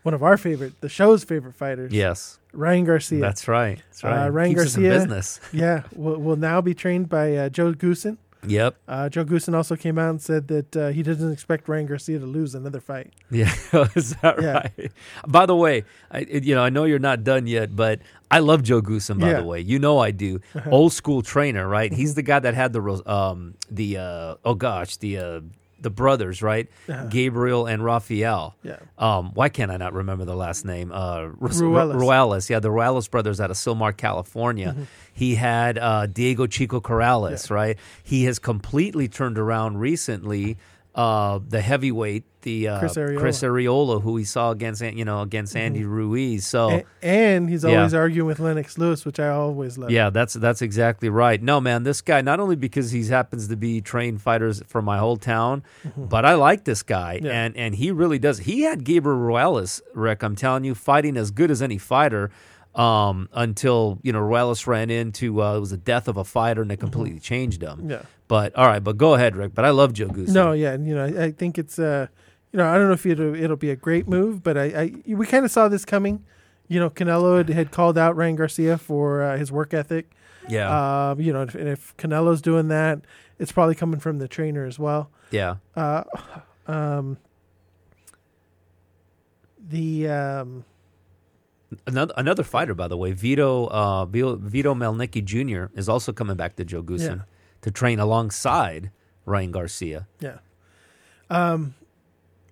one 0.02 0.14
of 0.14 0.22
our 0.22 0.36
favorite, 0.36 0.80
the 0.80 0.88
show's 0.88 1.22
favorite 1.24 1.54
fighters. 1.54 1.92
Yes, 1.92 2.38
Ryan 2.52 2.84
Garcia. 2.84 3.20
that's 3.20 3.46
right. 3.46 3.78
That's 3.90 4.04
Uh, 4.04 4.08
right. 4.08 4.28
Ryan 4.28 4.50
Keeps 4.50 4.62
Garcia. 4.76 4.90
business. 4.90 5.40
yeah, 5.52 5.82
will, 5.94 6.18
will 6.18 6.36
now 6.36 6.60
be 6.60 6.74
trained 6.74 7.08
by 7.08 7.36
uh, 7.36 7.48
Joe 7.48 7.72
Goossen. 7.72 8.16
Yep. 8.46 8.76
Uh, 8.86 9.08
Joe 9.08 9.24
Goossen 9.24 9.54
also 9.54 9.74
came 9.74 9.98
out 9.98 10.10
and 10.10 10.22
said 10.22 10.46
that 10.48 10.76
uh, 10.76 10.88
he 10.90 11.02
doesn't 11.02 11.32
expect 11.32 11.68
Ryan 11.68 11.86
Garcia 11.86 12.18
to 12.20 12.26
lose 12.26 12.54
another 12.54 12.80
fight. 12.80 13.12
Yeah, 13.30 13.52
is 13.96 14.14
that 14.22 14.40
Yeah. 14.40 14.52
right? 14.78 14.92
By 15.26 15.44
the 15.46 15.56
way, 15.56 15.84
I, 16.10 16.20
you 16.20 16.54
know 16.54 16.62
I 16.62 16.70
know 16.70 16.84
you're 16.84 16.98
not 17.00 17.24
done 17.24 17.46
yet, 17.46 17.74
but 17.74 18.00
I 18.30 18.38
love 18.38 18.62
Joe 18.62 18.80
Goossen. 18.80 19.18
By 19.18 19.26
Yeah. 19.28 19.32
Uh-huh. 19.32 19.40
the 19.42 19.46
way, 19.48 19.60
you 19.60 19.78
know 19.78 19.98
I 19.98 20.12
do. 20.12 20.40
Old 20.70 20.92
school 20.92 21.22
trainer, 21.22 21.66
right? 21.66 21.92
He's 21.92 22.14
the 22.14 22.22
guy 22.22 22.38
that 22.38 22.54
had 22.54 22.72
the 22.72 23.02
um 23.10 23.54
the 23.70 23.96
uh, 23.98 24.34
oh 24.44 24.54
gosh 24.54 24.96
the 24.98 25.18
uh, 25.18 25.40
the 25.80 25.90
brothers, 25.90 26.42
right? 26.42 26.68
Uh-huh. 26.88 27.06
Gabriel 27.06 27.66
and 27.66 27.84
Raphael. 27.84 28.56
Yeah. 28.62 28.78
Um, 28.96 29.32
why 29.34 29.48
can't 29.48 29.70
I 29.70 29.76
not 29.76 29.92
remember 29.92 30.24
the 30.24 30.34
last 30.36 30.64
name? 30.64 30.92
Uh, 30.92 31.28
Ruelas. 31.40 31.94
Ruelas. 31.94 32.50
Yeah, 32.50 32.60
the 32.60 32.70
Ruelas 32.70 33.10
brothers 33.10 33.40
out 33.40 33.50
of 33.50 33.56
Sylmar, 33.56 33.96
California. 33.96 34.70
Mm-hmm. 34.72 34.82
He 35.12 35.34
had 35.36 35.78
uh, 35.78 36.06
Diego 36.06 36.46
Chico 36.46 36.80
Corrales, 36.80 37.50
right? 37.50 37.78
He 38.02 38.24
has 38.24 38.38
completely 38.38 39.08
turned 39.08 39.38
around 39.38 39.78
recently. 39.78 40.58
Uh, 40.98 41.38
the 41.48 41.60
heavyweight, 41.60 42.24
the 42.42 42.66
uh, 42.66 42.78
Chris 42.80 42.96
Arreola. 42.96 43.18
Chris 43.20 43.42
Arreola, 43.42 44.02
who 44.02 44.12
we 44.14 44.24
saw 44.24 44.50
against, 44.50 44.82
you 44.82 45.04
know, 45.04 45.20
against 45.22 45.54
Andy 45.54 45.84
Ruiz. 45.84 46.44
So. 46.44 46.70
A- 46.70 46.84
and 47.02 47.48
he's 47.48 47.64
Oh. 47.64 47.68
Yeah. 47.68 47.78
always 47.78 47.94
arguing 47.94 48.26
with 48.26 48.40
Lennox 48.40 48.76
Lewis, 48.78 49.04
which 49.04 49.20
I 49.20 49.28
always 49.28 49.78
love. 49.78 49.90
Yeah, 49.92 50.10
that's 50.10 50.34
that's 50.34 50.60
exactly 50.60 51.08
right. 51.08 51.40
No, 51.40 51.60
man, 51.60 51.84
this 51.84 52.00
guy 52.00 52.20
not 52.20 52.40
only 52.40 52.56
because 52.56 52.90
he 52.90 53.06
happens 53.06 53.46
to 53.46 53.56
be 53.56 53.80
trained 53.80 54.20
fighters 54.22 54.60
from 54.66 54.84
my 54.84 54.98
whole 54.98 55.16
town, 55.18 55.62
but 55.96 56.24
I 56.24 56.34
like 56.34 56.64
this 56.64 56.82
guy, 56.82 57.18
Mm-hmm. 57.18 57.26
Yeah. 57.26 57.44
and 57.44 57.56
and 57.56 57.74
he 57.76 57.92
really 57.92 58.18
does. 58.18 58.40
He 58.40 58.62
had 58.62 58.82
Gabriel 58.82 59.18
Ruelas, 59.20 59.80
Rick. 59.94 60.24
I'm 60.24 60.34
telling 60.34 60.64
you, 60.64 60.74
fighting 60.74 61.16
as 61.16 61.30
good 61.30 61.50
as 61.52 61.62
any 61.62 61.78
fighter. 61.78 62.30
Um, 62.74 63.28
until 63.32 63.98
you 64.02 64.12
know 64.12 64.20
Ruelas 64.20 64.66
ran 64.66 64.88
into 64.90 65.42
uh, 65.42 65.56
it 65.56 65.60
was 65.60 65.70
the 65.70 65.76
death 65.76 66.06
of 66.06 66.16
a 66.16 66.22
fighter 66.24 66.62
and 66.62 66.70
it 66.70 66.78
completely 66.78 67.18
changed 67.18 67.62
him. 67.62 67.78
Mm-hmm. 67.78 67.90
Yeah. 67.90 68.02
But 68.28 68.54
all 68.54 68.66
right, 68.66 68.84
but 68.84 68.96
go 68.98 69.14
ahead, 69.14 69.34
Rick. 69.34 69.54
But 69.54 69.64
I 69.64 69.70
love 69.70 69.94
Joe 69.94 70.08
Goose. 70.08 70.28
No, 70.30 70.52
yeah, 70.52 70.72
and, 70.72 70.86
you 70.86 70.94
know, 70.94 71.04
I, 71.04 71.24
I 71.24 71.30
think 71.32 71.58
it's 71.58 71.78
uh, 71.78 72.06
you 72.52 72.58
know, 72.58 72.68
I 72.68 72.76
don't 72.76 72.86
know 72.86 72.92
if 72.92 73.04
it'll 73.06 73.34
it'll 73.34 73.56
be 73.56 73.70
a 73.70 73.76
great 73.76 74.06
move, 74.06 74.42
but 74.42 74.56
I, 74.56 74.64
I 74.64 75.12
we 75.14 75.26
kind 75.26 75.44
of 75.44 75.50
saw 75.50 75.68
this 75.68 75.84
coming. 75.84 76.24
You 76.68 76.78
know, 76.78 76.90
Canelo 76.90 77.38
had, 77.38 77.48
had 77.48 77.70
called 77.70 77.96
out 77.96 78.14
Ryan 78.14 78.36
Garcia 78.36 78.76
for 78.78 79.22
uh, 79.22 79.38
his 79.38 79.50
work 79.50 79.72
ethic. 79.72 80.10
yeah, 80.48 81.10
Um, 81.10 81.20
you 81.20 81.32
know, 81.32 81.42
if, 81.42 81.54
and 81.54 81.66
if 81.68 81.96
Canelo's 81.96 82.42
doing 82.42 82.68
that, 82.68 83.00
it's 83.38 83.50
probably 83.52 83.74
coming 83.74 83.98
from 83.98 84.18
the 84.18 84.28
trainer 84.28 84.66
as 84.66 84.78
well. 84.78 85.10
yeah, 85.30 85.56
Uh, 85.74 86.04
um, 86.66 87.16
the 89.58 90.08
um, 90.08 90.64
another 91.86 92.14
another 92.16 92.42
fighter, 92.42 92.74
by 92.74 92.88
the 92.88 92.96
way, 92.96 93.12
Vito 93.12 93.66
uh, 93.68 94.04
Vito, 94.06 94.74
Mielnicki 94.74 95.24
Jr. 95.24 95.72
is 95.78 95.88
also 95.88 96.12
coming 96.12 96.36
back 96.36 96.56
to 96.56 96.64
Joe 96.64 96.82
Goossen 96.82 97.16
Yeah. 97.18 97.22
to 97.62 97.70
train 97.70 97.98
alongside 98.00 98.90
Ryan 99.26 99.50
Garcia. 99.52 100.06
yeah. 100.20 100.38
Um, 101.30 101.74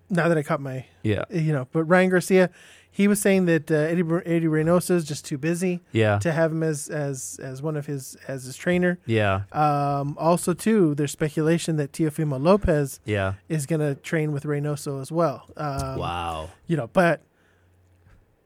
now 0.09 0.27
that 0.29 0.37
I 0.37 0.43
caught 0.43 0.61
my, 0.61 0.85
Yeah, 1.03 1.23
you 1.29 1.51
know, 1.51 1.67
but 1.71 1.83
Ryan 1.83 2.09
Garcia, 2.11 2.49
he 2.91 3.07
was 3.07 3.19
saying 3.19 3.45
that 3.45 3.69
uh, 3.71 3.75
Eddie 3.75 4.03
Eddie 4.25 4.47
Reynoso 4.47 4.91
is 4.91 5.03
just 5.03 5.25
too 5.25 5.37
busy 5.37 5.81
yeah, 5.91 6.17
to 6.19 6.31
have 6.31 6.51
him 6.51 6.63
as 6.63 6.87
as 6.89 7.39
as 7.43 7.61
one 7.61 7.75
of 7.75 7.85
his 7.87 8.15
as 8.27 8.43
his 8.45 8.55
trainer. 8.55 8.99
yeah, 9.05 9.41
Um, 9.51 10.15
also, 10.19 10.53
too, 10.53 10.95
there's 10.95 11.11
speculation 11.11 11.75
that 11.77 11.91
Teofimo 11.91 12.41
Lopez 12.41 12.99
yeah. 13.05 13.33
is 13.49 13.65
going 13.65 13.81
to 13.81 13.95
train 13.95 14.31
with 14.31 14.43
Reynoso 14.43 15.01
as 15.01 15.11
well. 15.11 15.45
Um, 15.57 15.97
wow. 15.99 16.49
You 16.67 16.77
know, 16.77 16.87
but 16.93 17.21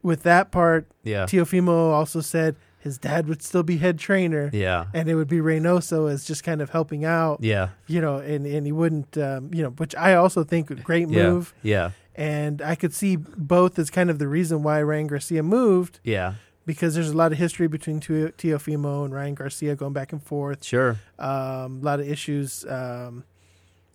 with 0.03 0.23
that 0.23 0.51
part, 0.51 0.85
Yeah, 1.03 1.25
Teofimo 1.25 1.91
also 1.91 2.21
said, 2.21 2.55
his 2.79 2.97
dad 2.97 3.27
would 3.27 3.43
still 3.43 3.61
be 3.63 3.77
head 3.77 3.99
trainer, 3.99 4.49
Yeah. 4.51 4.85
and 4.93 5.07
it 5.07 5.13
would 5.15 5.27
be 5.27 5.37
Reynoso 5.37 6.11
as 6.11 6.25
just 6.25 6.43
kind 6.43 6.61
of 6.61 6.71
helping 6.71 7.05
out, 7.05 7.39
Yeah. 7.41 7.69
you 7.87 8.01
know, 8.01 8.17
and 8.17 8.45
and 8.47 8.65
he 8.65 8.71
wouldn't, 8.71 9.17
um, 9.17 9.51
you 9.53 9.61
know, 9.63 9.69
which 9.69 9.95
I 9.95 10.15
also 10.15 10.43
think 10.43 10.71
a 10.71 10.75
great 10.75 11.07
Yeah. 11.09 11.23
move, 11.29 11.53
Yeah. 11.61 11.91
and 12.15 12.61
I 12.61 12.73
could 12.75 12.93
see 12.93 13.15
both 13.17 13.77
as 13.77 13.89
kind 13.91 14.09
of 14.09 14.17
the 14.17 14.27
reason 14.27 14.63
why 14.63 14.81
Ryan 14.81 15.07
Garcia 15.07 15.43
moved 15.43 15.99
Yeah. 16.03 16.33
because 16.65 16.95
there's 16.95 17.11
a 17.11 17.15
lot 17.17 17.31
of 17.31 17.37
history 17.37 17.67
between 17.67 17.99
Teo- 17.99 18.29
Teofimo 18.29 19.05
and 19.05 19.13
Ryan 19.13 19.35
Garcia 19.35 19.75
going 19.75 19.93
back 19.93 20.11
and 20.11 20.23
forth. 20.23 20.63
Sure. 20.63 20.97
Um, 21.19 21.79
a 21.81 21.83
lot 21.83 21.99
of 21.99 22.07
issues. 22.09 22.65
Um, 22.67 23.23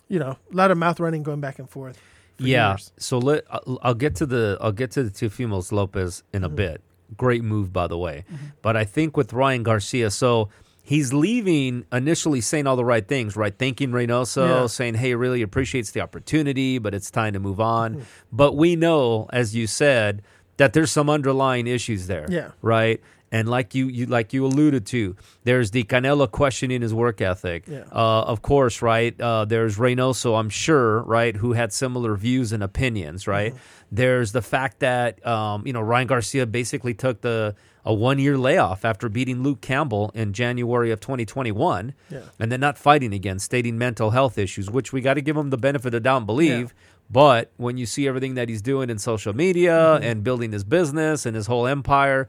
you 0.09 0.20
know, 0.20 0.36
a 0.52 0.57
lot 0.57 0.70
of 0.70 0.78
mouth 0.78 1.00
running 1.00 1.24
going 1.24 1.40
back 1.40 1.59
and 1.59 1.68
forth. 1.68 1.98
Yeah. 2.39 2.70
years. 2.72 2.93
So 2.99 3.18
let 3.18 3.45
I'll, 3.51 3.78
I'll 3.82 3.95
get 3.95 4.14
to 4.16 4.26
the 4.26 4.59
I'll 4.61 4.72
get 4.72 4.91
to 4.93 5.03
the 5.03 5.11
Teofimos 5.11 5.72
Lopez 5.72 6.22
in 6.32 6.43
Mm-hmm. 6.43 6.45
a 6.45 6.49
bit. 6.57 6.80
Great 7.16 7.45
move, 7.45 7.72
by 7.72 7.87
the 7.87 7.97
way. 7.99 8.24
But 8.62 8.76
I 8.76 8.84
think 8.84 9.16
with 9.16 9.32
Ryan 9.32 9.62
Garcia, 9.62 10.11
so 10.11 10.49
he's 10.82 11.12
leaving 11.12 11.84
initially 11.93 12.41
saying 12.41 12.66
all 12.66 12.74
the 12.76 12.84
right 12.84 13.07
things, 13.07 13.37
right? 13.37 13.57
Thanking 13.57 13.91
Reynoso, 13.91 14.49
Yeah. 14.62 14.66
saying, 14.66 14.95
"Hey, 14.95 15.14
really 15.14 15.41
appreciates 15.43 15.93
the 15.93 16.01
opportunity, 16.01 16.78
but 16.78 16.95
it's 16.95 17.11
time 17.11 17.32
to 17.34 17.39
move 17.39 17.61
on." 17.61 17.93
Mm-hmm. 17.95 18.03
But 18.32 18.57
we 18.57 18.74
know, 18.76 19.28
as 19.32 19.55
you 19.55 19.66
said, 19.68 20.22
that 20.57 20.72
there's 20.72 20.91
some 20.91 21.09
underlying 21.09 21.66
issues 21.66 22.07
there. 22.09 22.26
Yeah. 22.28 22.51
Right. 22.61 23.01
And 23.37 23.49
like 23.57 23.74
you, 23.74 23.87
you 23.89 24.07
like 24.07 24.32
you 24.32 24.47
alluded 24.47 24.84
to, 24.87 25.01
there's 25.45 25.70
the 25.70 25.84
Canelo 25.84 26.26
questioning 26.30 26.80
his 26.82 26.95
work 26.95 27.20
ethic. 27.20 27.64
Yeah. 27.68 27.84
Uh, 27.93 28.22
of 28.32 28.39
course, 28.43 28.76
right. 28.82 29.14
Uh, 29.20 29.45
there's 29.45 29.76
Reynoso, 29.78 30.39
I'm 30.41 30.49
sure, 30.51 31.03
right, 31.03 31.34
who 31.37 31.53
had 31.53 31.72
similar 31.72 32.16
views 32.16 32.53
and 32.53 32.62
opinions, 32.62 33.26
right. 33.26 33.53
Mm-hmm. 33.53 33.97
There's 34.01 34.32
the 34.32 34.43
fact 34.43 34.80
that 34.80 35.11
um, 35.26 35.66
you 35.66 35.72
know 35.72 35.80
Ryan 35.93 36.07
Garcia 36.07 36.47
basically 36.47 36.95
took 36.95 37.20
the 37.20 37.55
a 37.84 37.95
one 37.95 38.18
year 38.18 38.37
layoff 38.37 38.84
after 38.84 39.09
beating 39.09 39.43
Luke 39.45 39.61
Campbell 39.61 40.11
in 40.14 40.32
January 40.32 40.91
of 40.91 40.99
2021, 41.01 41.95
Yeah. 42.11 42.20
and 42.41 42.51
then 42.51 42.59
not 42.61 42.76
fighting 42.78 43.12
again, 43.12 43.39
stating 43.39 43.78
mental 43.78 44.11
health 44.11 44.39
issues, 44.39 44.68
which 44.68 44.93
we 44.93 45.01
got 45.01 45.14
to 45.14 45.20
give 45.20 45.37
him 45.37 45.51
the 45.51 45.57
benefit 45.68 45.87
of 45.89 45.93
the 45.93 46.01
doubt 46.01 46.16
and 46.18 46.26
believe. 46.26 46.74
But 47.09 47.53
when 47.59 47.76
you 47.76 47.87
see 47.87 48.09
everything 48.09 48.34
that 48.34 48.49
he's 48.49 48.62
doing 48.62 48.91
in 48.91 48.99
social 48.99 49.32
media 49.32 49.76
Mm-hmm. 49.76 50.05
and 50.09 50.24
building 50.24 50.51
his 50.53 50.64
business 50.64 51.24
and 51.26 51.37
his 51.37 51.47
whole 51.47 51.66
empire, 51.68 52.28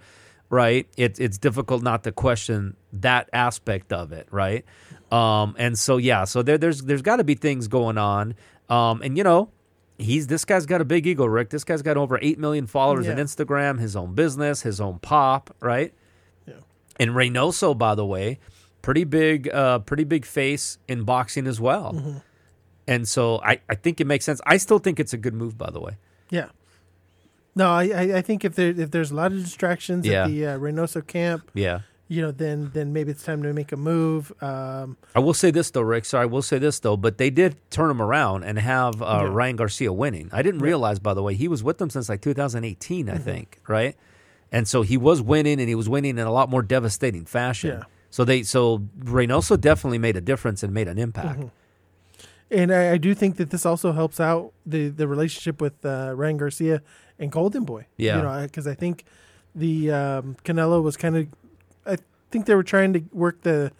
right? 0.49 0.87
It, 0.97 1.19
it's 1.19 1.37
difficult 1.37 1.83
not 1.83 2.03
to 2.03 2.11
question 2.11 2.75
that 2.93 3.29
aspect 3.33 3.91
of 3.91 4.11
it, 4.11 4.27
right? 4.31 4.65
Um, 5.11 5.55
and 5.57 5.77
so 5.77 5.97
yeah, 5.97 6.25
so 6.25 6.41
there, 6.41 6.57
there's 6.57 6.81
there's 6.81 7.01
got 7.01 7.17
to 7.17 7.23
be 7.23 7.35
things 7.35 7.67
going 7.67 7.97
on, 7.97 8.35
um, 8.69 9.01
and 9.01 9.17
you 9.17 9.23
know, 9.23 9.49
he's 9.97 10.27
this 10.27 10.45
guy's 10.45 10.65
got 10.65 10.81
a 10.81 10.85
big 10.85 11.07
ego, 11.07 11.25
Rick. 11.25 11.49
This 11.49 11.63
guy's 11.63 11.81
got 11.81 11.97
over 11.97 12.19
eight 12.21 12.39
million 12.39 12.67
followers 12.67 13.07
on 13.07 13.17
Instagram, 13.17 13.79
his 13.79 13.95
own 13.95 14.15
business, 14.15 14.61
his 14.61 14.81
own 14.81 14.99
pop, 14.99 15.55
right? 15.59 15.93
Yeah. 16.45 16.55
And 16.99 17.11
Reynoso, 17.11 17.77
by 17.77 17.95
the 17.95 18.05
way, 18.05 18.39
pretty 18.81 19.03
big, 19.03 19.49
uh, 19.49 19.79
pretty 19.79 20.03
big 20.03 20.25
face 20.25 20.77
in 20.87 21.03
boxing 21.03 21.47
as 21.47 21.59
well. 21.59 21.93
Mm-hmm. 21.93 22.17
And 22.87 23.07
so 23.07 23.41
I, 23.41 23.59
I 23.69 23.75
think 23.75 23.99
it 23.99 24.07
makes 24.07 24.23
sense. 24.23 24.39
I 24.45 24.57
still 24.57 24.79
think 24.79 24.99
it's 24.99 25.13
a 25.13 25.17
good 25.17 25.33
move, 25.33 25.57
by 25.57 25.69
the 25.69 25.79
way. 25.79 25.97
Yeah. 26.29 26.47
No, 27.57 27.69
I, 27.69 28.17
I 28.17 28.21
think 28.21 28.45
if 28.45 28.55
there 28.55 28.69
if 28.69 28.91
there's 28.91 29.11
a 29.11 29.15
lot 29.15 29.31
of 29.31 29.39
distractions 29.43 30.05
Yeah. 30.05 30.23
at 30.23 30.29
the 30.29 30.45
uh, 30.47 30.57
Reynoso 30.59 31.05
camp, 31.05 31.49
Yeah. 31.53 31.79
you 32.07 32.21
know, 32.21 32.31
then 32.31 32.71
then 32.73 32.93
maybe 32.93 33.11
it's 33.11 33.23
time 33.23 33.41
to 33.43 33.51
make 33.53 33.71
a 33.71 33.77
move. 33.77 34.31
Um, 34.41 34.95
I 35.15 35.19
will 35.19 35.33
say 35.33 35.49
this 35.51 35.71
though, 35.71 35.81
Rick. 35.81 36.05
Sorry, 36.05 36.23
I 36.23 36.25
will 36.27 36.41
say 36.41 36.59
this 36.59 36.79
though, 36.79 36.95
but 36.97 37.17
they 37.17 37.29
did 37.29 37.55
turn 37.71 37.89
him 37.89 38.01
around 38.01 38.43
and 38.43 38.59
have 38.59 39.01
uh, 39.01 39.21
Yeah. 39.23 39.29
Ryan 39.31 39.55
Garcia 39.55 39.91
winning. 39.91 40.29
I 40.31 40.41
didn't 40.41 40.61
realize, 40.61 40.99
by 40.99 41.13
the 41.13 41.23
way, 41.23 41.33
he 41.35 41.47
was 41.47 41.63
with 41.63 41.77
them 41.79 41.89
since 41.89 42.07
like 42.09 42.21
2018, 42.21 43.05
Mm-hmm. 43.07 43.15
I 43.15 43.17
think, 43.19 43.59
right? 43.67 43.95
And 44.51 44.67
so 44.67 44.81
he 44.81 44.95
was 44.95 45.21
winning, 45.21 45.59
and 45.59 45.67
he 45.67 45.75
was 45.75 45.89
winning 45.89 46.17
in 46.17 46.25
a 46.25 46.31
lot 46.31 46.49
more 46.49 46.61
devastating 46.61 47.25
fashion. 47.25 47.79
Yeah. 47.79 47.83
So 48.09 48.23
they, 48.23 48.43
so 48.43 48.79
Reynoso 49.03 49.59
definitely 49.59 49.97
made 49.97 50.15
a 50.15 50.21
difference 50.21 50.63
and 50.63 50.73
made 50.73 50.87
an 50.87 50.97
impact. 50.97 51.39
Mm-hmm. 51.39 51.47
And 52.51 52.73
I, 52.73 52.91
I 52.93 52.97
do 52.97 53.13
think 53.13 53.37
that 53.37 53.49
this 53.49 53.65
also 53.65 53.91
helps 53.91 54.19
out 54.19 54.53
the 54.65 54.89
the 54.89 55.07
relationship 55.07 55.61
with 55.61 55.85
uh, 55.85 56.13
Ryan 56.15 56.37
Garcia 56.37 56.81
and 57.19 57.31
Golden 57.31 57.63
Boy. 57.65 57.87
Yeah. 57.97 58.17
you 58.17 58.23
know, 58.23 58.41
because 58.43 58.67
I 58.67 58.73
think 58.75 59.03
the 59.55 59.91
um, 59.91 60.35
Canelo 60.45 60.83
was 60.83 60.95
kind 60.97 61.17
of, 61.17 61.27
I 61.85 61.97
think 62.31 62.45
they 62.45 62.53
were 62.55 62.63
trying 62.63 62.93
to 62.93 63.03
work 63.11 63.41
the 63.41 63.71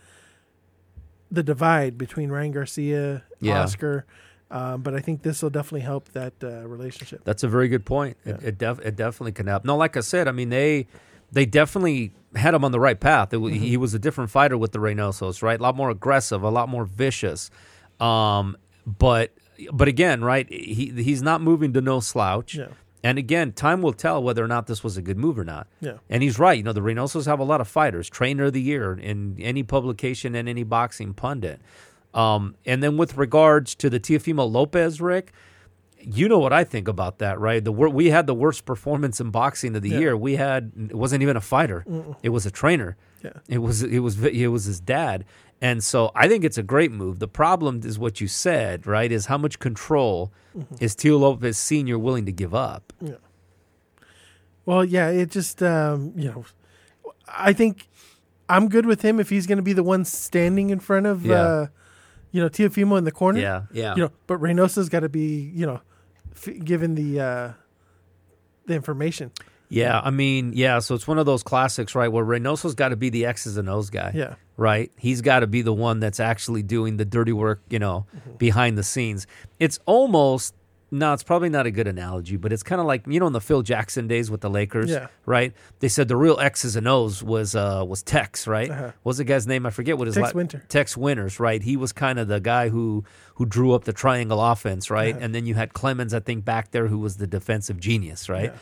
the 1.32 1.44
divide 1.44 1.98
between 1.98 2.30
Ryan 2.30 2.52
Garcia, 2.52 3.24
Yeah. 3.40 3.62
Oscar. 3.62 4.06
Um, 4.50 4.82
but 4.82 4.94
I 4.96 5.00
think 5.02 5.24
this 5.24 5.44
will 5.44 5.50
definitely 5.50 5.82
help 5.82 6.08
that 6.14 6.34
uh, 6.42 6.66
relationship. 6.68 7.22
That's 7.26 7.44
a 7.44 7.50
very 7.50 7.68
good 7.68 7.84
point. 7.86 8.16
It, 8.24 8.38
Yeah. 8.42 8.48
it, 8.48 8.58
def, 8.58 8.80
it 8.80 8.96
definitely 8.96 9.34
can 9.34 9.46
help. 9.48 9.66
No, 9.66 9.76
like 9.76 9.98
I 9.98 10.00
said, 10.00 10.28
I 10.28 10.32
mean 10.32 10.50
they 10.50 10.88
they 11.32 11.46
definitely 11.46 12.14
had 12.36 12.54
him 12.54 12.64
on 12.64 12.72
the 12.72 12.80
right 12.80 13.00
path. 13.00 13.34
It, 13.34 13.38
Mm-hmm. 13.40 13.62
He 13.62 13.76
was 13.78 13.94
a 13.94 14.00
different 14.00 14.30
fighter 14.30 14.58
with 14.58 14.72
the 14.72 14.80
Reynosos, 14.80 15.44
right? 15.44 15.60
A 15.60 15.64
lot 15.64 15.76
more 15.76 15.90
aggressive, 15.90 16.44
a 16.44 16.50
lot 16.50 16.70
more 16.70 16.86
vicious. 16.86 17.52
Um, 18.00 18.58
but 18.86 19.34
but 19.72 19.88
again, 19.88 20.24
right? 20.24 20.48
He 20.52 20.92
he's 20.96 21.22
not 21.22 21.42
moving 21.42 21.74
to 21.74 21.82
no 21.82 22.00
slouch. 22.00 22.56
Yeah. 22.56 22.68
And 23.04 23.18
again, 23.18 23.54
time 23.54 23.82
will 23.82 23.94
tell 23.94 24.22
whether 24.22 24.44
or 24.44 24.48
not 24.48 24.68
this 24.68 24.84
was 24.84 24.98
a 24.98 25.02
good 25.02 25.18
move 25.18 25.38
or 25.40 25.44
not. 25.46 25.68
Yeah. 25.80 25.94
And 26.10 26.22
he's 26.24 26.40
right. 26.40 26.58
You 26.58 26.64
know, 26.64 26.74
the 26.74 26.82
Reynosos 26.82 27.26
have 27.26 27.40
a 27.40 27.44
lot 27.44 27.62
of 27.62 27.68
fighters, 27.68 28.10
trainer 28.10 28.46
of 28.46 28.54
the 28.54 28.62
year 28.62 28.94
in 28.94 29.38
any 29.40 29.64
publication 29.64 30.36
and 30.36 30.50
any 30.50 30.64
boxing 30.64 31.14
pundit. 31.14 31.62
Um, 32.14 32.56
and 32.66 32.82
then 32.82 32.98
with 32.98 33.16
regards 33.16 33.76
to 33.76 33.90
the 33.90 34.00
Teofimo 34.00 34.52
Lopez, 34.52 35.00
Rick, 35.00 35.32
you 36.02 36.28
know 36.28 36.40
what 36.40 36.52
I 36.54 36.64
think 36.64 36.88
about 36.88 37.20
that, 37.20 37.40
right? 37.40 37.64
The 37.64 37.72
wor- 37.72 37.90
we 37.90 38.10
had 38.10 38.28
the 38.28 38.34
worst 38.34 38.66
performance 38.66 39.20
in 39.22 39.30
boxing 39.30 39.76
of 39.76 39.84
the 39.84 39.90
Yeah. 39.90 40.00
year. 40.00 40.18
We 40.18 40.36
had 40.36 40.72
it 40.90 40.96
wasn't 40.96 41.22
even 41.22 41.38
a 41.38 41.42
fighter; 41.42 41.86
it 42.24 42.30
was 42.30 42.46
a 42.46 42.52
trainer. 42.52 42.98
Yeah. 43.24 43.32
It 43.48 43.60
was 43.60 43.84
it 43.84 44.00
was 44.00 44.22
it 44.24 44.48
was 44.48 44.66
his 44.66 44.80
dad, 44.80 45.26
and 45.62 45.84
so 45.84 46.12
I 46.16 46.28
think 46.28 46.44
it's 46.44 46.58
a 46.58 46.64
great 46.64 46.92
move. 46.92 47.20
The 47.20 47.28
problem 47.28 47.82
is 47.84 47.98
what 48.00 48.22
you 48.22 48.28
said, 48.28 48.86
right? 48.88 49.12
Is 49.12 49.26
how 49.28 49.38
much 49.38 49.60
control 49.60 50.32
is 50.80 50.96
Teo 50.96 51.18
Lopez 51.18 51.58
Senior 51.58 51.98
willing 52.00 52.26
to 52.26 52.32
give 52.32 52.54
up? 52.56 52.94
Yeah. 53.02 53.16
Well, 54.66 54.84
yeah, 54.84 55.10
it 55.10 55.32
just 55.32 55.64
um, 55.64 56.14
you 56.16 56.30
know, 56.30 56.46
I 57.28 57.54
think 57.54 57.88
I'm 58.50 58.68
good 58.70 58.86
with 58.86 59.02
him 59.02 59.20
if 59.20 59.30
he's 59.30 59.48
going 59.48 59.58
to 59.58 59.64
be 59.64 59.74
the 59.74 59.84
one 59.84 60.04
standing 60.06 60.70
in 60.70 60.80
front 60.80 61.06
of 61.06 61.26
Yeah. 61.26 61.42
uh, 61.42 61.68
you 62.32 62.42
know 62.42 62.50
Teofimo 62.50 62.98
in 62.98 63.04
the 63.06 63.12
corner. 63.12 63.40
Yeah, 63.40 63.64
yeah, 63.72 63.96
You 63.96 64.04
know, 64.04 64.12
but 64.28 64.38
Reynoso's 64.38 64.90
got 64.90 65.00
to 65.02 65.10
be 65.10 65.52
you 65.56 65.66
know 65.66 65.82
f- 66.36 66.64
given 66.64 66.96
the 66.96 67.20
uh, 67.22 67.52
the 68.66 68.74
information. 68.76 69.32
Yeah. 69.70 70.00
I 70.02 70.12
mean, 70.12 70.54
yeah. 70.56 70.80
So 70.80 70.96
it's 70.96 71.08
one 71.08 71.18
of 71.20 71.26
those 71.26 71.44
classics, 71.44 71.94
right? 71.96 72.08
Where 72.08 72.24
Reynoso's 72.24 72.76
got 72.76 72.90
to 72.90 72.96
be 72.96 73.10
the 73.10 73.26
X's 73.26 73.58
and 73.58 73.70
O's 73.70 73.90
guy. 73.90 74.12
Yeah. 74.16 74.36
right? 74.56 74.92
He's 74.98 75.22
got 75.22 75.42
to 75.42 75.48
be 75.48 75.62
the 75.62 75.74
one 75.74 76.00
that's 76.00 76.20
actually 76.20 76.64
doing 76.64 76.98
the 76.98 77.06
dirty 77.06 77.34
work, 77.34 77.62
you 77.70 77.80
know, 77.80 78.06
Mm-hmm. 78.16 78.38
behind 78.38 78.78
the 78.78 78.84
scenes. 78.84 79.28
It's 79.60 79.80
almost 79.86 80.54
no, 80.90 81.12
it's 81.12 81.22
probably 81.24 81.50
not 81.50 81.66
a 81.66 81.72
good 81.72 81.86
analogy, 81.86 82.38
but 82.38 82.54
it's 82.54 82.64
kind 82.64 82.80
of 82.80 82.88
like 82.88 83.06
you 83.08 83.20
know 83.20 83.28
in 83.28 83.34
the 83.34 83.42
Phil 83.42 83.62
Jackson 83.62 84.08
days 84.08 84.32
with 84.32 84.40
the 84.40 84.50
Lakers, 84.50 84.90
Yeah. 84.90 85.08
right? 85.26 85.54
They 85.80 85.90
said 85.90 86.08
the 86.08 86.16
real 86.16 86.40
X's 86.40 86.78
and 86.78 86.88
O's 86.88 87.22
was 87.22 87.56
uh 87.56 87.84
was 87.86 88.02
Tex, 88.04 88.48
right? 88.48 88.72
Uh-huh. 88.72 88.84
What 89.04 89.10
was 89.10 89.18
the 89.18 89.26
guy's 89.26 89.46
name? 89.46 89.66
I 89.66 89.70
forget 89.70 89.98
what 89.98 90.08
his 90.08 90.16
Tex 90.16 90.34
la- 90.34 90.38
Winter. 90.38 90.64
Tex 90.70 90.96
Winters, 90.96 91.42
right? 91.42 91.62
He 91.62 91.76
was 91.76 91.92
kind 91.92 92.18
of 92.20 92.30
the 92.30 92.40
guy 92.40 92.70
who 92.70 93.04
who 93.36 93.46
drew 93.46 93.74
up 93.74 93.84
the 93.84 93.92
triangle 93.92 94.42
offense, 94.42 94.90
right? 94.90 95.14
Uh-huh. 95.14 95.26
And 95.26 95.36
then 95.36 95.46
you 95.46 95.56
had 95.56 95.74
Cleamons, 95.74 96.14
I 96.14 96.22
think, 96.22 96.46
back 96.46 96.72
there 96.72 96.88
who 96.88 97.00
was 97.00 97.18
the 97.18 97.28
defensive 97.28 97.82
genius, 97.82 98.30
right? 98.30 98.54
Yeah. 98.54 98.60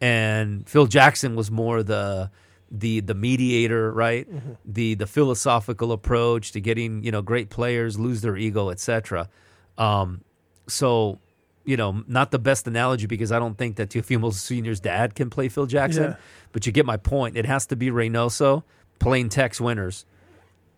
And 0.00 0.68
Phil 0.68 0.86
Jackson 0.86 1.34
was 1.34 1.50
more 1.50 1.82
the 1.82 2.30
the 2.70 3.00
the 3.00 3.14
mediator, 3.14 3.90
right? 3.92 4.30
Mm-hmm. 4.30 4.52
The 4.64 4.94
the 4.94 5.06
philosophical 5.06 5.90
approach 5.92 6.52
to 6.52 6.60
getting 6.60 7.02
you 7.02 7.10
know 7.10 7.22
great 7.22 7.50
players 7.50 7.98
lose 7.98 8.20
their 8.20 8.36
ego, 8.36 8.70
etc. 8.70 9.28
Um, 9.76 10.22
so 10.66 11.18
you 11.64 11.76
know, 11.76 12.02
not 12.06 12.30
the 12.30 12.38
best 12.38 12.66
analogy 12.66 13.06
because 13.06 13.30
I 13.30 13.38
don't 13.38 13.58
think 13.58 13.76
that 13.76 13.90
Teofimo 13.90 14.32
Senior's 14.32 14.80
dad 14.80 15.14
can 15.14 15.28
play 15.28 15.48
Phil 15.50 15.66
Jackson, 15.66 16.02
Yeah. 16.04 16.16
but 16.52 16.64
you 16.64 16.72
get 16.72 16.86
my 16.86 16.96
point. 16.96 17.36
It 17.36 17.44
has 17.44 17.66
to 17.66 17.76
be 17.76 17.90
Reynoso 17.90 18.62
playing 18.98 19.28
Tex 19.28 19.60
Winners, 19.60 20.06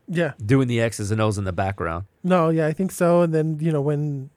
Yeah. 0.09 0.33
doing 0.45 0.67
the 0.67 0.81
X's 0.81 1.13
and 1.13 1.21
O's 1.21 1.39
in 1.39 1.45
the 1.45 1.53
background. 1.53 2.07
No. 2.25 2.49
Yeah, 2.49 2.67
I 2.67 2.73
think 2.73 2.91
so. 2.91 3.23
And 3.23 3.33
then 3.33 3.59
you 3.61 3.71
know 3.71 3.81
when 3.81 4.31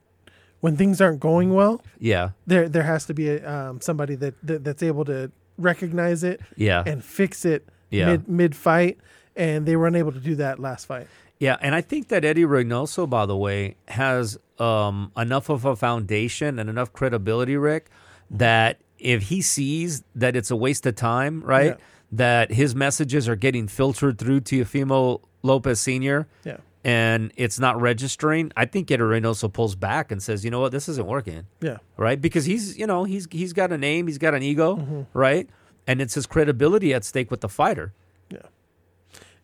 when 0.64 0.76
things 0.78 0.98
aren't 1.00 1.20
going 1.20 1.52
well, 1.52 1.82
Yeah, 1.98 2.30
there 2.46 2.68
there 2.74 2.84
has 2.84 3.04
to 3.06 3.14
be 3.14 3.28
a, 3.28 3.36
um, 3.54 3.80
somebody 3.82 4.14
that, 4.22 4.34
that 4.48 4.64
that's 4.64 4.82
able 4.82 5.04
to 5.04 5.30
recognize 5.58 6.24
it 6.24 6.40
yeah, 6.56 6.82
and 6.86 7.04
fix 7.04 7.44
it 7.44 7.68
Yeah. 7.90 8.06
mid 8.10 8.28
mid 8.28 8.56
fight. 8.56 8.96
And 9.36 9.66
they 9.66 9.76
were 9.76 9.86
unable 9.88 10.12
to 10.12 10.20
do 10.20 10.34
that 10.36 10.58
last 10.60 10.86
fight. 10.86 11.06
yeah. 11.40 11.56
And 11.60 11.74
I 11.74 11.80
think 11.90 12.06
that 12.08 12.24
Eddie 12.24 12.44
Reynoso, 12.54 13.02
by 13.10 13.26
the 13.26 13.36
way, 13.36 13.76
has 13.88 14.38
um, 14.60 15.10
enough 15.16 15.48
of 15.50 15.64
a 15.64 15.74
foundation 15.76 16.58
and 16.60 16.70
enough 16.70 16.92
credibility, 16.92 17.56
Rick, 17.56 17.90
that 18.30 18.78
if 18.98 19.24
he 19.24 19.42
sees 19.42 20.02
that 20.14 20.36
it's 20.36 20.50
a 20.52 20.56
waste 20.56 20.86
of 20.86 20.94
time, 20.94 21.42
right? 21.42 21.72
Yeah. 21.72 21.76
That 22.12 22.52
his 22.52 22.74
messages 22.76 23.28
are 23.28 23.34
getting 23.36 23.66
filtered 23.68 24.18
through 24.18 24.40
to 24.42 24.64
Teofimo 24.64 25.20
Lopez 25.42 25.80
Sr. 25.80 26.26
Yeah. 26.44 26.58
And 26.84 27.32
it's 27.36 27.58
not 27.58 27.80
registering, 27.80 28.52
I 28.58 28.66
think 28.66 28.90
Eddie 28.90 29.02
Reynoso 29.02 29.50
pulls 29.50 29.74
back 29.74 30.12
and 30.12 30.22
says, 30.22 30.44
you 30.44 30.50
know 30.50 30.60
what, 30.60 30.70
this 30.70 30.86
isn't 30.88 31.06
working. 31.06 31.46
Yeah. 31.62 31.78
right? 31.96 32.20
Because 32.20 32.44
he's 32.44 32.76
you 32.78 32.86
know 32.86 33.04
he's 33.04 33.26
he's 33.30 33.52
got 33.54 33.72
a 33.72 33.78
name, 33.78 34.06
he's 34.06 34.18
got 34.18 34.34
an 34.34 34.42
ego, 34.42 34.76
Mm-hmm. 34.76 35.02
right? 35.18 35.48
And 35.86 36.00
it's 36.02 36.14
his 36.14 36.26
credibility 36.26 36.92
at 36.94 37.04
stake 37.04 37.30
with 37.30 37.40
the 37.40 37.48
fighter. 37.48 37.92
Yeah. 38.30 38.38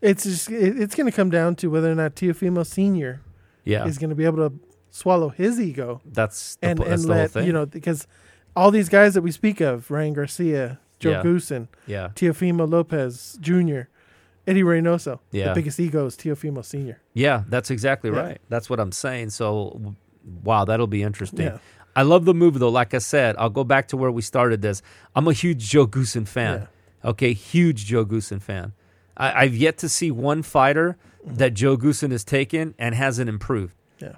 It's 0.00 0.24
just 0.24 0.50
it's 0.50 0.94
going 0.94 1.06
to 1.06 1.12
come 1.16 1.30
down 1.30 1.56
to 1.56 1.68
whether 1.70 1.90
or 1.90 1.94
not 1.94 2.14
Teofimo 2.14 2.64
Senior 2.66 3.20
Yeah, 3.64 3.86
is 3.86 3.98
going 3.98 4.10
to 4.10 4.16
be 4.16 4.24
able 4.24 4.48
to 4.48 4.56
swallow 4.90 5.28
his 5.28 5.60
ego 5.60 6.00
that's 6.04 6.56
the, 6.56 6.66
and 6.68 6.78
that's 6.80 6.90
and 6.90 7.02
the 7.04 7.06
whole 7.14 7.22
let 7.22 7.30
thing. 7.30 7.46
you 7.46 7.52
know 7.52 7.64
because 7.64 8.06
all 8.56 8.70
these 8.70 8.88
guys 8.88 9.14
that 9.14 9.22
we 9.22 9.30
speak 9.30 9.60
of, 9.60 9.90
Ryan 9.90 10.12
Garcia, 10.14 10.78
Joe 10.98 11.10
Yeah. 11.12 11.22
Goossen, 11.22 11.68
yeah, 11.86 12.08
Teofimo 12.14 12.68
Lopez 12.68 13.38
Jr., 13.40 13.82
Eddie 14.46 14.62
Reynoso. 14.62 15.20
Yeah. 15.30 15.48
The 15.48 15.54
biggest 15.54 15.78
ego 15.80 16.06
is 16.06 16.16
Teofimo 16.16 16.64
Senior. 16.64 17.00
yeah, 17.14 17.44
that's 17.48 17.70
exactly 17.70 18.10
Yeah. 18.10 18.20
right. 18.20 18.40
That's 18.48 18.68
what 18.70 18.80
I'm 18.80 18.92
saying. 18.92 19.30
So, 19.30 19.94
wow, 20.42 20.64
that'll 20.64 20.86
be 20.86 21.02
interesting. 21.02 21.46
Yeah. 21.46 21.58
I 21.94 22.02
love 22.02 22.24
the 22.24 22.34
movie, 22.34 22.58
though. 22.58 22.68
Like 22.70 22.94
I 22.94 22.98
said, 22.98 23.36
I'll 23.38 23.50
go 23.50 23.64
back 23.64 23.88
to 23.88 23.96
where 23.96 24.10
we 24.10 24.22
started 24.22 24.62
this. 24.62 24.80
I'm 25.14 25.26
a 25.28 25.32
huge 25.32 25.68
Joe 25.68 25.86
Goossen 25.86 26.26
fan. 26.26 26.68
Okay, 27.04 27.32
huge 27.32 27.84
Joe 27.86 28.04
Goossen 28.04 28.40
fan. 28.40 28.72
I, 29.16 29.42
I've 29.44 29.56
yet 29.56 29.76
to 29.78 29.88
see 29.88 30.10
one 30.10 30.42
fighter 30.42 30.96
Mm-hmm. 31.26 31.34
that 31.34 31.52
Joe 31.52 31.76
Goossen 31.76 32.12
has 32.12 32.24
taken 32.24 32.74
and 32.78 32.94
hasn't 32.94 33.28
improved. 33.28 33.74
Yeah. 33.98 34.14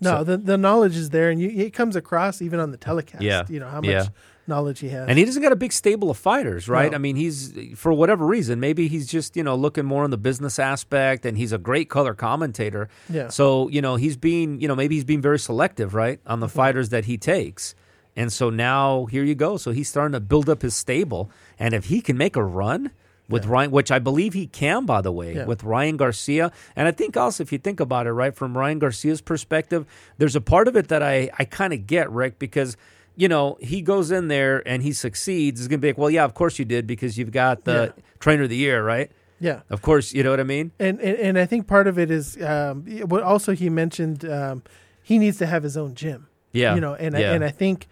No, 0.00 0.18
So- 0.18 0.24
the 0.24 0.36
the 0.36 0.58
knowledge 0.58 0.96
is 0.96 1.10
there, 1.10 1.30
and 1.30 1.40
you, 1.40 1.48
it 1.48 1.72
comes 1.72 1.94
across 1.94 2.42
even 2.42 2.58
on 2.58 2.72
the 2.72 2.76
telecast. 2.76 3.22
Yeah. 3.22 3.44
You 3.48 3.60
know 3.60 3.68
how 3.68 3.76
much 3.80 3.90
Yeah. 3.90 4.06
Knowledge 4.46 4.80
he 4.80 4.88
has. 4.88 5.08
And 5.08 5.18
he 5.18 5.24
doesn't 5.24 5.42
got 5.42 5.52
a 5.52 5.56
big 5.56 5.72
stable 5.72 6.10
of 6.10 6.18
fighters, 6.18 6.68
right? 6.68 6.90
No. 6.90 6.96
I 6.96 6.98
mean, 6.98 7.16
he's 7.16 7.52
for 7.76 7.92
whatever 7.92 8.26
reason, 8.26 8.60
maybe 8.60 8.88
he's 8.88 9.06
just 9.06 9.36
you 9.36 9.42
know 9.42 9.54
looking 9.54 9.84
more 9.84 10.04
on 10.04 10.10
the 10.10 10.16
business 10.18 10.58
aspect, 10.58 11.24
and 11.26 11.36
he's 11.38 11.52
a 11.52 11.58
great 11.58 11.88
color 11.88 12.14
commentator. 12.14 12.88
Yeah. 13.08 13.28
So 13.28 13.68
you 13.68 13.80
know 13.80 13.96
he's 13.96 14.16
being 14.16 14.60
you 14.60 14.68
know 14.68 14.74
maybe 14.76 14.94
he's 14.96 15.04
being 15.04 15.22
very 15.22 15.38
selective, 15.38 15.94
right, 15.94 16.20
on 16.26 16.34
Mm-hmm. 16.36 16.40
the 16.40 16.48
fighters 16.48 16.88
that 16.90 17.04
he 17.04 17.16
takes. 17.18 17.74
And 18.14 18.30
so 18.32 18.50
now 18.50 19.06
here 19.06 19.24
you 19.24 19.34
go. 19.34 19.56
So 19.56 19.70
he's 19.70 19.88
starting 19.88 20.12
to 20.12 20.20
build 20.20 20.48
up 20.50 20.62
his 20.62 20.76
stable, 20.76 21.30
and 21.58 21.72
if 21.74 21.86
he 21.86 22.00
can 22.02 22.16
make 22.18 22.36
a 22.36 22.42
run 22.44 22.90
with 23.28 23.46
Ryan, 23.46 23.70
which 23.70 23.90
I 23.90 23.98
believe 23.98 24.34
he 24.34 24.46
can, 24.46 24.84
by 24.84 25.00
the 25.00 25.10
way, 25.12 25.34
Yeah. 25.36 25.46
with 25.46 25.64
Ryan 25.64 25.96
Garcia, 25.96 26.52
and 26.76 26.86
I 26.86 26.90
think 26.90 27.16
also 27.16 27.42
if 27.42 27.50
you 27.52 27.56
think 27.58 27.80
about 27.80 28.06
it, 28.06 28.12
right, 28.12 28.34
from 28.34 28.58
Ryan 28.58 28.78
Garcia's 28.80 29.22
perspective, 29.22 29.86
there's 30.18 30.36
a 30.36 30.40
part 30.42 30.68
of 30.68 30.76
it 30.76 30.88
that 30.88 31.02
I 31.02 31.30
I 31.38 31.46
kind 31.46 31.72
of 31.72 31.86
get, 31.86 32.10
Rick, 32.10 32.38
because 32.38 32.76
you 33.16 33.28
know, 33.28 33.58
he 33.60 33.82
goes 33.82 34.10
in 34.10 34.28
there 34.28 34.62
and 34.66 34.82
he 34.82 34.92
succeeds, 34.92 35.60
it's 35.60 35.68
going 35.68 35.78
to 35.80 35.82
be 35.82 35.88
like, 35.88 35.98
well, 35.98 36.10
yeah, 36.10 36.24
of 36.24 36.34
course 36.34 36.58
you 36.58 36.64
did 36.64 36.86
because 36.86 37.18
you've 37.18 37.32
got 37.32 37.64
the 37.64 37.92
trainer 38.20 38.44
of 38.44 38.48
the 38.48 38.56
year, 38.56 38.84
right? 38.84 39.10
yeah. 39.40 39.60
Of 39.70 39.82
course, 39.82 40.12
you 40.12 40.22
know 40.22 40.30
what 40.30 40.38
I 40.40 40.44
mean? 40.44 40.70
And, 40.78 41.00
and 41.00 41.18
and 41.18 41.38
I 41.38 41.46
think 41.46 41.66
part 41.66 41.88
of 41.88 41.98
it 41.98 42.10
is 42.12 42.40
um, 42.42 42.84
what 43.08 43.22
also 43.24 43.52
he 43.52 43.68
mentioned 43.68 44.24
um, 44.24 44.62
he 45.02 45.18
needs 45.18 45.36
to 45.38 45.46
have 45.46 45.62
his 45.64 45.76
own 45.76 45.94
gym. 45.96 46.28
Yeah. 46.52 46.74
You 46.76 46.80
know, 46.80 46.94
and 46.94 47.14
yeah. 47.18 47.30
I, 47.32 47.34
and 47.34 47.44
I 47.44 47.48
think 47.50 47.88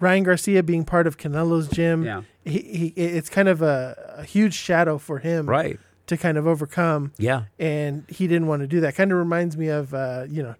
Ryan 0.00 0.22
Garcia 0.24 0.62
being 0.62 0.84
part 0.84 1.06
of 1.06 1.18
Canelo's 1.18 1.68
gym, 1.68 2.04
Yeah. 2.04 2.22
he, 2.44 2.60
he 2.60 2.86
it's 2.96 3.28
kind 3.28 3.48
of 3.48 3.60
a, 3.62 4.14
a 4.18 4.24
huge 4.24 4.54
shadow 4.54 4.96
for 4.98 5.18
him 5.18 5.46
right. 5.48 5.78
to 6.06 6.16
kind 6.16 6.38
of 6.38 6.46
overcome, 6.46 7.12
Yeah. 7.18 7.44
and 7.58 8.04
he 8.08 8.26
didn't 8.26 8.46
want 8.46 8.60
to 8.62 8.66
do 8.66 8.80
that. 8.80 8.94
Kind 8.94 9.12
of 9.12 9.18
reminds 9.18 9.56
me 9.56 9.68
of 9.68 9.92
uh, 9.92 10.24
you 10.28 10.42
know, 10.42 10.54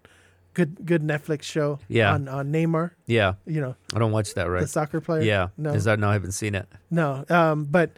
good 0.57 0.87
good 0.87 1.03
Netflix 1.03 1.43
show 1.43 1.79
Yeah. 1.89 2.15
on 2.15 2.27
on 2.29 2.51
Neymar. 2.51 2.93
Yeah. 3.07 3.35
You 3.47 3.61
know, 3.61 3.75
I 3.95 3.99
don't 4.01 4.11
watch 4.13 4.33
that, 4.35 4.45
right. 4.51 4.63
the 4.63 4.67
soccer 4.67 5.01
player. 5.03 5.21
Yeah. 5.23 5.49
no, 5.59 5.71
Is 5.75 5.85
that 5.85 5.99
no, 6.01 6.09
I 6.09 6.15
haven't 6.15 6.33
seen 6.33 6.55
it. 6.55 6.67
no. 6.91 7.25
Um, 7.29 7.65
but 7.67 7.91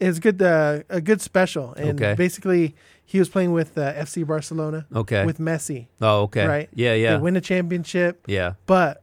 it's 0.00 0.18
good. 0.20 0.40
Uh, 0.40 0.80
a 0.88 1.00
good 1.00 1.20
special, 1.20 1.72
and 1.74 2.00
Okay. 2.00 2.14
basically 2.14 2.74
he 3.04 3.18
was 3.18 3.28
playing 3.28 3.52
with 3.52 3.76
uh, 3.78 3.92
FC 3.94 4.24
Barcelona 4.26 4.86
Okay. 4.94 5.24
with 5.26 5.38
Messi. 5.38 5.88
oh, 6.00 6.22
okay. 6.22 6.46
right? 6.46 6.68
Yeah, 6.74 6.94
yeah. 6.94 7.16
They 7.16 7.22
win 7.22 7.36
a 7.36 7.40
championship, 7.40 8.24
yeah. 8.26 8.54
but 8.66 9.02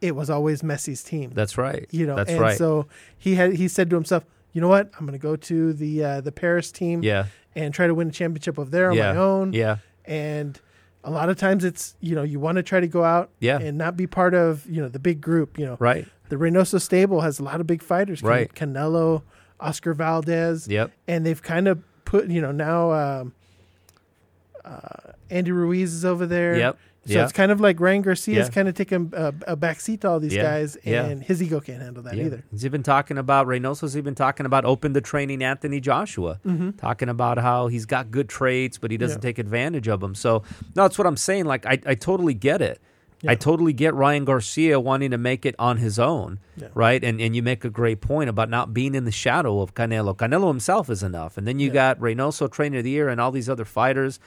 it 0.00 0.14
was 0.16 0.30
always 0.30 0.62
Messi's 0.62 1.02
team. 1.02 1.30
That's 1.34 1.58
right. 1.58 1.86
you 1.90 2.06
know, 2.06 2.16
That's 2.16 2.30
and 2.30 2.40
right. 2.40 2.56
so 2.58 2.86
he 3.18 3.34
had 3.34 3.54
he 3.54 3.68
said 3.68 3.90
to 3.90 3.96
himself, 3.96 4.24
"You 4.52 4.60
know 4.60 4.68
what? 4.68 4.90
I'm 4.98 5.06
going 5.06 5.18
to 5.18 5.22
go 5.22 5.36
to 5.36 5.72
the 5.72 6.04
uh, 6.04 6.20
the 6.20 6.32
Paris 6.32 6.72
team 6.72 7.02
yeah. 7.02 7.26
and 7.54 7.72
try 7.74 7.86
to 7.86 7.94
win 7.94 8.08
a 8.08 8.12
championship 8.12 8.56
of 8.58 8.70
there 8.70 8.90
on 8.90 8.96
Yeah. 8.96 9.12
my 9.12 9.18
own." 9.18 9.52
Yeah. 9.52 9.76
And 10.06 10.58
a 11.04 11.10
lot 11.10 11.28
of 11.30 11.36
times 11.36 11.64
it's 11.64 11.96
you 12.00 12.14
know 12.14 12.22
you 12.22 12.38
want 12.40 12.56
to 12.56 12.62
try 12.62 12.80
to 12.80 12.88
go 12.88 13.02
out 13.04 13.30
Yeah. 13.40 13.58
and 13.58 13.78
not 13.78 13.96
be 13.96 14.06
part 14.06 14.34
of 14.34 14.66
you 14.68 14.82
know 14.82 14.88
the 14.88 14.98
big 14.98 15.20
group. 15.20 15.58
You 15.58 15.66
know, 15.66 15.76
Right. 15.80 16.06
the 16.28 16.36
Reynoso 16.36 16.80
stable 16.80 17.20
has 17.22 17.38
a 17.40 17.42
lot 17.42 17.60
of 17.60 17.66
big 17.66 17.82
fighters, 17.82 18.20
Can- 18.20 18.28
Right. 18.28 18.54
Canelo, 18.54 19.22
Oscar 19.58 19.94
Valdez, 19.94 20.68
Yep. 20.68 20.90
and 21.08 21.24
they've 21.24 21.42
kind 21.42 21.68
of 21.68 21.82
put 22.04 22.28
you 22.28 22.40
know 22.40 22.52
now 22.52 22.92
um, 22.92 23.32
uh, 24.64 25.12
Andy 25.30 25.52
Ruiz 25.52 25.94
is 25.94 26.04
over 26.04 26.26
there. 26.26 26.56
Yep. 26.56 26.78
So 27.06 27.14
yeah. 27.14 27.24
it's 27.24 27.32
kind 27.32 27.50
of 27.50 27.60
like 27.62 27.80
Ryan 27.80 28.02
Garcia's 28.02 28.36
Yeah. 28.36 28.48
kind 28.50 28.68
of 28.68 28.74
taking 28.74 29.10
a, 29.16 29.32
a 29.46 29.56
back 29.56 29.80
seat 29.80 30.02
to 30.02 30.08
all 30.10 30.20
these 30.20 30.34
Yeah. 30.34 30.42
guys, 30.42 30.76
and 30.84 31.22
his 31.22 31.42
ego 31.42 31.58
can't 31.58 31.80
handle 31.80 32.02
that 32.02 32.14
Yeah. 32.14 32.26
either. 32.26 32.44
He's 32.50 32.66
even 32.66 32.82
talking 32.82 33.16
about 33.16 33.46
Reynoso's 33.46 33.96
even 33.96 34.14
talking 34.14 34.44
about 34.44 34.66
open 34.66 34.92
the 34.92 35.00
training 35.00 35.42
Anthony 35.42 35.80
Joshua, 35.80 36.40
Mm-hmm. 36.46 36.72
talking 36.72 37.08
about 37.08 37.38
how 37.38 37.68
he's 37.68 37.86
got 37.86 38.10
good 38.10 38.28
traits, 38.28 38.76
but 38.76 38.90
he 38.90 38.98
doesn't 38.98 39.22
take 39.22 39.38
advantage 39.38 39.88
of 39.88 40.00
them. 40.00 40.14
So 40.14 40.42
no, 40.76 40.82
that's 40.82 40.98
what 40.98 41.06
I'm 41.06 41.16
saying. 41.16 41.46
Like 41.46 41.64
I, 41.64 41.78
I 41.86 41.94
totally 41.94 42.34
get 42.34 42.60
it. 42.60 42.80
I 43.26 43.34
totally 43.34 43.74
get 43.74 43.92
Ryan 43.94 44.24
Garcia 44.24 44.80
wanting 44.80 45.10
to 45.10 45.18
make 45.18 45.44
it 45.44 45.54
on 45.58 45.76
his 45.76 45.98
own, 45.98 46.38
Yeah. 46.56 46.68
right? 46.74 47.02
And 47.04 47.20
and 47.20 47.36
you 47.36 47.42
make 47.42 47.64
a 47.66 47.70
great 47.70 48.00
point 48.00 48.30
about 48.30 48.48
not 48.48 48.72
being 48.72 48.94
in 48.94 49.04
the 49.04 49.10
shadow 49.12 49.60
of 49.60 49.74
Canelo. 49.74 50.16
Canelo 50.16 50.48
himself 50.48 50.88
is 50.88 51.02
enough, 51.02 51.36
and 51.36 51.46
then 51.46 51.58
you 51.58 51.68
got 51.70 51.98
Reynoso, 52.00 52.50
trainer 52.50 52.78
of 52.78 52.84
the 52.84 52.90
year, 52.90 53.08
and 53.10 53.20
all 53.20 53.30
these 53.30 53.48
other 53.50 53.66
fighters. 53.66 54.20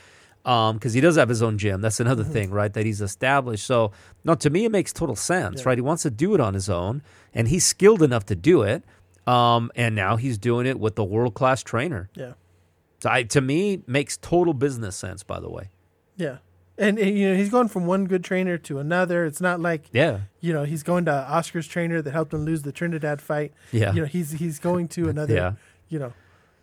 Because 0.44 0.94
he 0.94 1.00
does 1.02 1.16
have 1.16 1.30
his 1.30 1.42
own 1.42 1.58
gym. 1.58 1.80
That's 1.82 2.00
another 2.02 2.24
Mm-hmm. 2.24 2.34
thing, 2.34 2.52
right? 2.52 2.74
That 2.74 2.86
he's 2.86 3.00
established. 3.02 3.66
So, 3.66 3.92
no, 4.26 4.36
to 4.36 4.50
me, 4.50 4.66
it 4.66 4.72
makes 4.72 4.92
total 4.92 5.16
sense, 5.16 5.62
Yeah. 5.62 5.70
right? 5.70 5.78
He 5.78 5.82
wants 5.82 6.04
to 6.04 6.12
do 6.12 6.36
it 6.36 6.42
on 6.42 6.54
his 6.54 6.70
own, 6.70 7.02
and 7.34 7.48
he's 7.48 7.66
skilled 7.66 8.02
enough 8.04 8.26
to 8.26 8.36
do 8.36 8.62
it. 8.62 8.84
Um, 9.26 9.72
and 9.76 9.96
now 9.96 10.18
he's 10.18 10.38
doing 10.38 10.66
it 10.68 10.78
with 10.82 11.00
a 11.00 11.04
world 11.06 11.34
class 11.34 11.64
trainer. 11.64 12.10
Yeah, 12.14 12.34
So, 13.02 13.10
I, 13.10 13.24
to 13.24 13.40
me, 13.40 13.82
makes 13.88 14.18
total 14.18 14.54
business 14.54 14.98
sense. 14.98 15.24
By 15.24 15.40
the 15.40 15.50
way, 15.50 15.70
yeah, 16.18 16.40
and, 16.78 17.00
and, 17.00 17.18
you 17.18 17.30
know 17.30 17.36
he's 17.38 17.50
going 17.50 17.70
from 17.70 17.86
one 17.86 18.04
good 18.04 18.22
trainer 18.26 18.58
to 18.58 18.80
another. 18.80 19.24
It's 19.24 19.40
not 19.40 19.62
like 19.62 19.84
yeah, 19.94 20.22
you 20.42 20.52
know 20.52 20.64
he's 20.66 20.84
going 20.84 21.06
to 21.06 21.14
Oscar's 21.14 21.68
trainer 21.68 22.02
that 22.02 22.12
helped 22.12 22.34
him 22.34 22.44
lose 22.44 22.64
the 22.64 22.74
Trinidad 22.74 23.22
fight. 23.22 23.54
yeah, 23.72 23.94
You 23.94 24.02
know 24.02 24.08
he's 24.08 24.32
he's 24.34 24.60
going 24.60 24.90
to 24.90 25.08
another 25.08 25.34
Yeah. 25.42 25.54
you 25.88 26.00
know 26.00 26.12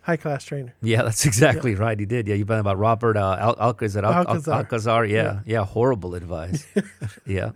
high 0.01 0.17
class 0.17 0.43
trainer. 0.43 0.73
yeah. 0.81 1.03
That's 1.03 1.25
exactly 1.25 1.75
right. 1.75 1.99
He 1.99 2.05
did. 2.05 2.27
Yeah, 2.27 2.35
you've 2.35 2.47
been 2.47 2.59
about 2.59 2.77
Robert 2.77 3.17
uh, 3.17 3.37
Al- 3.39 3.59
Alcazar. 3.59 4.03
Al- 4.05 4.13
Al- 4.13 4.27
Alcazar. 4.27 4.57
Alcazar. 4.59 5.05
Yeah, 5.05 5.39
yeah, 5.45 5.63
Horrible 5.65 6.15
advice. 6.15 6.65
yeah, 7.25 7.51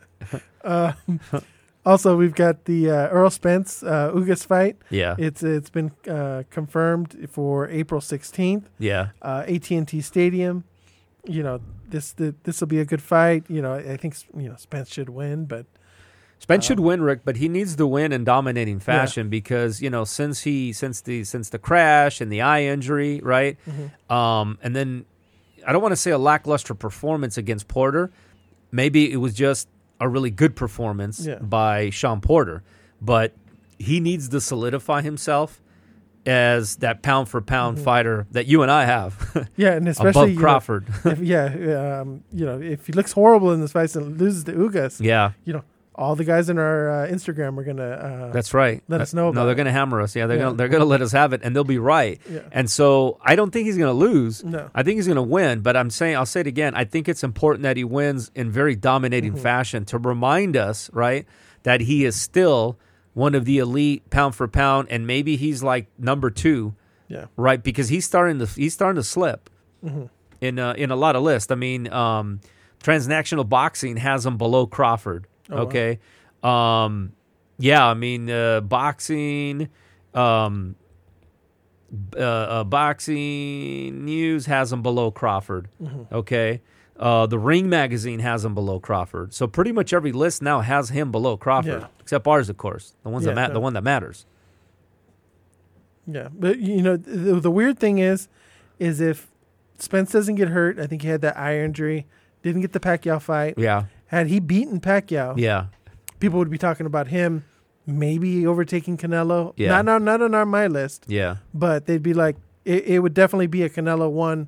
Also, 1.85 2.15
we've 2.17 2.33
got 2.33 2.65
the 2.65 2.89
uh, 2.89 3.09
Errol 3.13 3.29
Spence 3.29 3.83
uh, 3.83 4.11
Ugas 4.11 4.43
fight. 4.45 4.77
yeah, 4.89 5.15
It's 5.19 5.43
it's 5.43 5.69
been 5.69 5.91
uh, 6.09 6.41
confirmed 6.49 7.27
for 7.31 7.69
April 7.69 8.01
sixteenth, 8.01 8.67
yeah. 8.79 9.09
uh, 9.21 9.43
AT 9.47 9.69
and 9.71 9.87
T 9.87 10.01
Stadium. 10.01 10.63
You 11.27 11.43
know 11.43 11.59
this 11.87 12.11
the, 12.13 12.33
this 12.43 12.59
will 12.59 12.67
be 12.67 12.79
a 12.79 12.85
good 12.85 13.01
fight. 13.03 13.43
You 13.49 13.61
know 13.61 13.73
I 13.75 13.97
think 13.97 14.15
you 14.35 14.49
know 14.49 14.55
Spence 14.57 14.89
should 14.91 15.09
win, 15.09 15.45
but 15.45 15.65
Spence 16.45 16.65
should 16.65 16.79
win, 16.79 17.01
Rick, 17.01 17.21
but 17.25 17.37
he 17.37 17.49
needs 17.49 17.75
to 17.75 17.87
win 17.87 18.11
in 18.11 18.23
dominating 18.23 18.79
fashion 18.79 19.29
because 19.29 19.81
you 19.81 19.89
know 19.89 20.03
since 20.03 20.41
he 20.43 20.71
since 20.73 21.01
the 21.01 21.23
since 21.23 21.49
the 21.49 21.57
crash 21.57 22.21
and 22.21 22.31
the 22.31 22.41
eye 22.41 22.63
injury, 22.65 23.19
right? 23.23 23.57
Um, 24.11 24.59
and 24.61 24.75
then 24.75 25.05
I 25.67 25.71
don't 25.73 25.81
want 25.81 25.93
to 25.93 25.95
say 25.97 26.11
a 26.11 26.19
lackluster 26.19 26.75
performance 26.75 27.35
against 27.37 27.67
Porter. 27.67 28.11
Maybe 28.71 29.11
it 29.11 29.17
was 29.17 29.33
just 29.33 29.67
a 29.99 30.07
really 30.07 30.29
good 30.29 30.55
performance 30.55 31.25
Yeah. 31.25 31.39
by 31.39 31.89
Sean 31.89 32.21
Porter, 32.21 32.61
but 33.01 33.33
he 33.79 33.99
needs 33.99 34.29
to 34.29 34.39
solidify 34.39 35.01
himself 35.01 35.61
as 36.27 36.77
that 36.77 37.01
pound 37.01 37.29
for 37.29 37.39
pound 37.41 37.79
fighter 37.79 38.25
that 38.31 38.47
you 38.47 38.61
and 38.63 38.71
I 38.71 38.85
have 38.85 39.47
yeah, 39.55 39.73
and 39.73 39.87
especially 39.95 40.09
above 40.21 40.29
you 40.29 40.35
know, 40.35 40.41
Crawford. 40.41 40.85
if, 41.05 41.19
yeah, 41.19 41.45
um, 42.01 42.23
you 42.31 42.45
know, 42.45 42.59
if 42.61 42.87
he 42.87 42.93
looks 42.93 43.11
horrible 43.13 43.51
in 43.53 43.61
this 43.61 43.71
fight 43.71 43.95
and 43.95 44.19
loses 44.19 44.43
to 44.45 44.53
Ugas, 44.53 44.99
yeah, 45.03 45.31
you 45.43 45.53
know, 45.53 45.63
all 45.97 46.15
the 46.15 46.23
guys 46.23 46.49
in 46.49 46.57
our 46.57 47.05
uh, 47.05 47.07
Instagram 47.07 47.57
are 47.57 47.63
gonna. 47.63 47.83
Uh, 47.83 48.31
That's 48.31 48.53
right. 48.53 48.83
Let 48.87 49.01
us 49.01 49.13
know 49.13 49.31
No, 49.31 49.43
they're 49.45 49.53
it. 49.53 49.55
going 49.55 49.65
to 49.65 49.71
hammer 49.71 50.01
us. 50.01 50.15
Yeah, 50.15 50.27
they're 50.27 50.37
Yeah. 50.37 50.43
going 50.43 50.53
to 50.53 50.57
they're 50.57 50.79
to 50.79 50.85
let 50.85 51.01
us 51.01 51.11
have 51.13 51.33
it, 51.33 51.41
and 51.43 51.55
they'll 51.55 51.63
be 51.63 51.77
right. 51.79 52.19
Yeah. 52.29 52.41
And 52.51 52.69
so 52.69 53.17
I 53.21 53.35
don't 53.35 53.51
think 53.51 53.65
he's 53.65 53.77
going 53.77 53.89
to 53.89 53.97
lose. 53.97 54.43
No. 54.43 54.69
I 54.75 54.83
think 54.83 54.97
he's 54.97 55.07
going 55.07 55.15
to 55.15 55.21
win. 55.23 55.61
But 55.61 55.75
I'm 55.77 55.89
saying 55.89 56.15
I'll 56.15 56.25
say 56.25 56.41
it 56.41 56.47
again. 56.47 56.75
I 56.75 56.83
think 56.85 57.07
it's 57.09 57.23
important 57.23 57.63
that 57.63 57.77
he 57.77 57.83
wins 57.83 58.31
in 58.35 58.51
very 58.51 58.75
dominating 58.75 59.33
Mm-hmm. 59.33 59.41
fashion 59.41 59.85
to 59.85 59.97
remind 59.97 60.55
us, 60.57 60.89
right, 60.93 61.25
that 61.63 61.81
he 61.81 62.05
is 62.05 62.19
still 62.19 62.77
one 63.13 63.33
of 63.33 63.45
the 63.45 63.57
elite 63.59 64.09
pound 64.09 64.35
for 64.35 64.47
pound, 64.47 64.87
and 64.91 65.07
maybe 65.07 65.37
he's 65.37 65.63
like 65.63 65.87
number 65.97 66.29
two, 66.29 66.75
yeah, 67.07 67.25
right? 67.37 67.63
Because 67.63 67.87
he's 67.89 68.05
starting 68.05 68.39
to 68.39 68.45
he's 68.45 68.73
starting 68.73 68.97
to 69.01 69.03
slip 69.07 69.49
Mm-hmm. 69.83 70.05
in 70.41 70.59
uh, 70.59 70.73
in 70.73 70.91
a 70.91 70.95
lot 70.95 71.15
of 71.15 71.23
lists. 71.23 71.49
I 71.51 71.55
mean, 71.55 71.91
um, 71.93 72.41
transnational 72.83 73.43
boxing 73.45 73.97
has 73.97 74.25
him 74.25 74.37
below 74.37 74.67
Crawford. 74.67 75.27
Oh, 75.51 75.55
wow. 75.57 75.61
okay, 75.63 75.99
um, 76.43 77.13
yeah, 77.57 77.85
I 77.85 77.93
mean 77.93 78.29
uh, 78.29 78.61
boxing, 78.61 79.69
um, 80.13 80.75
uh, 82.15 82.19
uh, 82.19 82.63
boxing 82.63 84.03
news 84.05 84.45
has 84.47 84.73
him 84.73 84.81
below 84.81 85.11
Crawford. 85.11 85.69
Mm-hmm. 85.81 86.13
Okay. 86.13 86.61
Uh, 86.97 87.25
the 87.25 87.37
Ring 87.37 87.67
magazine 87.67 88.19
has 88.19 88.45
him 88.45 88.53
below 88.55 88.79
Crawford, 88.79 89.33
so 89.33 89.47
pretty 89.47 89.73
much 89.73 89.91
every 89.91 90.13
list 90.13 90.41
now 90.41 90.61
has 90.61 90.89
him 90.89 91.11
below 91.11 91.35
Crawford, 91.35 91.81
Yeah. 91.81 91.87
except 91.99 92.25
ours, 92.25 92.47
of 92.49 92.55
course, 92.55 92.95
the 93.03 93.09
ones 93.09 93.25
Yeah, 93.25 93.33
that 93.33 93.35
ma- 93.41 93.47
no. 93.47 93.53
the 93.55 93.59
one 93.59 93.73
that 93.73 93.83
matters. 93.83 94.25
Yeah, 96.07 96.29
but 96.31 96.59
you 96.59 96.81
know 96.81 96.95
the, 96.97 97.39
the 97.41 97.51
weird 97.51 97.79
thing 97.79 97.97
is, 97.97 98.27
is 98.79 99.01
if 99.01 99.27
Spence 99.77 100.11
doesn't 100.11 100.35
get 100.35 100.49
hurt, 100.49 100.79
I 100.79 100.87
think 100.87 101.01
he 101.01 101.09
had 101.09 101.19
that 101.21 101.35
eye 101.37 101.57
injury, 101.59 102.05
didn't 102.43 102.61
get 102.61 102.71
the 102.73 102.79
Pacquiao 102.79 103.21
fight. 103.21 103.55
Yeah. 103.57 103.85
Had 104.08 104.28
he 104.28 104.39
beaten 104.39 104.80
Pacquiao, 104.80 105.36
Yeah. 105.38 105.68
people 106.20 106.39
would 106.39 106.49
be 106.49 106.58
talking 106.58 106.86
about 106.86 107.08
him 107.08 107.43
maybe 107.88 108.45
overtaking 108.47 108.97
Canelo. 108.97 109.53
Yeah. 109.56 109.82
Not 109.82 109.88
on 109.88 110.03
not 110.06 110.22
on 110.22 110.34
our 110.34 110.45
my 110.45 110.68
list, 110.68 111.06
Yeah. 111.08 111.38
but 111.53 111.86
they'd 111.86 112.03
be 112.03 112.14
like 112.14 112.38
it, 112.66 112.86
it 112.86 112.99
would 112.99 113.14
definitely 113.14 113.47
be 113.47 113.64
a 113.64 113.70
Canelo 113.70 114.10
one, 114.10 114.47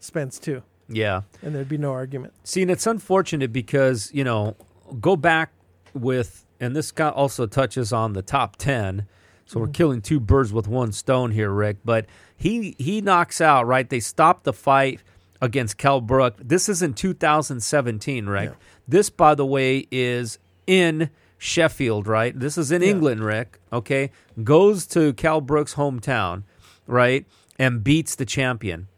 Spence 0.00 0.38
two, 0.38 0.62
Yeah. 0.88 1.22
and 1.42 1.54
there'd 1.54 1.68
be 1.68 1.78
no 1.78 1.92
argument. 1.92 2.32
See, 2.44 2.62
and 2.62 2.70
it's 2.70 2.86
unfortunate 2.86 3.52
because, 3.52 4.10
you 4.14 4.24
know, 4.24 4.56
go 5.00 5.16
back 5.16 5.52
with, 5.92 6.46
and 6.60 6.74
this 6.74 6.90
guy 6.90 7.10
also 7.10 7.46
touches 7.46 7.92
on 7.92 8.14
the 8.14 8.22
top 8.22 8.56
10. 8.56 9.06
So 9.44 9.60
we're 9.60 9.66
mm-hmm. 9.66 9.72
killing 9.72 10.02
two 10.02 10.20
birds 10.20 10.52
with 10.52 10.68
one 10.68 10.92
stone 10.92 11.30
here, 11.30 11.50
Rick. 11.50 11.78
But 11.84 12.06
he 12.36 12.74
he 12.78 13.00
knocks 13.00 13.40
out, 13.40 13.66
right? 13.66 13.88
They 13.88 14.00
stop 14.00 14.44
the 14.44 14.52
fight 14.52 15.02
against 15.40 15.78
Kell 15.78 16.00
Brook. 16.00 16.36
This 16.42 16.68
is 16.68 16.82
in 16.82 16.94
2017, 16.94 18.26
Rick. 18.26 18.50
Yeah. 18.50 18.54
This, 18.86 19.10
by 19.10 19.34
the 19.34 19.46
way, 19.46 19.86
is 19.90 20.38
in 20.66 21.10
Sheffield, 21.38 22.06
right? 22.06 22.38
This 22.38 22.58
is 22.58 22.72
in 22.72 22.82
Yeah. 22.82 22.88
England, 22.88 23.22
Rick. 23.24 23.60
Okay. 23.72 24.10
Goes 24.42 24.86
to 24.88 25.12
Kell 25.14 25.40
Brook's 25.40 25.74
hometown, 25.74 26.42
right? 26.86 27.26
And 27.58 27.82
beats 27.84 28.14
the 28.16 28.24
champion. 28.26 28.88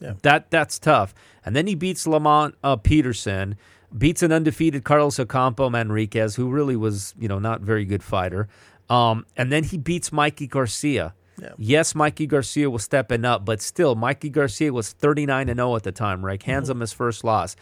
Yeah. 0.00 0.14
That 0.22 0.50
that's 0.50 0.78
tough. 0.78 1.14
And 1.44 1.56
then 1.56 1.66
he 1.66 1.74
beats 1.74 2.06
Lamont 2.06 2.54
uh, 2.62 2.76
Peterson, 2.76 3.56
beats 3.96 4.22
an 4.22 4.30
undefeated 4.32 4.84
Carlos 4.84 5.18
Ocampo 5.18 5.68
Manriquez, 5.70 6.36
who 6.36 6.48
really 6.50 6.76
was, 6.76 7.14
you 7.18 7.26
know, 7.26 7.38
not 7.38 7.62
very 7.62 7.84
good 7.84 8.02
fighter. 8.02 8.48
Um, 8.88 9.26
and 9.36 9.50
then 9.50 9.64
he 9.64 9.76
beats 9.76 10.12
Mikey 10.12 10.46
Garcia. 10.46 11.14
Yeah. 11.40 11.52
Yes, 11.56 11.94
Mikey 11.94 12.26
Garcia 12.26 12.68
was 12.70 12.82
stepping 12.82 13.24
up, 13.24 13.44
but 13.44 13.60
still, 13.62 13.94
Mikey 13.94 14.30
Garcia 14.30 14.72
was 14.72 14.92
39 14.92 15.48
and 15.48 15.58
0 15.58 15.76
at 15.76 15.82
the 15.84 15.92
time, 15.92 16.24
right? 16.24 16.42
Hands 16.42 16.68
him 16.68 16.80
his 16.80 16.92
first 16.92 17.24
loss. 17.24 17.56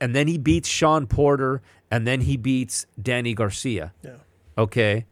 And 0.00 0.14
then 0.14 0.28
he 0.28 0.38
beats 0.38 0.68
Sean 0.68 1.06
Porter, 1.06 1.62
and 1.90 2.06
then 2.06 2.20
he 2.20 2.36
beats 2.36 2.86
Danny 3.00 3.34
Garcia. 3.34 3.92
Yeah. 4.02 4.16
Okay. 4.58 5.06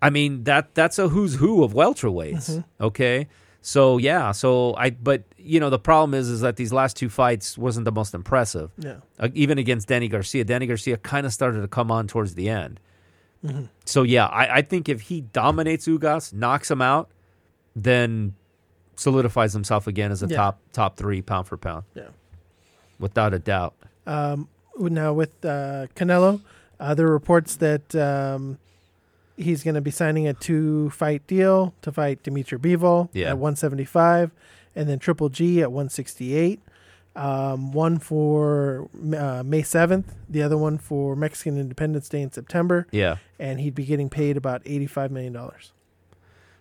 I 0.00 0.10
mean 0.10 0.44
that 0.44 0.74
that's 0.74 0.98
a 0.98 1.08
who's 1.08 1.36
who 1.36 1.62
of 1.62 1.72
welterweights. 1.72 2.64
Okay. 2.80 3.28
So 3.64 3.98
yeah, 3.98 4.32
so 4.32 4.74
I 4.76 4.90
but 4.90 5.22
you 5.38 5.60
know 5.60 5.70
the 5.70 5.78
problem 5.78 6.14
is 6.18 6.28
is 6.28 6.40
that 6.40 6.56
these 6.56 6.72
last 6.72 6.96
two 6.96 7.08
fights 7.08 7.56
wasn't 7.56 7.84
the 7.84 7.92
most 7.92 8.12
impressive. 8.12 8.72
Yeah. 8.76 8.96
Uh, 9.20 9.28
even 9.34 9.58
against 9.58 9.86
Danny 9.86 10.08
Garcia, 10.08 10.44
Danny 10.44 10.66
Garcia 10.66 10.96
kind 10.96 11.24
of 11.24 11.32
started 11.32 11.60
to 11.60 11.68
come 11.68 11.92
on 11.92 12.08
towards 12.08 12.34
the 12.34 12.48
end. 12.48 12.80
Mm-hmm. 13.44 13.64
So 13.84 14.02
yeah, 14.02 14.26
I, 14.26 14.58
I 14.58 14.62
think 14.62 14.88
if 14.88 15.02
he 15.02 15.22
dominates 15.22 15.86
Ugas, 15.88 16.32
knocks 16.32 16.70
him 16.70 16.80
out, 16.82 17.10
then 17.74 18.34
solidifies 18.96 19.52
himself 19.52 19.86
again 19.86 20.12
as 20.12 20.22
a 20.22 20.26
Yeah. 20.28 20.36
top 20.36 20.58
top 20.72 20.96
three 20.96 21.22
pound 21.22 21.46
for 21.48 21.56
pound, 21.56 21.84
Yeah. 21.94 22.08
without 22.98 23.34
a 23.34 23.38
doubt. 23.38 23.74
Um, 24.06 24.48
now 24.78 25.12
with 25.12 25.44
uh, 25.44 25.86
Canelo, 25.96 26.40
uh, 26.78 26.94
there 26.94 27.06
are 27.06 27.12
reports 27.12 27.56
that 27.56 27.94
um, 27.94 28.58
he's 29.36 29.64
going 29.64 29.74
to 29.74 29.80
be 29.80 29.90
signing 29.90 30.26
a 30.28 30.34
two-fight 30.34 31.26
deal 31.26 31.74
to 31.82 31.90
fight 31.92 32.22
Dimitri 32.22 32.58
Bivol 32.58 33.08
Yeah. 33.12 33.30
at 33.30 33.38
175, 33.38 34.30
and 34.76 34.88
then 34.88 34.98
Triple 34.98 35.28
G 35.30 35.62
at 35.62 35.72
168. 35.72 36.60
Um, 37.14 37.72
one 37.72 37.98
for 37.98 38.88
uh, 38.94 39.42
May 39.44 39.60
7th, 39.62 40.04
the 40.30 40.42
other 40.42 40.56
one 40.56 40.78
for 40.78 41.14
Mexican 41.14 41.58
Independence 41.58 42.08
Day 42.08 42.22
in 42.22 42.32
September, 42.32 42.86
Yeah. 42.90 43.16
and 43.38 43.60
he'd 43.60 43.74
be 43.74 43.84
getting 43.84 44.08
paid 44.08 44.38
about 44.38 44.64
$85 44.64 45.10
million. 45.10 45.36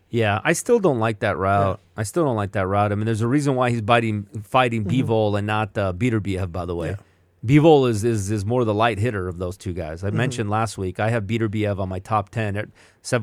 Yeah, 0.09 0.41
I 0.43 0.51
still 0.53 0.79
don't 0.79 0.99
like 0.99 1.19
that 1.19 1.37
route. 1.37 1.79
I 1.95 2.03
still 2.03 2.25
don't 2.25 2.35
like 2.35 2.51
that 2.51 2.67
route. 2.67 2.91
I 2.91 2.95
mean, 2.95 3.05
there's 3.05 3.21
a 3.21 3.27
reason 3.29 3.55
why 3.55 3.69
he's 3.69 3.79
fighting 3.81 4.27
fighting 4.43 4.83
Bivol 4.83 5.37
and 5.37 5.47
not 5.47 5.77
uh, 5.77 5.93
Beterbiev, 5.93 6.51
by 6.51 6.65
the 6.65 6.75
way. 6.75 6.89
Yeah. 6.89 6.95
Bivol 7.45 7.89
is, 7.89 8.03
is 8.03 8.29
is 8.29 8.45
more 8.45 8.65
the 8.65 8.73
light 8.73 8.99
hitter 8.99 9.29
of 9.29 9.37
those 9.37 9.55
two 9.55 9.71
guys. 9.71 10.03
I 10.03 10.09
mentioned 10.09 10.49
last 10.49 10.77
week 10.77 10.99
I 10.99 11.09
have 11.11 11.23
Beterbiev 11.23 11.79
on 11.79 11.87
my 11.87 11.99
top 11.99 12.27
10. 12.29 12.57
At 12.57 12.67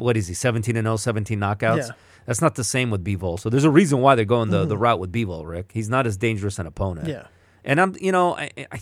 what 0.00 0.16
is 0.16 0.28
he, 0.28 0.34
17 0.34 0.76
and 0.76 0.86
0, 0.86 0.96
17 0.96 1.38
knockouts? 1.38 1.88
Yeah. 1.88 1.92
That's 2.28 2.42
not 2.42 2.56
the 2.56 2.64
same 2.64 2.90
with 2.90 3.02
Bivol. 3.02 3.40
So 3.40 3.48
there's 3.48 3.64
a 3.64 3.70
reason 3.70 4.02
why 4.02 4.14
they're 4.14 4.26
going 4.26 4.50
the, 4.50 4.66
the 4.66 4.74
mm-hmm. 4.74 4.82
route 4.82 5.00
with 5.00 5.10
Bivol, 5.10 5.46
Rick. 5.46 5.70
He's 5.72 5.88
not 5.88 6.06
as 6.06 6.18
dangerous 6.18 6.58
an 6.58 6.66
opponent. 6.66 7.08
Yeah. 7.08 7.28
And 7.64 7.80
I'm, 7.80 7.96
you 7.98 8.12
know, 8.12 8.36
I, 8.36 8.50
I, 8.70 8.80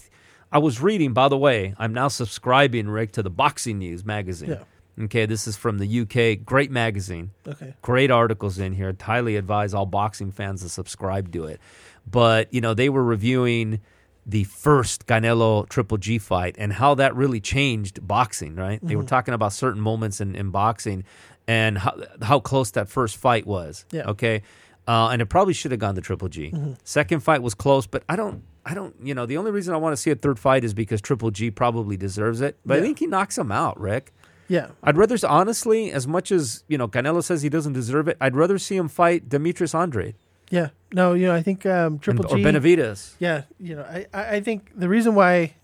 I 0.50 0.58
was 0.58 0.82
reading, 0.82 1.12
by 1.12 1.28
the 1.28 1.38
way, 1.38 1.72
I'm 1.78 1.94
now 1.94 2.08
subscribing, 2.08 2.88
Rick, 2.88 3.12
to 3.12 3.22
the 3.22 3.30
Boxing 3.30 3.78
News 3.78 4.04
magazine. 4.04 4.48
Yeah. 4.50 5.04
Okay, 5.04 5.26
this 5.26 5.46
is 5.46 5.56
from 5.56 5.78
the 5.78 6.00
UK. 6.00 6.44
Great 6.44 6.72
magazine 6.72 7.30
Okay. 7.46 7.74
great 7.82 8.10
articles 8.10 8.58
in 8.58 8.72
here. 8.72 8.92
Highly 9.00 9.36
advise 9.36 9.74
all 9.74 9.86
boxing 9.86 10.32
fans 10.32 10.62
to 10.62 10.68
subscribe 10.68 11.30
to 11.32 11.44
it. 11.44 11.60
But 12.04 12.52
you 12.52 12.60
know, 12.60 12.74
they 12.74 12.88
were 12.88 13.04
reviewing 13.04 13.80
the 14.24 14.42
first 14.42 15.06
Canelo 15.06 15.68
Triple 15.68 15.98
G 15.98 16.18
fight 16.18 16.56
and 16.58 16.72
how 16.72 16.96
that 16.96 17.14
really 17.14 17.38
changed 17.40 18.04
boxing. 18.08 18.56
Right? 18.56 18.80
They 18.82 18.96
were 18.96 19.02
mm-hmm. 19.02 19.08
talking 19.08 19.34
about 19.34 19.52
certain 19.52 19.80
moments 19.80 20.20
in, 20.20 20.34
in 20.34 20.50
boxing 20.50 21.04
and 21.48 21.78
how 21.78 21.96
how 22.22 22.40
close 22.40 22.70
that 22.72 22.88
first 22.88 23.16
fight 23.16 23.46
was. 23.46 23.84
Yeah. 23.92 24.08
Okay. 24.10 24.42
Uh, 24.88 25.08
and 25.08 25.20
it 25.20 25.26
probably 25.26 25.52
should 25.52 25.72
have 25.72 25.80
gone 25.80 25.96
to 25.96 26.00
Triple 26.00 26.28
G. 26.28 26.52
Second 26.84 27.20
fight 27.20 27.42
was 27.42 27.54
close, 27.54 27.86
but 27.86 28.02
I 28.08 28.16
don't. 28.16 28.42
I 28.68 28.74
don't, 28.74 28.96
you 29.00 29.14
know, 29.14 29.26
the 29.26 29.36
only 29.36 29.52
reason 29.52 29.74
I 29.74 29.76
want 29.76 29.92
to 29.92 29.96
see 29.96 30.10
a 30.10 30.16
third 30.16 30.40
fight 30.40 30.64
is 30.64 30.74
because 30.74 31.00
Triple 31.00 31.30
G 31.30 31.52
probably 31.52 31.96
deserves 31.96 32.40
it. 32.40 32.56
But 32.66 32.78
I 32.78 32.80
think 32.80 32.98
he 32.98 33.06
knocks 33.06 33.38
him 33.38 33.52
out, 33.52 33.78
Rick. 33.78 34.12
Yeah. 34.48 34.70
I'd 34.82 34.96
rather, 34.96 35.16
honestly, 35.28 35.92
as 35.92 36.08
much 36.08 36.32
as 36.32 36.64
you 36.66 36.76
know, 36.76 36.88
Canelo 36.88 37.22
says 37.22 37.42
he 37.42 37.48
doesn't 37.48 37.74
deserve 37.74 38.08
it. 38.08 38.16
I'd 38.20 38.34
rather 38.34 38.58
see 38.58 38.76
him 38.76 38.88
fight 38.88 39.28
Demetrius 39.28 39.72
Andrade 39.72 40.16
Yeah. 40.50 40.70
No, 40.92 41.14
you 41.14 41.26
know, 41.26 41.34
I 41.34 41.42
think 41.42 41.64
um, 41.64 41.92
and- 41.94 42.02
Triple 42.02 42.26
or 42.28 42.36
G. 42.38 42.42
Benavidez. 42.42 43.14
Yeah, 43.20 43.42
you 43.60 43.76
know, 43.76 43.82
I 43.82 44.06
I 44.12 44.40
think 44.40 44.70
the 44.74 44.88
reason 44.88 45.14
why 45.14 45.54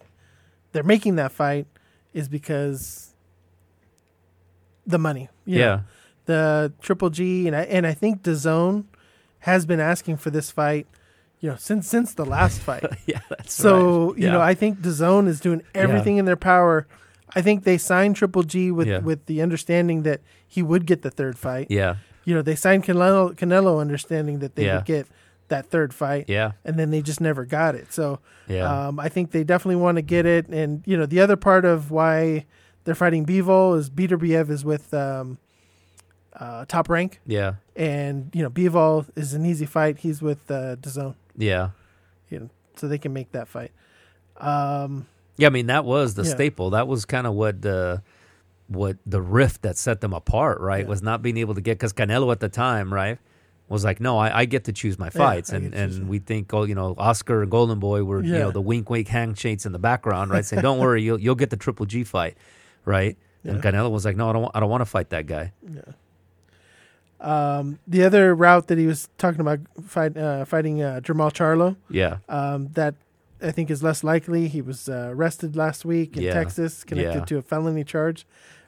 they're 0.71 0.83
making 0.85 1.17
that 1.17 1.33
fight 1.33 1.67
is 2.15 2.29
because 2.29 3.12
the 4.87 4.99
money. 4.99 5.29
you 5.45 5.59
know. 5.59 5.65
Yeah, 5.65 5.81
the 6.27 6.73
Triple 6.81 7.11
G 7.11 7.47
and 7.47 7.57
I 7.57 7.63
and 7.63 7.87
I 7.87 7.95
think 7.95 8.23
DAZN 8.23 8.85
has 9.41 9.67
been 9.67 9.81
asking 9.81 10.17
for 10.19 10.31
this 10.31 10.51
fight, 10.51 10.87
you 11.41 11.51
know, 11.51 11.57
since 11.57 11.89
since 11.89 12.15
the 12.15 12.25
last 12.25 12.61
fight. 12.69 12.85
yeah, 13.07 13.21
that's 13.29 13.53
so 13.53 14.11
right. 14.11 14.19
you 14.19 14.27
Yeah. 14.27 14.33
know, 14.33 14.41
I 14.41 14.55
think 14.55 14.79
DAZN 14.81 15.27
is 15.29 15.41
doing 15.41 15.63
everything 15.75 16.17
in 16.19 16.25
their 16.25 16.37
power. 16.37 16.87
I 17.35 17.41
think 17.43 17.65
they 17.65 17.79
signed 17.79 18.17
Triple 18.17 18.43
G 18.43 18.71
with 18.71 18.87
Yeah. 18.89 18.99
with 18.99 19.27
the 19.27 19.41
understanding 19.43 20.03
that 20.03 20.21
he 20.47 20.63
would 20.63 20.87
get 20.87 21.03
the 21.03 21.11
third 21.11 21.39
fight. 21.39 21.69
yeah, 21.71 21.97
You 22.25 22.35
know, 22.35 22.43
they 22.43 22.55
signed 22.55 22.85
Canelo 22.85 23.35
Canelo 23.35 23.81
understanding 23.81 24.39
that 24.41 24.55
they 24.55 24.67
Yeah. 24.67 24.77
would 24.77 24.85
get 24.85 25.07
that 25.49 25.67
third 25.67 25.93
fight 25.93 26.27
yeah, 26.29 26.53
and 26.65 26.79
then 26.79 26.91
they 26.91 27.03
just 27.03 27.21
never 27.21 27.45
got 27.45 27.75
it. 27.75 27.93
So 27.93 28.21
yeah, 28.49 28.87
um, 28.89 28.99
I 29.01 29.09
think 29.09 29.33
they 29.33 29.45
definitely 29.45 29.77
want 29.83 29.97
to 29.97 30.03
get 30.03 30.25
it. 30.25 30.47
And 30.49 30.83
you 30.87 30.97
know, 30.97 31.05
the 31.07 31.21
other 31.21 31.37
part 31.37 31.65
of 31.65 31.91
why 31.91 32.45
they're 32.85 32.95
fighting 32.95 33.25
Bivol 33.27 33.79
is 33.79 33.91
Beterbiev 33.91 34.51
is 34.51 34.65
with 34.65 34.93
um, 34.95 35.39
uh, 36.35 36.65
Top 36.67 36.89
Rank, 36.89 37.21
yeah, 37.27 37.55
and 37.77 38.31
you 38.35 38.43
know 38.43 38.51
Bivol 38.51 39.07
is 39.17 39.35
an 39.35 39.45
easy 39.47 39.67
fight. 39.67 39.99
He's 39.99 40.23
with 40.23 40.51
uh, 40.51 40.77
DAZN, 40.77 41.15
yeah. 41.37 41.71
you 42.31 42.41
know, 42.41 42.51
so 42.77 42.89
they 42.89 42.99
can 42.99 43.13
make 43.13 43.33
that 43.33 43.49
fight. 43.49 43.73
Um, 44.39 45.07
Yeah, 45.37 45.47
I 45.49 45.51
mean 45.51 45.67
that 45.67 45.85
was 45.85 46.15
the 46.15 46.25
Yeah. 46.25 46.35
staple. 46.35 46.71
That 46.71 46.89
was 46.89 47.05
kind 47.05 47.27
of 47.27 47.35
what 47.35 47.63
the 47.63 48.03
what 48.69 48.97
the 49.05 49.21
rift 49.21 49.63
that 49.63 49.77
set 49.77 50.01
them 50.01 50.13
apart, 50.15 50.61
right? 50.61 50.85
Yeah. 50.85 50.89
Was 50.89 51.03
not 51.03 51.21
being 51.23 51.37
able 51.37 51.55
to 51.55 51.61
get 51.61 51.79
because 51.79 51.93
Canelo 51.93 52.33
at 52.33 52.41
the 52.41 52.49
time, 52.49 52.93
right, 52.93 53.19
was 53.69 53.85
like, 53.85 54.01
no, 54.01 54.19
I, 54.19 54.41
I 54.41 54.45
get 54.47 54.65
to 54.65 54.73
choose 54.73 54.99
my 54.99 55.11
fights, 55.11 55.53
I 55.53 55.57
and 55.57 55.71
get 55.71 55.79
to 55.79 55.87
choose 55.87 55.97
and 55.99 56.09
we 56.09 56.19
think, 56.19 56.53
oh, 56.55 56.65
you 56.65 56.75
know, 56.75 56.95
Oscar 56.97 57.43
and 57.43 57.51
Golden 57.51 57.79
Boy 57.79 58.03
were 58.05 58.23
you 58.23 58.33
know 58.33 58.51
the 58.51 58.61
wink 58.61 58.89
wink 58.89 59.09
handshakes 59.09 59.67
in 59.67 59.73
the 59.73 59.79
background, 59.79 60.31
right? 60.31 60.45
Saying, 60.45 60.63
don't 60.63 60.79
worry, 60.87 61.03
you'll 61.03 61.21
you'll 61.21 61.35
get 61.35 61.51
the 61.51 61.57
Triple 61.57 61.87
G 61.87 62.05
fight, 62.05 62.37
right? 62.85 63.17
And 63.45 63.57
Yeah. 63.57 63.71
Canelo 63.73 63.91
was 63.91 64.05
like, 64.05 64.17
no, 64.17 64.29
I 64.31 64.33
don't 64.33 64.43
want, 64.43 64.57
I 64.57 64.61
don't 64.61 64.71
want 64.71 64.81
to 64.83 64.87
fight 64.87 65.11
that 65.11 65.27
guy. 65.27 65.53
um, 67.21 67.79
the 67.87 68.03
other 68.05 68.35
route 68.35 68.67
that 68.69 68.79
he 68.79 68.87
was 68.87 69.09
talking 69.19 69.41
about 69.41 69.61
fight, 69.85 70.17
uh, 70.17 70.45
fighting 70.45 70.83
uh, 70.83 71.01
Jermall 71.03 71.33
Charlo, 71.33 71.77
Yeah, 71.89 72.19
um, 72.29 72.69
that 72.73 72.95
I 73.43 73.51
think 73.53 73.71
is 73.71 73.83
less 73.83 74.03
likely. 74.05 74.49
He 74.49 74.61
was 74.61 74.89
uh, 74.89 75.09
arrested 75.13 75.57
last 75.57 75.85
week 75.85 76.17
in 76.17 76.23
Yeah. 76.25 76.35
Texas, 76.35 76.85
connected 76.85 77.19
Yeah. 77.21 77.25
to 77.27 77.39
a 77.39 77.43
felony 77.43 77.85
charge, 77.85 78.27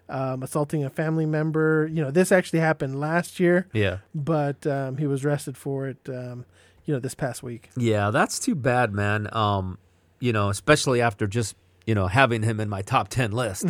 um, 0.08 0.42
assaulting 0.42 0.84
a 0.84 0.90
family 0.90 1.26
member. 1.26 1.88
You 1.92 2.02
know, 2.02 2.10
this 2.10 2.30
actually 2.30 2.60
happened 2.60 2.98
last 3.00 3.40
year. 3.40 3.66
yeah. 3.72 3.98
but 4.14 4.66
um, 4.66 4.98
he 4.98 5.06
was 5.06 5.24
arrested 5.24 5.56
for 5.56 5.88
it. 5.88 5.98
Um, 6.08 6.44
you 6.86 6.92
know, 6.92 7.00
this 7.00 7.14
past 7.14 7.42
week. 7.42 7.70
Yeah, 7.78 8.10
that's 8.10 8.38
too 8.38 8.54
bad, 8.54 8.92
man. 8.92 9.28
Um, 9.34 9.78
you 10.20 10.32
know, 10.34 10.50
especially 10.50 11.00
after 11.00 11.26
just 11.26 11.56
you 11.86 11.94
know 11.94 12.06
having 12.08 12.42
him 12.42 12.60
in 12.60 12.68
my 12.68 12.82
top 12.82 13.08
ten 13.08 13.32
list 13.32 13.66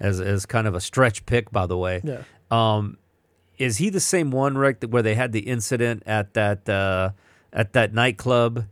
as 0.00 0.20
as 0.20 0.46
kind 0.46 0.66
of 0.66 0.74
a 0.74 0.80
stretch 0.80 1.26
pick, 1.26 1.50
by 1.50 1.66
the 1.66 1.76
way. 1.76 2.00
Yeah, 2.02 2.22
Um, 2.50 2.96
is 3.58 3.76
he 3.76 3.90
the 3.90 4.00
same 4.00 4.30
one, 4.30 4.56
Rick, 4.56 4.80
that 4.80 4.88
where 4.90 5.02
they 5.02 5.14
had 5.14 5.32
the 5.32 5.40
incident 5.40 6.02
at 6.06 6.34
that 6.34 6.68
uh, 6.68 7.10
at 7.52 7.74
that 7.74 7.92
nightclub 7.92 8.64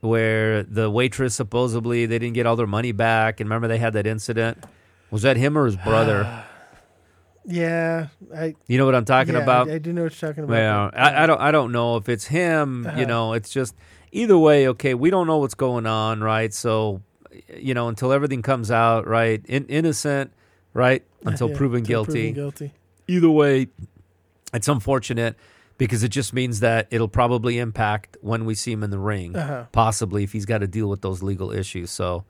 where 0.00 0.62
the 0.62 0.90
waitress 0.90 1.34
supposedly 1.34 2.06
they 2.06 2.18
didn't 2.18 2.34
get 2.34 2.46
all 2.46 2.56
their 2.56 2.66
money 2.66 2.92
back, 2.92 3.38
and 3.38 3.48
remember 3.48 3.68
they 3.68 3.78
had 3.78 3.92
that 3.92 4.06
incident? 4.06 4.64
Was 5.10 5.22
that 5.22 5.36
him 5.36 5.58
or 5.58 5.66
his 5.66 5.76
brother? 5.76 6.44
Yeah, 7.46 8.08
I 8.36 8.54
You 8.68 8.76
know 8.76 8.84
what 8.84 8.94
I'm 8.94 9.06
talking 9.06 9.34
yeah, 9.34 9.40
about? 9.40 9.70
I, 9.70 9.76
I 9.76 9.78
do 9.78 9.94
know 9.94 10.02
what 10.02 10.20
you're 10.20 10.30
talking 10.30 10.44
about. 10.44 10.92
But, 10.92 11.00
I, 11.00 11.24
I 11.24 11.26
don't 11.26 11.40
I 11.40 11.50
don't 11.50 11.72
know 11.72 11.96
if 11.96 12.08
it's 12.08 12.26
him. 12.26 12.86
Uh-huh. 12.86 13.00
You 13.00 13.06
know, 13.06 13.32
it's 13.32 13.48
just 13.48 13.74
either 14.12 14.36
way. 14.38 14.68
Okay, 14.68 14.92
we 14.92 15.08
don't 15.08 15.26
know 15.26 15.38
what's 15.38 15.54
going 15.54 15.86
on, 15.86 16.20
right? 16.20 16.52
So, 16.52 17.00
you 17.56 17.72
know, 17.72 17.88
until 17.88 18.12
everything 18.12 18.42
comes 18.42 18.70
out, 18.70 19.06
right? 19.06 19.42
In, 19.46 19.66
innocent, 19.66 20.32
right? 20.74 21.02
Until 21.24 21.50
Yeah, 21.50 21.56
proven 21.56 21.78
until 21.80 22.04
guilty. 22.04 22.32
proven 22.32 22.34
guilty. 22.34 22.72
Either 23.08 23.30
way, 23.30 23.68
it's 24.54 24.68
unfortunate 24.68 25.36
because 25.78 26.02
it 26.02 26.10
just 26.10 26.32
means 26.32 26.60
that 26.60 26.86
it'll 26.90 27.08
probably 27.08 27.58
impact 27.58 28.16
when 28.20 28.44
we 28.44 28.54
see 28.54 28.72
him 28.72 28.82
in 28.82 28.90
the 28.90 28.98
ring, 28.98 29.34
Uh-huh. 29.36 29.64
possibly 29.72 30.22
if 30.24 30.32
he's 30.32 30.44
got 30.46 30.58
to 30.58 30.66
deal 30.66 30.88
with 30.88 31.00
those 31.00 31.22
legal 31.22 31.50
issues. 31.50 31.90
So, 31.90 32.24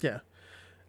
Yeah. 0.00 0.18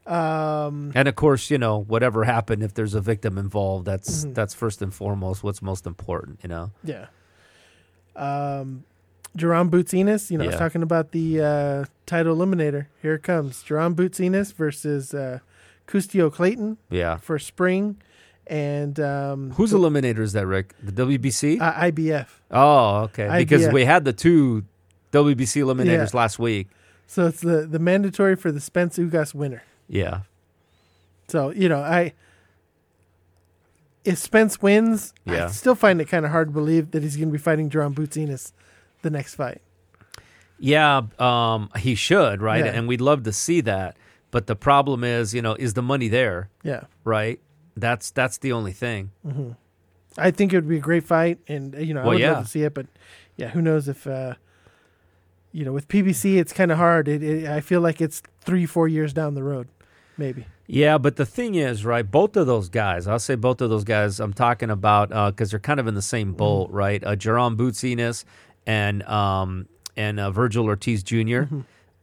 Um, 0.08 0.91
and 0.93 1.08
of 1.08 1.16
course, 1.16 1.49
you 1.49 1.58
know, 1.58 1.80
whatever 1.82 2.26
happened, 2.26 2.62
if 2.62 2.74
there's 2.76 2.93
a 2.93 3.01
victim 3.01 3.38
involved, 3.39 3.86
that's 3.86 4.26
Mhm. 4.26 4.36
that's 4.36 4.53
first 4.53 4.82
and 4.84 4.93
foremost 4.93 5.43
what's 5.43 5.62
most 5.64 5.88
important. 5.88 6.39
You 6.43 6.49
know. 6.49 6.72
yeah. 6.84 7.08
Um, 8.16 8.84
Jaron 9.38 9.70
Boots 9.70 9.93
Ennis, 9.93 10.30
you 10.32 10.38
know, 10.38 10.43
I 10.45 10.47
was 10.47 10.56
talking 10.58 10.82
about 10.84 11.12
the 11.12 11.41
uh, 11.41 11.86
title 12.06 12.36
eliminator. 12.38 12.88
Here 13.01 13.16
it 13.16 13.24
comes. 13.24 13.64
Jaron 13.64 13.95
Boots 13.95 14.20
Ennis 14.20 14.51
versus 14.51 15.14
uh, 15.14 15.39
Custio 15.86 16.29
Clayton 16.29 16.77
Yeah. 16.89 17.17
for 17.17 17.38
spring. 17.39 17.97
And 18.47 18.99
um, 18.99 19.51
Whose 19.51 19.73
eliminator 19.73 20.19
is 20.19 20.33
that, 20.33 20.45
Rick? 20.45 20.73
The 20.83 20.91
WBC? 20.91 21.59
uh, 21.59 21.73
IBF. 21.73 22.27
oh, 22.51 22.97
okay. 23.05 23.29
Because 23.38 23.67
we 23.69 23.86
had 23.86 24.05
the 24.05 24.13
two 24.13 24.63
WBC 25.11 25.61
eliminators 25.63 26.13
Yeah. 26.13 26.19
last 26.19 26.38
week. 26.38 26.67
So 27.07 27.27
it's 27.27 27.41
the, 27.41 27.65
the 27.65 27.79
mandatory 27.79 28.36
for 28.36 28.51
the 28.51 28.59
Spence 28.59 28.97
Ugas 28.97 29.33
winner. 29.33 29.63
Yeah. 29.88 30.21
So, 31.27 31.49
you 31.51 31.67
know, 31.69 31.79
I 31.79 32.13
if 34.03 34.17
Spence 34.19 34.61
wins, 34.61 35.13
Yeah. 35.25 35.45
I 35.45 35.49
still 35.49 35.75
find 35.75 35.99
it 35.99 36.05
kind 36.05 36.25
of 36.25 36.31
hard 36.31 36.49
to 36.49 36.53
believe 36.53 36.91
that 36.91 37.01
he's 37.01 37.15
going 37.17 37.29
to 37.29 37.31
be 37.31 37.38
fighting 37.39 37.69
Jaron 37.69 37.95
Boots 37.95 38.15
Ennis 38.17 38.53
the 39.01 39.09
next 39.09 39.36
fight. 39.36 39.61
Yeah, 40.59 41.01
um, 41.19 41.69
he 41.77 41.95
should, 41.95 42.41
right? 42.41 42.63
Yeah. 42.63 42.71
And 42.71 42.88
we'd 42.88 43.01
love 43.01 43.23
to 43.23 43.33
see 43.33 43.61
that. 43.61 43.97
But 44.36 44.47
the 44.47 44.55
problem 44.57 45.05
is, 45.05 45.33
you 45.33 45.41
know, 45.41 45.53
is 45.55 45.75
the 45.75 45.81
money 45.81 46.09
there, 46.09 46.49
Yeah. 46.61 46.81
right? 47.05 47.39
That's 47.77 48.11
that's 48.11 48.38
the 48.39 48.51
only 48.51 48.73
thing. 48.73 49.11
I 50.17 50.29
think 50.31 50.51
it 50.51 50.57
would 50.57 50.67
be 50.67 50.75
a 50.75 50.81
great 50.81 51.05
fight, 51.05 51.39
and 51.47 51.73
uh, 51.73 51.77
you 51.79 51.93
know, 51.93 52.01
I 52.01 52.03
Well, 52.03 52.11
would 52.15 52.19
yeah. 52.19 52.31
love 52.33 52.43
to 52.43 52.49
see 52.49 52.63
it. 52.63 52.73
But 52.73 52.88
yeah, 53.38 53.47
who 53.51 53.61
knows 53.61 53.88
if 53.88 54.05
uh, 54.05 54.33
you 55.53 55.63
know 55.63 55.71
with 55.71 55.88
PBC, 55.88 56.36
it's 56.38 56.51
kind 56.51 56.69
of 56.69 56.77
hard. 56.77 57.07
It, 57.07 57.23
it, 57.23 57.47
I 57.47 57.61
feel 57.61 57.79
like 57.79 58.01
it's 58.01 58.21
three, 58.41 58.65
four 58.65 58.89
years 58.89 59.13
down 59.13 59.36
the 59.36 59.43
road, 59.43 59.69
maybe. 60.17 60.45
Yeah, 60.67 60.97
but 60.97 61.15
the 61.15 61.25
thing 61.25 61.55
is, 61.55 61.86
right? 61.86 62.09
Both 62.11 62.36
of 62.36 62.45
those 62.45 62.67
guys, 62.67 63.07
I'll 63.07 63.19
say 63.19 63.36
both 63.36 63.61
of 63.61 63.69
those 63.69 63.86
guys. 63.86 64.19
I'm 64.19 64.33
talking 64.33 64.69
about 64.69 65.09
because 65.31 65.51
they're 65.51 65.61
kind 65.61 65.79
of 65.79 65.88
in 65.88 65.95
the 65.95 66.01
same 66.01 66.33
boat, 66.33 66.69
right? 66.71 67.01
Uh, 67.05 67.15
Jaron 67.15 67.55
Boots 67.55 67.86
Ennis 67.86 68.25
and 68.67 69.01
um, 69.03 69.67
and 69.95 70.19
uh, 70.19 70.29
Vergil 70.29 70.65
Ortiz 70.65 71.03
junior 71.03 71.47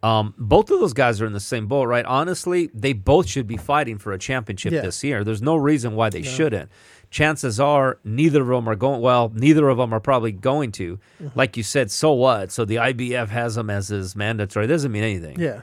Um, 0.03 0.35
both 0.37 0.71
of 0.71 0.81
those 0.81 0.93
guys 0.95 1.21
are 1.21 1.27
in 1.27 1.33
the 1.33 1.39
same 1.41 1.67
boat, 1.69 1.85
right? 1.85 2.05
Honestly, 2.05 2.71
they 2.75 2.93
both 2.93 3.29
should 3.29 3.47
be 3.47 3.57
fighting 3.57 3.99
for 3.99 4.13
a 4.13 4.19
championship 4.19 4.73
Yeah. 4.73 4.81
this 4.83 5.05
year. 5.05 5.23
There's 5.23 5.43
no 5.43 5.55
reason 5.57 5.95
why 5.95 6.11
they 6.11 6.23
shouldn't. 6.23 6.71
Chances 7.11 7.61
are 7.61 7.99
neither 8.03 8.41
of 8.43 8.49
them 8.49 8.69
are 8.69 8.75
going. 8.75 9.01
Well, 9.01 9.31
neither 9.35 9.69
of 9.69 9.77
them 9.79 9.93
are 9.93 10.01
probably 10.01 10.33
going 10.33 10.73
to. 10.73 10.99
Like 11.35 11.57
you 11.57 11.63
said, 11.63 11.91
so 11.91 12.13
what? 12.13 12.51
So 12.51 12.65
the 12.65 12.77
IBF 12.77 13.29
has 13.29 13.55
them 13.55 13.71
as 13.71 13.89
his 13.89 14.17
mandatory. 14.17 14.67
Doesn't 14.67 14.91
mean 14.91 15.05
anything. 15.05 15.39
Yeah, 15.39 15.61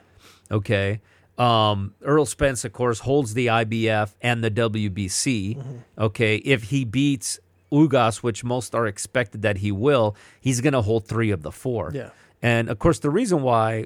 Okay. 0.52 1.02
Um, 1.38 1.94
Errol 2.06 2.26
Spence, 2.26 2.66
of 2.66 2.74
course, 2.74 3.00
holds 3.00 3.34
the 3.34 3.48
IBF 3.48 4.14
and 4.22 4.44
the 4.44 4.52
WBC. 4.52 5.56
Mm-hmm. 5.58 5.76
Okay. 5.98 6.36
If 6.38 6.64
he 6.64 6.84
beats 6.86 7.40
Ugas, 7.72 8.18
which 8.18 8.44
most 8.44 8.76
are 8.76 8.86
expected 8.88 9.42
that 9.42 9.58
he 9.60 9.72
will, 9.72 10.16
he's 10.42 10.60
going 10.62 10.74
to 10.74 10.82
hold 10.82 11.08
three 11.08 11.32
of 11.32 11.42
the 11.42 11.52
four. 11.52 11.92
Yeah. 11.96 12.10
And 12.42 12.70
of 12.70 12.80
course, 12.80 13.00
the 13.00 13.10
reason 13.10 13.42
why, 13.42 13.86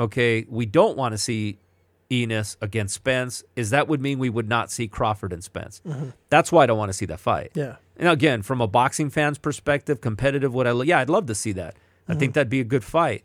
okay, 0.00 0.44
we 0.48 0.66
don't 0.66 0.96
want 0.96 1.12
to 1.12 1.18
see 1.18 1.58
Ennis 2.10 2.56
against 2.60 2.94
Spence 2.94 3.44
is 3.54 3.70
that 3.70 3.86
would 3.86 4.00
mean 4.00 4.18
we 4.18 4.30
would 4.30 4.48
not 4.48 4.72
see 4.72 4.88
Crawford 4.88 5.32
and 5.32 5.44
Spence. 5.44 5.80
That's 6.28 6.50
why 6.50 6.64
I 6.64 6.66
don't 6.66 6.78
want 6.78 6.88
to 6.88 6.92
see 6.92 7.06
that 7.06 7.20
fight. 7.20 7.50
Mm-hmm. 7.50 7.58
yeah, 7.60 7.76
And 7.98 8.08
again, 8.08 8.42
from 8.42 8.60
a 8.60 8.66
boxing 8.66 9.10
fan's 9.10 9.38
perspective, 9.38 10.00
competitive, 10.00 10.52
would 10.52 10.66
I? 10.66 10.72
lo- 10.72 10.82
Yeah, 10.82 10.98
I'd 10.98 11.08
love 11.10 11.26
to 11.26 11.34
see 11.36 11.52
that. 11.52 11.76
I 12.08 12.14
think 12.14 12.34
that'd 12.34 12.50
be 12.50 12.58
a 12.58 12.64
good 12.64 12.82
fight. 12.82 13.22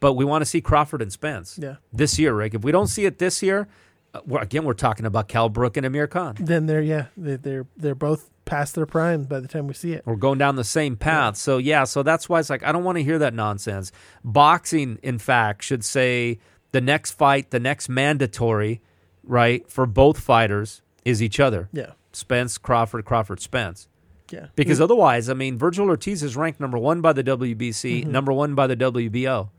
But 0.00 0.14
we 0.14 0.24
want 0.24 0.42
to 0.42 0.46
see 0.46 0.60
Crawford 0.60 1.00
and 1.00 1.12
Spence 1.12 1.56
Yeah. 1.62 1.76
this 1.92 2.18
year, 2.18 2.34
Rick. 2.34 2.54
If 2.54 2.64
we 2.64 2.72
don't 2.72 2.88
see 2.88 3.04
it 3.06 3.18
this 3.18 3.40
year, 3.42 3.68
Uh, 4.14 4.20
we're, 4.24 4.40
again, 4.40 4.64
we're 4.64 4.74
talking 4.74 5.06
about 5.06 5.26
Kell 5.28 5.48
Brook 5.48 5.76
and 5.76 5.84
Amir 5.84 6.06
Khan. 6.06 6.36
then 6.38 6.66
they're 6.66 6.80
yeah 6.80 7.06
they, 7.16 7.36
they're 7.36 7.66
they're 7.76 7.94
both 7.96 8.30
past 8.44 8.74
their 8.74 8.86
prime 8.86 9.24
by 9.24 9.40
the 9.40 9.48
time 9.48 9.66
we 9.66 9.74
see 9.74 9.92
it. 9.92 10.02
We're 10.06 10.16
going 10.16 10.38
down 10.38 10.56
the 10.56 10.64
same 10.64 10.96
path. 10.96 11.36
So 11.36 11.58
yeah, 11.58 11.84
so 11.84 12.02
that's 12.02 12.28
why 12.28 12.38
it's 12.40 12.50
like 12.50 12.62
I 12.62 12.72
don't 12.72 12.84
want 12.84 12.98
to 12.98 13.04
hear 13.04 13.18
that 13.18 13.34
nonsense. 13.34 13.90
Boxing, 14.22 14.98
in 15.02 15.18
fact, 15.18 15.64
should 15.64 15.84
say 15.84 16.38
the 16.72 16.80
next 16.80 17.12
fight, 17.12 17.50
the 17.50 17.60
next 17.60 17.88
mandatory, 17.88 18.80
right, 19.22 19.68
for 19.70 19.86
both 19.86 20.20
fighters 20.20 20.82
is 21.04 21.22
each 21.22 21.40
other. 21.40 21.68
Yeah, 21.72 21.92
Spence, 22.12 22.58
Crawford, 22.58 23.04
Crawford, 23.04 23.40
Spence. 23.40 23.88
yeah, 24.30 24.46
Because 24.54 24.80
otherwise, 24.80 25.28
I 25.28 25.34
mean, 25.34 25.58
Vergil 25.58 25.88
Ortiz 25.88 26.22
is 26.22 26.36
ranked 26.36 26.60
number 26.60 26.78
one 26.78 27.00
by 27.00 27.12
the 27.12 27.24
WBC, 27.24 28.02
mm-hmm. 28.02 28.10
number 28.12 28.32
one 28.32 28.54
by 28.54 28.66
the 28.66 28.76
WBO. 28.76 29.50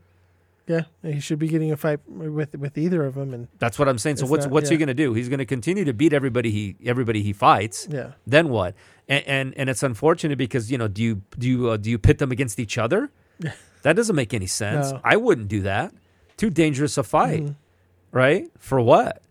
Yeah, 0.66 0.82
he 1.02 1.20
should 1.20 1.38
be 1.38 1.48
getting 1.48 1.70
a 1.72 1.76
fight 1.76 2.00
with 2.08 2.54
with 2.56 2.76
either 2.76 3.04
of 3.04 3.14
them, 3.14 3.32
and 3.34 3.48
That's 3.58 3.78
what 3.78 3.88
I'm 3.88 3.98
saying. 3.98 4.16
So 4.16 4.26
what's 4.26 4.46
not- 4.46 4.52
what's 4.52 4.68
he 4.68 4.76
going 4.76 4.88
to 4.88 4.94
do? 4.94 5.14
He's 5.14 5.28
going 5.28 5.38
to 5.38 5.46
continue 5.46 5.84
to 5.84 5.92
beat 5.92 6.12
everybody 6.12 6.50
he 6.50 6.76
everybody 6.84 7.22
he 7.22 7.32
fights. 7.32 7.86
yeah, 7.90 8.12
Then 8.26 8.48
what? 8.48 8.74
And 9.08 9.24
and, 9.26 9.54
and 9.56 9.70
it's 9.70 9.82
unfortunate 9.82 10.38
because 10.38 10.70
you 10.72 10.78
know 10.78 10.88
do 10.88 11.02
you 11.02 11.22
do 11.38 11.48
you 11.48 11.70
uh, 11.70 11.76
do 11.76 11.90
you 11.90 11.98
pit 11.98 12.18
them 12.18 12.32
against 12.32 12.58
each 12.58 12.78
other? 12.78 13.10
that 13.82 13.94
doesn't 13.94 14.16
make 14.16 14.34
any 14.34 14.46
sense. 14.48 14.90
No. 14.90 15.00
I 15.04 15.16
wouldn't 15.16 15.48
do 15.48 15.62
that. 15.62 15.94
Too 16.36 16.50
dangerous 16.50 16.98
a 16.98 17.02
fight, 17.04 17.44
Mhm. 17.44 17.54
right? 18.10 18.48
For 18.58 18.80
what? 18.80 19.22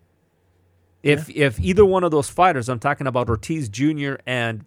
If 1.03 1.29
if 1.29 1.59
either 1.59 1.85
one 1.85 2.03
of 2.03 2.11
those 2.11 2.29
fighters, 2.29 2.67
I'm 2.69 2.79
talking 2.79 3.05
about 3.07 3.29
Ortiz 3.29 3.69
Jr. 3.69 4.15
and 4.25 4.65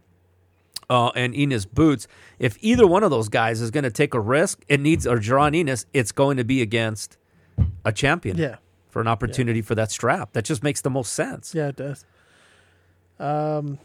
uh, 0.91 1.11
and 1.15 1.35
Ennis 1.35 1.65
Boots, 1.65 2.09
if 2.39 2.57
either 2.61 2.87
one 2.87 3.03
of 3.03 3.11
those 3.11 3.29
guys 3.29 3.61
is 3.61 3.71
going 3.71 3.85
to 3.85 3.91
take 3.91 4.15
a 4.15 4.21
risk, 4.21 4.65
it 4.69 4.81
needs 4.81 5.07
or 5.07 5.19
Jaron 5.19 5.57
Ennis, 5.57 5.87
it's 5.93 6.13
going 6.13 6.37
to 6.37 6.45
be 6.45 6.63
against 6.63 7.19
a 7.85 7.93
champion 7.93 8.37
yeah, 8.37 8.57
for 8.89 9.01
an 9.01 9.09
opportunity 9.09 9.61
for 9.63 9.75
that 9.75 9.91
strap. 9.91 10.33
That 10.33 10.45
just 10.45 10.63
makes 10.63 10.81
the 10.81 10.91
most 10.91 11.13
sense. 11.13 11.55
yeah, 11.55 11.69
it 11.69 11.77
does. 11.77 12.05
Um, 13.19 13.79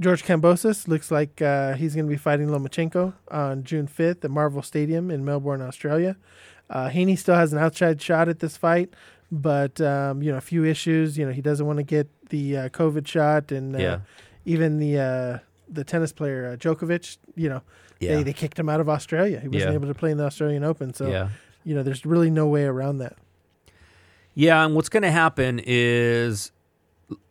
George 0.00 0.24
Kambosos 0.24 0.88
looks 0.88 1.10
like 1.10 1.40
uh, 1.40 1.74
he's 1.74 1.94
going 1.94 2.06
to 2.06 2.10
be 2.10 2.16
fighting 2.16 2.48
Lomachenko 2.48 3.14
on 3.30 3.62
June 3.62 3.86
5th 3.86 4.24
at 4.24 4.30
Marvel 4.30 4.60
Stadium 4.60 5.10
in 5.10 5.24
Melbourne, 5.24 5.62
Australia. 5.62 6.16
Uh, 6.68 6.88
Haney 6.88 7.14
still 7.14 7.36
has 7.36 7.52
an 7.52 7.58
outside 7.58 8.02
shot 8.02 8.28
at 8.28 8.40
this 8.40 8.56
fight, 8.56 8.92
but 9.30 9.80
um, 9.80 10.22
you 10.22 10.32
know 10.32 10.38
a 10.38 10.42
few 10.42 10.64
issues. 10.64 11.16
You 11.18 11.26
know 11.26 11.32
he 11.32 11.42
doesn't 11.42 11.66
want 11.66 11.76
to 11.76 11.82
get 11.82 12.08
the 12.30 12.56
uh, 12.56 12.68
COVID 12.70 13.06
shot, 13.06 13.52
and 13.52 13.76
uh, 13.76 13.78
Yeah. 13.78 14.00
Even 14.44 14.78
the 14.78 14.98
uh, 14.98 15.38
the 15.68 15.84
tennis 15.84 16.12
player 16.12 16.52
uh, 16.52 16.56
Djokovic. 16.56 17.16
You 17.34 17.48
know 17.48 17.62
Yeah. 18.00 18.16
they 18.16 18.22
they 18.24 18.32
kicked 18.32 18.58
him 18.58 18.68
out 18.68 18.80
of 18.80 18.88
Australia. 18.88 19.40
He 19.40 19.48
wasn't 19.48 19.70
Yeah. 19.72 19.74
able 19.74 19.88
to 19.88 19.94
play 19.94 20.10
in 20.10 20.18
the 20.18 20.24
Australian 20.24 20.64
Open, 20.64 20.92
so 20.94 21.08
yeah. 21.08 21.28
you 21.64 21.74
know 21.74 21.82
there's 21.82 22.04
really 22.04 22.30
no 22.30 22.46
way 22.46 22.64
around 22.64 22.98
that. 22.98 23.16
Yeah, 24.34 24.64
and 24.64 24.74
what's 24.74 24.88
going 24.88 25.04
to 25.04 25.10
happen 25.12 25.60
is 25.64 26.50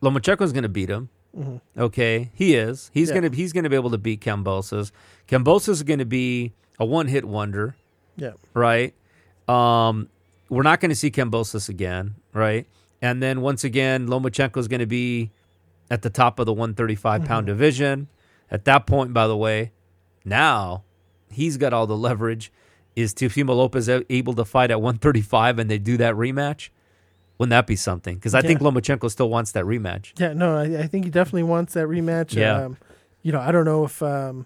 Lomachenko's 0.02 0.54
going 0.54 0.64
to 0.64 0.70
beat 0.70 0.90
him. 0.90 1.10
Mhm. 1.38 1.62
Okay, 1.78 2.32
he 2.34 2.56
is. 2.56 2.90
He's 2.94 3.10
Yeah. 3.10 3.20
going 3.20 3.32
to 3.32 3.36
he's 3.38 3.54
going 3.54 3.64
to 3.64 3.70
be 3.70 3.76
able 3.76 3.90
to 3.92 3.98
beat 3.98 4.22
Kambosos. 4.22 4.92
Kambosos 5.28 5.70
is 5.70 5.84
going 5.84 6.00
to 6.00 6.06
be 6.06 6.54
a 6.80 6.86
one 6.86 7.08
hit 7.08 7.26
wonder, 7.26 7.76
Yeah, 8.16 8.34
right? 8.54 8.94
Um, 9.48 10.10
we're 10.50 10.64
not 10.64 10.80
going 10.80 10.90
to 10.90 10.96
see 10.96 11.10
Kambosos 11.12 11.70
again, 11.70 12.16
right? 12.34 12.68
And 13.02 13.22
then 13.22 13.42
once 13.42 13.64
again, 13.64 14.08
Lomachenko 14.08 14.58
is 14.58 14.68
going 14.68 14.80
to 14.80 14.86
be 14.86 15.32
at 15.90 16.02
the 16.02 16.10
top 16.10 16.40
of 16.40 16.46
the 16.46 16.54
135 16.54 17.26
pound 17.26 17.48
division. 17.48 18.08
At 18.52 18.66
that 18.66 18.86
point, 18.86 19.14
by 19.14 19.28
the 19.28 19.38
way, 19.38 19.72
now 20.26 20.84
he's 21.32 21.58
got 21.58 21.74
all 21.74 21.88
the 21.88 21.98
leverage. 21.98 22.52
Is 22.96 23.14
Teofimo 23.14 23.56
Lopez 23.56 23.90
able 23.90 24.34
to 24.34 24.46
fight 24.46 24.70
at 24.70 24.80
135 24.80 25.60
and 25.60 25.70
they 25.70 25.80
do 25.80 25.98
that 25.98 26.14
rematch? 26.16 26.70
Wouldn't 27.38 27.50
that 27.50 27.66
be 27.66 27.76
something? 27.76 28.16
Because 28.16 28.36
I 28.36 28.42
think 28.42 28.62
Lomachenko 28.62 29.10
still 29.10 29.30
wants 29.30 29.54
that 29.54 29.66
rematch. 29.66 30.20
yeah. 30.20 30.34
No, 30.34 30.56
I, 30.56 30.84
I 30.84 30.88
think 30.88 31.06
he 31.06 31.12
definitely 31.12 31.44
wants 31.44 31.74
that 31.74 31.88
rematch. 31.88 32.36
Yeah. 32.36 32.66
Um, 32.66 32.78
you 33.24 33.32
know, 33.32 33.40
I 33.40 33.52
don't 33.52 33.66
know 33.66 33.86
if 33.86 34.04
um, 34.04 34.46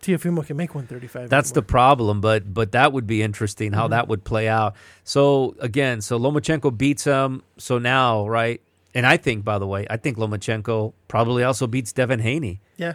Teofimo 0.00 0.46
can 0.46 0.56
make 0.56 0.74
135. 0.74 1.30
That's 1.30 1.50
the 1.50 1.62
problem, 1.62 2.20
but 2.20 2.52
but 2.52 2.72
that 2.72 2.92
would 2.92 3.06
be 3.06 3.22
interesting 3.22 3.72
how 3.72 3.88
that 3.88 4.06
would 4.06 4.22
play 4.22 4.48
out. 4.48 4.76
So 5.02 5.56
again, 5.58 6.00
so 6.02 6.18
Lomachenko 6.18 6.76
beats 6.76 7.04
him. 7.04 7.42
So 7.56 7.78
now, 7.78 8.28
right? 8.28 8.60
And 8.94 9.04
I 9.06 9.16
think, 9.16 9.44
by 9.44 9.58
the 9.58 9.66
way, 9.66 9.86
I 9.90 9.96
think 9.96 10.16
Lomachenko 10.18 10.92
probably 11.08 11.42
also 11.42 11.66
beats 11.66 11.92
Devin 11.92 12.20
Haney. 12.20 12.60
yeah. 12.76 12.94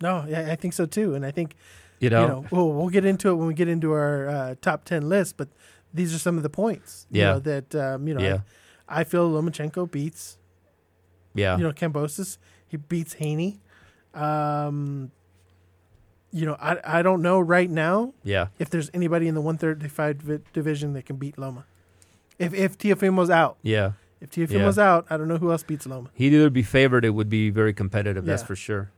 No, 0.00 0.24
yeah, 0.28 0.50
I 0.52 0.56
think 0.56 0.74
so 0.74 0.86
too, 0.86 1.14
and 1.14 1.24
I 1.24 1.30
think 1.30 1.54
You 2.00 2.10
know, 2.10 2.22
you 2.22 2.28
know 2.28 2.44
we'll, 2.50 2.72
we'll 2.72 2.88
get 2.88 3.04
into 3.04 3.30
it 3.30 3.34
when 3.36 3.46
we 3.46 3.54
get 3.54 3.68
into 3.68 3.92
our 3.92 4.28
uh, 4.28 4.54
top 4.60 4.84
10 4.84 5.08
list, 5.08 5.36
but 5.36 5.48
these 5.94 6.12
are 6.14 6.18
some 6.18 6.36
of 6.36 6.42
the 6.42 6.50
points. 6.50 7.06
you 7.10 7.20
Yeah. 7.22 7.32
know, 7.34 7.38
that 7.40 7.74
um, 7.74 8.08
you 8.08 8.14
know 8.14 8.20
Yeah. 8.20 8.38
I 8.88 9.04
feel 9.04 9.30
Lomachenko 9.30 9.90
beats 9.90 10.36
Yeah. 11.34 11.56
you 11.56 11.62
know 11.62 11.72
Kambosos. 11.72 12.38
He 12.66 12.76
beats 12.76 13.14
Haney. 13.14 13.60
Um, 14.12 15.10
you 16.32 16.44
know, 16.44 16.56
I 16.60 16.98
I 16.98 17.02
don't 17.02 17.22
know 17.22 17.38
right 17.40 17.70
now 17.70 18.12
yeah. 18.24 18.48
if 18.58 18.68
there's 18.70 18.90
anybody 18.92 19.28
in 19.28 19.34
the 19.34 19.40
135 19.40 20.52
division 20.52 20.92
that 20.94 21.06
can 21.06 21.16
beat 21.16 21.38
Loma. 21.38 21.64
If 22.38 22.52
if 22.52 22.76
Teofimo's 22.76 23.30
out, 23.30 23.56
Yeah. 23.62 23.92
If 24.24 24.30
Teofimo's 24.30 24.78
out, 24.78 25.06
I 25.10 25.16
don't 25.16 25.28
know 25.28 25.36
who 25.38 25.50
else 25.52 25.62
beats 25.62 25.86
Loma. 25.86 26.10
He'd 26.14 26.32
either 26.32 26.50
be 26.50 26.62
favored, 26.62 27.04
it 27.04 27.10
would 27.10 27.28
be 27.28 27.50
very 27.50 27.72
competitive, 27.74 28.24
that's 28.24 28.42
for 28.42 28.56
sure. 28.56 28.90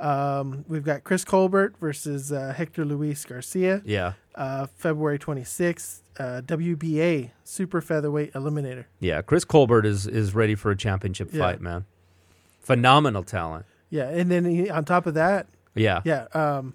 Um, 0.00 0.64
we've 0.68 0.82
got 0.84 1.04
Chris 1.04 1.24
Colbert 1.24 1.76
versus 1.80 2.32
uh, 2.32 2.52
Hector 2.56 2.84
Luis 2.84 3.24
Garcia, 3.24 3.80
Yeah. 3.84 4.14
uh, 4.34 4.66
February 4.76 5.18
26th. 5.18 6.00
Uh, 6.18 6.40
WBA 6.42 7.30
Super 7.42 7.80
Featherweight 7.80 8.32
Eliminator. 8.34 8.84
Yeah. 9.00 9.20
Chris 9.22 9.44
Colbert 9.44 9.84
is 9.84 10.06
is 10.06 10.32
ready 10.32 10.54
for 10.54 10.70
a 10.70 10.76
championship 10.76 11.30
Yeah. 11.32 11.40
fight, 11.40 11.60
man. 11.60 11.86
Phenomenal 12.60 13.24
talent. 13.24 13.66
Yeah, 13.90 14.08
and 14.08 14.30
then 14.30 14.44
he, 14.44 14.70
on 14.70 14.84
top 14.84 15.06
of 15.06 15.14
that, 15.14 15.48
Yeah. 15.74 16.02
yeah, 16.04 16.26
um, 16.32 16.74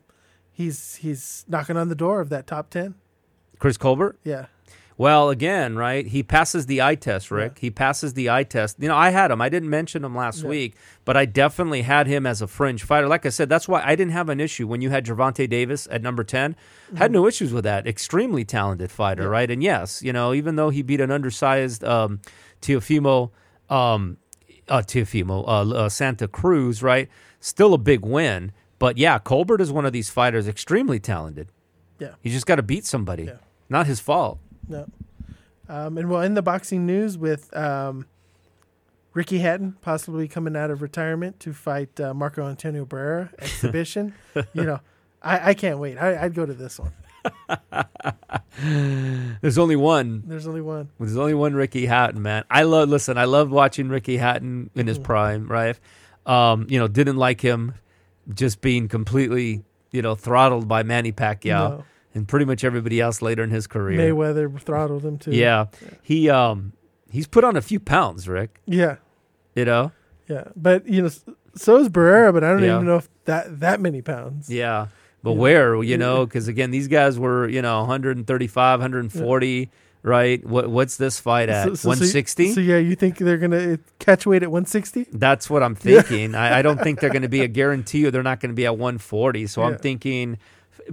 he's 0.51 0.95
he's 0.95 1.45
knocking 1.47 1.77
on 1.77 1.87
the 1.87 1.95
door 1.95 2.19
of 2.19 2.27
that 2.29 2.47
top 2.47 2.69
10. 2.69 2.95
Chris 3.59 3.77
Colbert? 3.77 4.17
Yeah, 4.25 4.47
Well, 4.99 5.29
again, 5.29 5.77
right? 5.77 6.05
He 6.05 6.23
passes 6.23 6.65
the 6.65 6.81
eye 6.81 6.95
test, 6.95 7.31
Rick. 7.31 7.59
He 7.59 7.71
passes 7.71 8.15
the 8.15 8.29
eye 8.29 8.43
test. 8.43 8.75
You 8.79 8.89
know, 8.89 8.97
I 8.97 9.11
had 9.11 9.31
him. 9.31 9.39
I 9.41 9.47
didn't 9.47 9.69
mention 9.69 10.03
him 10.03 10.13
last 10.13 10.43
Yeah. 10.43 10.49
week, 10.49 10.75
but 11.05 11.15
I 11.15 11.23
definitely 11.23 11.83
had 11.83 12.05
him 12.05 12.25
as 12.27 12.41
a 12.41 12.47
fringe 12.47 12.83
fighter. 12.83 13.07
Like 13.07 13.25
I 13.25 13.29
said, 13.29 13.47
that's 13.47 13.65
why 13.65 13.81
I 13.81 13.95
didn't 13.95 14.11
have 14.11 14.27
an 14.27 14.41
issue 14.41 14.67
when 14.67 14.81
you 14.81 14.89
had 14.89 15.05
Gervonta 15.05 15.49
Davis 15.49 15.87
at 15.89 16.01
number 16.01 16.25
10. 16.25 16.53
Had 16.97 17.13
no 17.13 17.27
issues 17.27 17.53
with 17.53 17.63
that. 17.63 17.87
Extremely 17.87 18.43
talented 18.43 18.91
fighter, 18.91 19.21
Mm-hmm. 19.23 19.31
Yeah. 19.31 19.37
right? 19.39 19.49
And 19.49 19.63
yes, 19.63 20.03
you 20.03 20.11
know, 20.11 20.33
even 20.33 20.57
though 20.57 20.69
he 20.69 20.81
beat 20.81 20.99
an 20.99 21.11
undersized 21.11 21.81
um, 21.85 22.19
Teofimo, 22.61 23.31
um, 23.69 24.17
uh, 24.67 24.81
Teofimo, 24.85 25.45
uh, 25.47 25.75
uh, 25.85 25.87
Santa 25.89 26.27
Cruz, 26.27 26.83
right? 26.83 27.07
Still 27.39 27.73
a 27.73 27.77
big 27.77 28.05
win. 28.05 28.51
But 28.79 28.97
yeah, 28.97 29.17
Colbert 29.17 29.61
is 29.61 29.71
one 29.71 29.85
of 29.85 29.93
these 29.93 30.09
fighters, 30.09 30.45
extremely 30.45 30.99
talented. 30.99 31.53
yeah. 31.99 32.15
He's 32.21 32.33
just 32.33 32.45
got 32.45 32.57
to 32.57 32.63
beat 32.63 32.85
somebody. 32.85 33.23
Yeah. 33.23 33.37
Not 33.69 33.87
his 33.87 33.99
fault. 34.01 34.39
No. 34.69 34.87
Um, 35.67 35.97
and 35.97 36.09
we'll 36.09 36.21
end 36.21 36.37
the 36.37 36.41
boxing 36.41 36.85
news 36.85 37.17
with 37.17 37.55
um, 37.55 38.05
Ricky 39.13 39.39
Hatton 39.39 39.75
possibly 39.81 40.27
coming 40.27 40.55
out 40.55 40.71
of 40.71 40.81
retirement 40.81 41.39
to 41.41 41.53
fight 41.53 41.99
uh, 41.99 42.13
Marco 42.13 42.47
Antonio 42.47 42.85
Barrera 42.85 43.29
exhibition. 43.39 44.13
you 44.53 44.63
know, 44.63 44.79
I, 45.21 45.49
I 45.49 45.53
can't 45.53 45.77
wait. 45.79 45.97
I, 45.97 46.23
I'd 46.23 46.33
go 46.33 46.45
to 46.45 46.53
this 46.53 46.79
one. 46.79 46.93
There's 49.41 49.57
only 49.57 49.75
one. 49.75 50.23
There's 50.25 50.47
only 50.47 50.61
one. 50.61 50.89
There's 50.99 51.17
only 51.17 51.33
one 51.33 51.53
Ricky 51.53 51.85
Hatton, 51.85 52.21
man. 52.21 52.43
I 52.49 52.63
love. 52.63 52.89
Listen, 52.89 53.17
I 53.17 53.25
love 53.25 53.51
watching 53.51 53.89
Ricky 53.89 54.17
Hatton 54.17 54.69
in 54.75 54.87
his 54.87 54.99
Mhm. 54.99 55.03
prime. 55.03 55.47
Right? 55.47 55.79
Um, 56.25 56.65
you 56.69 56.79
know, 56.79 56.87
didn't 56.87 57.17
like 57.17 57.41
him 57.41 57.73
just 58.33 58.61
being 58.61 58.87
completely, 58.87 59.63
you 59.91 60.01
know, 60.01 60.15
throttled 60.15 60.67
by 60.67 60.83
Manny 60.83 61.11
Pacquiao 61.11 61.69
No. 61.69 61.83
And 62.15 62.27
pretty 62.27 62.45
much 62.45 62.63
everybody 62.63 62.99
else 62.99 63.21
later 63.21 63.43
in 63.43 63.49
his 63.51 63.67
career. 63.67 63.99
Mayweather 63.99 64.59
throttled 64.61 65.03
him 65.05 65.17
too. 65.17 65.31
Yeah, 65.31 65.65
he 66.01 66.29
um 66.29 66.73
he's 67.11 67.27
put 67.27 67.43
on 67.43 67.55
a 67.55 67.61
few 67.61 67.79
pounds, 67.79 68.27
Rick. 68.27 68.59
Yeah. 68.65 68.97
You 69.55 69.65
know. 69.65 69.91
Yeah. 70.27 70.43
But, 70.55 70.87
you 70.87 71.01
know, 71.01 71.09
so 71.55 71.77
is 71.77 71.89
Barrera, 71.89 72.31
but 72.31 72.43
I 72.43 72.51
don't 72.51 72.61
Yeah. 72.63 72.75
even 72.75 72.85
know 72.85 72.97
if 72.97 73.09
that, 73.25 73.59
that 73.61 73.81
many 73.81 74.03
pounds. 74.03 74.47
Yeah. 74.47 74.87
But 75.23 75.31
Yeah. 75.31 75.37
where, 75.37 75.83
you 75.83 75.97
know, 75.97 76.25
because 76.27 76.47
again, 76.47 76.69
these 76.69 76.87
guys 76.87 77.17
were, 77.17 77.47
you 77.47 77.63
know, 77.63 77.79
135, 77.79 78.79
140, 78.79 79.71
right? 80.03 80.45
What 80.45 80.69
what's 80.69 80.97
this 80.97 81.19
fight 81.19 81.49
at? 81.49 81.63
So- 81.65 81.69
so- 81.73 81.75
so- 81.81 81.89
160? 81.89 82.53
So, 82.53 82.61
yeah, 82.61 82.77
you 82.77 82.95
think 82.95 83.17
they're 83.17 83.39
going 83.39 83.51
to 83.51 83.79
catch 83.97 84.27
weight 84.27 84.43
at 84.43 84.51
160? 84.51 85.07
That's 85.11 85.49
what 85.49 85.63
I'm 85.63 85.73
thinking. 85.87 86.35
I, 86.35 86.59
I 86.59 86.61
don't 86.61 86.79
think 86.79 86.99
they're 86.99 87.09
going 87.09 87.23
to 87.23 87.27
be 87.29 87.41
a 87.41 87.47
guarantee 87.47 88.05
or 88.05 88.11
they're 88.11 88.21
not 88.21 88.39
going 88.39 88.51
to 88.51 88.55
be 88.55 88.67
at 88.67 88.77
140. 88.77 89.47
So 89.47 89.63
I'm 89.63 89.77
thinking 89.79 90.37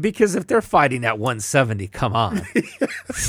because 0.00 0.34
if 0.34 0.46
they're 0.46 0.62
fighting 0.62 1.04
at 1.04 1.18
170, 1.18 1.88
come 1.88 2.14
on. 2.14 2.42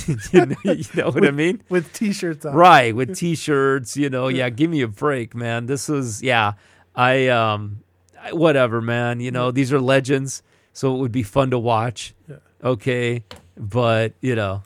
you, 0.08 0.46
know, 0.46 0.56
you 0.64 0.84
know 0.96 1.10
what 1.10 1.26
I 1.26 1.32
mean? 1.32 1.64
With 1.70 1.94
t 1.94 2.12
shirts 2.12 2.46
on. 2.46 2.54
Right, 2.56 2.96
with 2.96 3.16
t-shirts, 3.18 3.98
you 3.98 4.10
know, 4.10 4.28
yeah, 4.28 4.50
give 4.50 4.70
me 4.70 4.82
a 4.82 4.88
break, 4.88 5.36
man. 5.36 5.66
This 5.66 5.90
is 5.90 6.22
yeah, 6.22 6.54
I 6.96 7.28
um 7.28 7.84
whatever, 8.32 8.82
man. 8.82 9.20
You 9.20 9.32
know, 9.32 9.52
these 9.52 9.72
are 9.72 9.80
legends, 9.80 10.44
so 10.74 10.96
it 10.96 11.00
would 11.00 11.12
be 11.12 11.24
fun 11.24 11.52
to 11.52 11.60
watch. 11.60 12.14
Yeah. 12.28 12.38
Okay, 12.64 13.24
but, 13.56 14.14
you 14.22 14.36
know, 14.36 14.64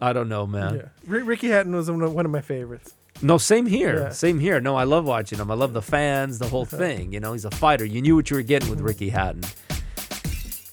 I 0.00 0.12
don't 0.12 0.28
know, 0.28 0.46
man. 0.46 0.76
Yeah. 0.76 0.88
Ri 1.06 1.22
Ricky 1.22 1.48
Hatton 1.48 1.74
was 1.74 1.90
one 1.90 2.02
of, 2.02 2.12
one 2.12 2.24
of 2.24 2.32
my 2.32 2.40
favorites. 2.40 2.94
No, 3.22 3.38
same 3.38 3.66
here. 3.66 4.00
Yeah. 4.00 4.08
Same 4.10 4.40
here. 4.40 4.60
No, 4.60 4.76
I 4.76 4.84
love 4.84 5.06
watching 5.06 5.38
him. 5.38 5.50
I 5.50 5.54
love 5.54 5.72
the 5.72 5.82
fans, 5.82 6.38
the 6.38 6.48
whole 6.48 6.66
thing. 6.66 7.14
You 7.14 7.20
know, 7.20 7.32
he's 7.32 7.46
a 7.46 7.50
fighter. 7.50 7.84
You 7.84 8.02
knew 8.02 8.14
what 8.14 8.28
you 8.30 8.36
were 8.36 8.42
getting 8.42 8.68
with 8.68 8.80
Ricky 8.80 9.08
Hatton. 9.08 9.42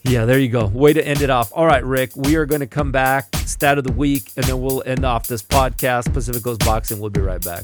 Yeah, 0.05 0.25
there 0.25 0.37
you 0.37 0.49
go. 0.49 0.65
Way 0.67 0.91
to 0.93 1.05
end 1.05 1.21
it 1.21 1.29
off. 1.29 1.53
All 1.55 1.65
right, 1.65 1.83
Rick, 1.83 2.11
we 2.15 2.35
are 2.35 2.45
going 2.45 2.59
to 2.59 2.67
come 2.67 2.91
back, 2.91 3.33
stat 3.37 3.77
of 3.77 3.85
the 3.85 3.93
week, 3.93 4.31
and 4.35 4.45
then 4.45 4.61
we'll 4.61 4.83
end 4.85 5.05
off 5.05 5.27
this 5.27 5.41
podcast. 5.41 6.13
Pacific 6.13 6.43
Coast 6.43 6.59
Boxing. 6.65 6.99
We'll 6.99 7.09
be 7.09 7.21
right 7.21 7.41
back. 7.41 7.63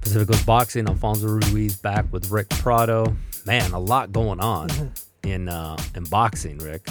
Pacific 0.00 0.28
Coast 0.28 0.46
Boxing. 0.46 0.88
Alfonso 0.88 1.28
Ruiz 1.28 1.76
back 1.76 2.12
with 2.12 2.28
Rick 2.32 2.48
Prado. 2.50 3.16
Man, 3.44 3.70
a 3.70 3.78
lot 3.78 4.10
going 4.12 4.40
on 4.40 4.68
in 5.22 5.48
uh, 5.48 5.76
in 5.94 6.02
boxing, 6.04 6.58
Rick. 6.58 6.88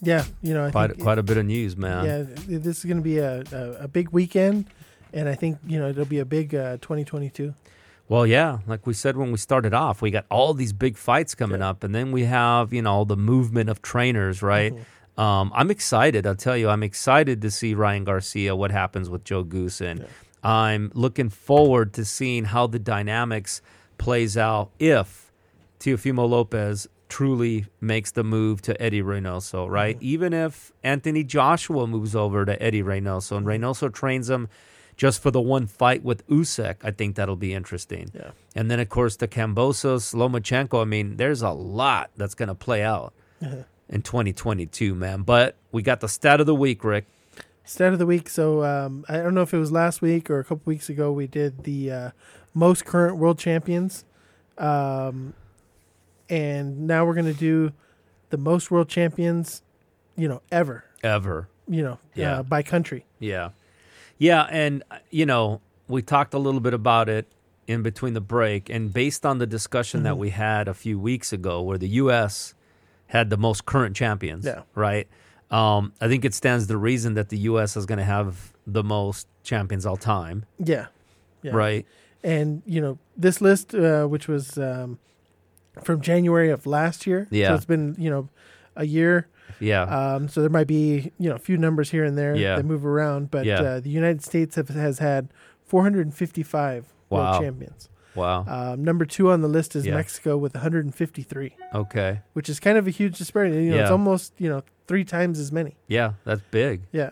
Yeah. 0.00 0.24
You 0.42 0.54
know, 0.54 0.66
I 0.66 0.70
Quite 0.70 0.90
think 0.92 1.02
quite 1.02 1.18
a 1.18 1.22
bit 1.22 1.36
of 1.38 1.46
news, 1.46 1.76
man. 1.76 2.04
Yeah, 2.04 2.58
this 2.58 2.78
is 2.78 2.84
going 2.84 2.98
to 2.98 3.02
be 3.02 3.18
a, 3.18 3.42
a, 3.52 3.84
a 3.84 3.88
big 3.88 4.10
weekend, 4.10 4.66
and 5.12 5.28
I 5.28 5.34
think 5.34 5.58
you 5.66 5.78
know 5.78 5.88
it'll 5.88 6.04
be 6.04 6.18
a 6.20 6.24
big 6.24 6.54
uh, 6.54 6.76
2022. 6.78 7.54
Well, 8.08 8.26
yeah, 8.26 8.58
like 8.66 8.86
we 8.86 8.94
said 8.94 9.16
when 9.16 9.30
we 9.32 9.38
started 9.38 9.74
off, 9.74 10.00
we 10.00 10.10
got 10.10 10.24
all 10.30 10.54
these 10.54 10.72
big 10.72 10.96
fights 10.96 11.34
coming 11.34 11.60
Yeah. 11.60 11.70
up, 11.70 11.84
and 11.84 11.94
then 11.94 12.12
we 12.12 12.24
have 12.24 12.72
you 12.72 12.82
know 12.82 13.04
the 13.04 13.16
movement 13.16 13.68
of 13.70 13.82
trainers, 13.82 14.42
right? 14.42 14.72
Mhm. 14.74 15.20
Um, 15.22 15.52
I'm 15.54 15.70
excited. 15.70 16.26
I'll 16.28 16.36
tell 16.36 16.56
you, 16.56 16.68
I'm 16.68 16.84
excited 16.84 17.42
to 17.42 17.50
see 17.50 17.74
Ryan 17.74 18.04
Garcia. 18.04 18.54
What 18.54 18.70
happens 18.70 19.10
with 19.10 19.24
Joe 19.24 19.44
Goossen? 19.44 19.98
Yeah. 20.00 20.04
I'm 20.44 20.92
looking 20.94 21.28
forward 21.28 21.92
to 21.94 22.04
seeing 22.04 22.44
how 22.44 22.68
the 22.68 22.78
dynamics 22.78 23.60
plays 23.98 24.36
out 24.36 24.70
if 24.78 25.32
Teofimo 25.80 26.28
Lopez 26.28 26.86
truly 27.08 27.66
makes 27.80 28.10
the 28.10 28.22
move 28.24 28.60
to 28.62 28.80
Eddie 28.82 29.02
Reynoso, 29.02 29.68
right? 29.68 29.96
Mhm. 29.98 30.02
Even 30.02 30.32
if 30.32 30.72
Anthony 30.82 31.24
Joshua 31.24 31.86
moves 31.86 32.14
over 32.14 32.44
to 32.44 32.60
Eddie 32.62 32.82
Reynoso 32.82 33.36
and 33.36 33.46
Reynoso 33.46 33.92
trains 33.92 34.28
him 34.28 34.48
just 34.96 35.22
for 35.22 35.30
the 35.30 35.40
one 35.40 35.66
fight 35.66 36.02
with 36.02 36.26
Usyk, 36.28 36.76
I 36.82 36.90
think 36.90 37.16
that'll 37.16 37.36
be 37.36 37.54
interesting. 37.54 38.10
Yeah. 38.14 38.32
And 38.54 38.70
then, 38.70 38.78
of 38.80 38.88
course, 38.88 39.16
the 39.16 39.28
Kambosos, 39.28 40.12
Lomachenko. 40.14 40.82
I 40.82 40.84
mean, 40.84 41.16
there's 41.16 41.40
a 41.40 41.50
lot 41.50 42.10
that's 42.16 42.34
going 42.34 42.48
to 42.48 42.54
play 42.54 42.82
out 42.82 43.12
Uh-huh. 43.42 43.62
in 43.88 44.02
2022, 44.02 44.94
man. 44.94 45.22
But 45.22 45.54
we 45.72 45.82
got 45.82 46.00
the 46.00 46.08
stat 46.08 46.40
of 46.40 46.46
the 46.46 46.54
week, 46.54 46.82
Rick. 46.84 47.06
Stat 47.64 47.92
of 47.92 47.98
the 47.98 48.06
week. 48.06 48.28
So 48.28 48.64
um, 48.64 49.04
I 49.08 49.18
don't 49.18 49.34
know 49.34 49.42
if 49.42 49.54
it 49.54 49.58
was 49.58 49.70
last 49.72 50.02
week 50.02 50.28
or 50.30 50.40
a 50.40 50.44
couple 50.44 50.62
weeks 50.66 50.88
ago. 50.88 51.12
We 51.12 51.26
did 51.26 51.64
the 51.64 51.90
uh, 51.92 52.10
most 52.52 52.84
current 52.84 53.16
world 53.18 53.38
champions, 53.38 54.04
um, 54.58 55.34
and 56.28 56.86
now 56.86 57.04
we're 57.04 57.14
going 57.14 57.26
to 57.26 57.32
do 57.32 57.72
the 58.30 58.36
most 58.36 58.70
world 58.70 58.88
champions, 58.88 59.62
you 60.16 60.28
know, 60.28 60.42
ever. 60.52 60.84
Ever. 61.02 61.48
You 61.66 61.82
know, 61.82 61.98
Yeah. 62.14 62.38
uh, 62.38 62.42
by 62.42 62.62
country. 62.62 63.04
Yeah. 63.18 63.50
Yeah. 64.18 64.42
And, 64.50 64.82
uh, 64.90 64.98
you 65.10 65.26
know, 65.26 65.60
we 65.86 66.02
talked 66.02 66.34
a 66.34 66.38
little 66.38 66.60
bit 66.60 66.74
about 66.74 67.08
it 67.08 67.26
in 67.66 67.82
between 67.82 68.14
the 68.14 68.20
break. 68.20 68.68
And 68.70 68.92
based 68.92 69.24
on 69.26 69.38
the 69.38 69.46
discussion 69.46 70.02
that 70.04 70.14
Mhm. 70.14 70.18
we 70.18 70.30
had 70.30 70.68
a 70.68 70.74
few 70.74 70.98
weeks 70.98 71.32
ago, 71.32 71.62
where 71.62 71.78
the 71.78 71.88
U.S. 72.02 72.54
had 73.08 73.30
the 73.30 73.36
most 73.36 73.64
current 73.66 73.94
champions, 73.96 74.44
Yeah. 74.44 74.62
right? 74.74 75.06
Um, 75.50 75.92
I 76.00 76.08
think 76.08 76.24
it 76.24 76.34
stands 76.34 76.66
the 76.66 76.76
reason 76.76 77.14
that 77.14 77.30
the 77.30 77.38
U.S. 77.38 77.76
is 77.76 77.86
going 77.86 77.98
to 77.98 78.04
have 78.04 78.52
the 78.66 78.82
most 78.82 79.26
champions 79.42 79.86
all 79.86 79.96
time, 79.96 80.44
Yeah. 80.58 80.86
Yeah. 81.42 81.52
right? 81.54 81.86
And 82.22 82.62
you 82.66 82.80
know, 82.82 82.98
this 83.16 83.40
list, 83.40 83.74
uh, 83.74 84.04
which 84.06 84.28
was 84.28 84.58
um, 84.58 84.98
from 85.84 86.00
January 86.00 86.50
of 86.50 86.66
last 86.66 87.06
year. 87.06 87.26
Yeah. 87.30 87.48
So 87.48 87.54
it's 87.54 87.64
been 87.64 87.94
you 87.98 88.10
know 88.10 88.28
a 88.76 88.84
year. 88.86 89.28
Yeah. 89.60 89.82
Um, 89.82 90.28
so 90.28 90.40
there 90.40 90.50
might 90.50 90.66
be 90.68 91.12
you 91.18 91.28
know 91.28 91.34
a 91.36 91.38
few 91.38 91.56
numbers 91.56 91.90
here 91.90 92.04
and 92.04 92.16
there 92.16 92.34
Yeah. 92.36 92.56
that 92.56 92.64
move 92.64 92.84
around, 92.86 93.30
but 93.30 93.44
Yeah. 93.46 93.60
uh, 93.60 93.80
the 93.80 93.90
United 93.90 94.22
States 94.22 94.56
have, 94.56 94.68
has 94.68 94.98
had 95.00 95.28
455 95.64 96.86
Wow. 97.10 97.30
world 97.32 97.42
champions. 97.42 97.88
wow. 98.14 98.44
Um, 98.46 98.82
number 98.84 99.04
two 99.04 99.30
on 99.30 99.40
the 99.42 99.48
list 99.48 99.74
is 99.76 99.86
Yeah. 99.86 99.94
Mexico 99.94 100.36
with 100.36 100.54
153, 100.54 101.54
okay. 101.74 102.20
which 102.34 102.48
is 102.48 102.58
kind 102.60 102.76
of 102.76 102.86
a 102.86 102.90
huge 102.90 103.16
disparity. 103.18 103.64
You 103.64 103.70
know, 103.70 103.80
it's 103.82 103.90
almost 103.90 104.32
you 104.38 104.48
know 104.48 104.62
three 104.86 105.04
times 105.04 105.38
as 105.38 105.50
many. 105.52 105.76
Yeah. 105.88 106.12
That's 106.24 106.42
big. 106.50 106.82
Yeah. 106.92 107.10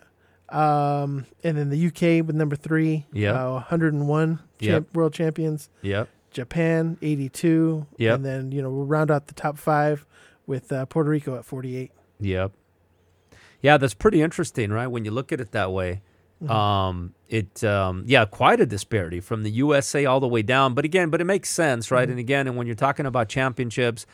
Um, 0.48 1.26
and 1.42 1.56
then 1.58 1.70
the 1.70 1.78
UK 1.88 2.22
with 2.24 2.36
number 2.36 2.54
three, 2.56 3.06
Yeah. 3.12 3.32
uh, 3.32 3.52
101 3.54 4.38
Yep. 4.60 4.94
world 4.94 5.12
champions. 5.12 5.68
Yep. 5.82 6.08
Japan 6.36 6.98
82. 7.00 7.86
Yep. 7.96 8.14
And 8.14 8.24
then, 8.24 8.52
you 8.52 8.60
know, 8.60 8.70
we'll 8.70 8.84
round 8.84 9.10
out 9.10 9.26
the 9.26 9.34
top 9.34 9.56
five 9.56 10.04
with 10.46 10.70
uh, 10.70 10.84
Puerto 10.84 11.08
Rico 11.08 11.34
at 11.34 11.46
48. 11.46 11.90
Yep. 12.20 12.52
Yeah, 13.62 13.78
that's 13.78 13.94
pretty 13.94 14.20
interesting, 14.20 14.70
right? 14.70 14.86
When 14.86 15.06
you 15.06 15.12
look 15.12 15.32
at 15.32 15.40
it 15.40 15.52
that 15.52 15.72
way. 15.72 16.02
Um, 16.46 17.14
it 17.30 17.64
um, 17.64 18.04
yeah, 18.06 18.26
quite 18.26 18.60
a 18.60 18.66
disparity 18.66 19.20
from 19.20 19.42
the 19.42 19.50
USA 19.50 20.04
all 20.04 20.20
the 20.20 20.28
way 20.28 20.42
down. 20.42 20.74
But 20.74 20.84
again, 20.84 21.08
but 21.08 21.22
it 21.22 21.24
makes 21.24 21.48
sense, 21.48 21.90
right? 21.90 22.06
And 22.06 22.18
again, 22.18 22.46
and 22.46 22.58
when 22.58 22.66
you're 22.66 22.76
talking 22.76 23.06
about 23.06 23.30
championships, 23.30 24.04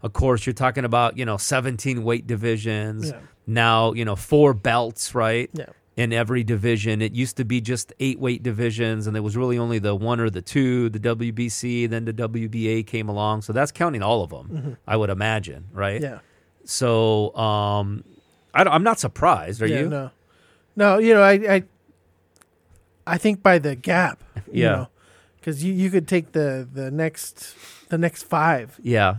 of 0.00 0.12
course, 0.12 0.46
you're 0.46 0.52
talking 0.54 0.84
about 0.84 1.18
you 1.18 1.24
know 1.24 1.36
17 1.36 2.04
weight 2.04 2.28
divisions. 2.28 3.10
Yeah. 3.10 3.18
Now 3.48 3.92
you 3.92 4.04
know 4.04 4.14
four 4.14 4.54
belts, 4.54 5.16
right? 5.16 5.50
Yeah. 5.52 5.66
In 5.96 6.12
every 6.12 6.42
division, 6.42 7.00
it 7.00 7.12
used 7.12 7.36
to 7.36 7.44
be 7.44 7.60
just 7.60 7.92
eight 8.00 8.18
weight 8.18 8.42
divisions, 8.42 9.06
and 9.06 9.14
there 9.14 9.22
was 9.22 9.36
really 9.36 9.56
only 9.56 9.78
the 9.78 9.94
one 9.94 10.18
or 10.18 10.28
the 10.28 10.42
two. 10.42 10.88
The 10.88 10.98
WBC, 10.98 11.88
then 11.88 12.04
the 12.04 12.12
WBA 12.12 12.84
came 12.84 13.08
along, 13.08 13.42
so 13.42 13.52
that's 13.52 13.70
counting 13.70 14.02
all 14.02 14.24
of 14.24 14.30
them. 14.30 14.76
I 14.88 14.96
would 14.96 15.10
imagine, 15.10 15.66
right? 15.72 16.02
Yeah. 16.02 16.18
So 16.64 17.34
um, 17.36 18.02
I, 18.52 18.74
am 18.74 18.82
not 18.82 18.98
surprised. 18.98 19.62
Are 19.62 19.66
yeah, 19.66 19.80
you? 19.80 19.88
No. 19.88 20.10
No, 20.76 20.98
you 20.98 21.14
know, 21.14 21.22
I 21.22 21.32
I, 21.32 21.62
I 23.06 23.18
think 23.18 23.42
by 23.42 23.58
the 23.58 23.76
gap. 23.76 24.22
You 24.50 24.62
Yeah. 24.62 24.86
Because 25.36 25.62
you, 25.62 25.74
you 25.74 25.90
could 25.90 26.08
take 26.08 26.32
the, 26.32 26.66
the 26.72 26.90
next 26.90 27.54
the 27.90 27.98
next 27.98 28.22
five 28.22 28.80
Yeah. 28.82 29.16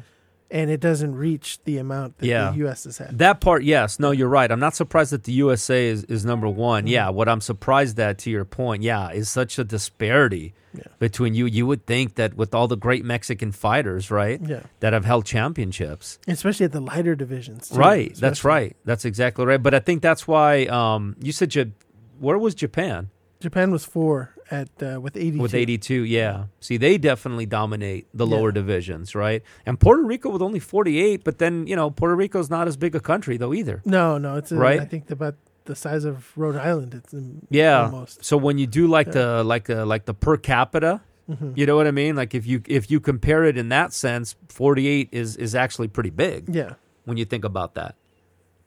And 0.56 0.72
it 0.72 0.80
doesn't 0.80 1.14
reach 1.16 1.60
the 1.66 1.78
amount 1.78 2.18
that 2.20 2.26
Yeah. 2.28 2.52
the 2.52 2.66
US 2.68 2.86
has 2.86 2.98
had. 2.98 3.18
That 3.20 3.42
part, 3.42 3.64
yes. 3.66 4.00
No, 4.00 4.12
you're 4.12 4.30
right. 4.30 4.50
I'm 4.50 4.60
not 4.62 4.74
surprised 4.74 5.12
that 5.12 5.26
the 5.26 5.34
USA 5.34 5.88
is, 5.88 6.06
is 6.06 6.24
number 6.24 6.48
one. 6.48 6.84
Mm-hmm. 6.84 6.94
Yeah. 6.94 7.10
What 7.10 7.28
I'm 7.28 7.42
surprised 7.42 8.00
at, 8.00 8.18
to 8.20 8.30
your 8.32 8.46
point, 8.46 8.82
yeah, 8.82 9.10
is 9.12 9.28
such 9.28 9.60
a 9.60 9.66
disparity 9.66 10.54
Yeah. 10.74 10.84
between 10.98 11.34
you. 11.36 11.46
You 11.46 11.68
would 11.68 11.86
think 11.86 12.16
that 12.16 12.36
with 12.36 12.56
all 12.56 12.70
the 12.70 12.78
great 12.78 13.04
Mexican 13.04 13.52
fighters, 13.52 14.10
right, 14.10 14.40
Yeah. 14.42 14.62
that 14.80 14.94
have 14.94 15.04
held 15.04 15.26
championships. 15.26 16.20
Especially 16.26 16.66
at 16.66 16.72
the 16.72 16.80
lighter 16.82 17.16
divisions. 17.16 17.68
too, 17.70 17.76
right. 17.76 18.16
That's 18.16 18.46
right. 18.46 18.78
That's 18.86 19.04
exactly 19.04 19.46
right. 19.46 19.62
But 19.62 19.74
I 19.74 19.80
think 19.80 20.02
that's 20.02 20.26
why 20.26 20.66
um, 20.68 21.18
you 21.22 21.34
said, 21.34 21.74
where 22.20 22.38
was 22.38 22.56
Japan? 22.56 23.10
Japan 23.42 23.72
was 23.72 23.84
four 23.84 24.35
at 24.52 24.70
uh, 24.82 25.00
with 25.02 25.18
82. 25.18 25.42
With 25.42 25.54
82, 25.56 25.94
yeah. 26.04 26.46
See, 26.60 26.78
they 26.78 26.98
definitely 26.98 27.46
dominate 27.46 28.08
the 28.14 28.26
Yeah. 28.28 28.36
lower 28.36 28.52
divisions, 28.52 29.16
right? 29.16 29.42
And 29.66 29.80
Puerto 29.80 30.04
Rico 30.04 30.30
with 30.30 30.42
only 30.42 30.60
48, 30.60 31.24
but 31.24 31.40
then, 31.40 31.66
you 31.68 31.76
know, 31.76 31.90
Puerto 31.90 32.16
Rico's 32.16 32.50
not 32.50 32.68
as 32.68 32.78
big 32.78 32.96
a 32.96 33.00
country, 33.00 33.38
though, 33.38 33.54
either. 33.54 33.82
No, 33.86 34.18
no, 34.18 34.36
it's 34.36 34.52
a, 34.52 34.56
Right? 34.56 34.80
I 34.80 34.86
think 34.86 35.10
about 35.10 35.36
the 35.66 35.76
size 35.76 36.06
of 36.06 36.32
Rhode 36.38 36.56
Island. 36.56 36.94
It's 36.94 37.14
um, 37.14 37.48
Yeah. 37.50 37.86
almost. 37.86 38.24
So 38.24 38.38
when 38.38 38.58
you 38.60 38.68
do 38.68 38.86
like 38.88 39.08
Yeah. 39.08 39.14
the 39.14 39.44
like 39.44 39.66
the 39.66 39.84
like 39.86 40.06
the 40.06 40.14
per 40.14 40.38
capita, 40.38 41.02
Mhm. 41.28 41.58
you 41.58 41.66
know 41.66 41.76
what 41.76 41.88
I 41.88 41.92
mean? 41.92 42.16
Like 42.16 42.36
if 42.36 42.46
you 42.46 42.62
if 42.68 42.92
you 42.92 43.00
compare 43.00 43.46
it 43.46 43.58
in 43.58 43.70
that 43.70 43.94
sense, 43.94 44.36
48 44.50 45.10
is 45.12 45.36
is 45.38 45.56
actually 45.56 45.88
pretty 45.88 46.12
big 46.12 46.54
Yeah, 46.54 46.74
when 47.06 47.18
you 47.18 47.26
think 47.26 47.44
about 47.46 47.74
that. 47.74 47.96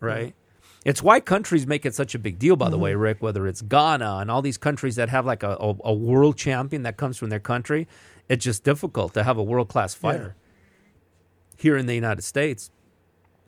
Right? 0.01 0.35
It's 0.85 1.03
why 1.03 1.21
countries 1.21 1.67
make 1.67 1.85
it 1.85 1.95
such 1.95 2.15
a 2.15 2.19
big 2.19 2.39
deal 2.39 2.57
by 2.57 2.71
the 2.71 2.79
way, 2.79 2.93
mm-hmm. 2.93 3.01
Rick, 3.01 3.23
whether 3.23 3.47
it's 3.47 3.63
Ghana 3.63 4.19
and 4.21 4.31
all 4.31 4.43
these 4.43 4.59
countries 4.59 4.97
that 4.97 5.09
have 5.09 5.27
like 5.27 5.43
a, 5.43 5.57
a, 5.61 5.75
a 5.85 5.93
world 5.93 6.37
champion 6.37 6.83
that 6.85 6.97
comes 6.97 7.17
from 7.19 7.31
their 7.31 7.41
country, 7.41 7.89
it's 8.29 8.45
just 8.45 8.63
difficult 8.65 9.15
to 9.15 9.25
have 9.25 9.39
a 9.39 9.43
world-class 9.43 9.95
fighter. 9.95 10.35
Here 11.57 11.77
in 11.77 11.87
the 11.87 11.95
United 11.95 12.23
States, 12.23 12.71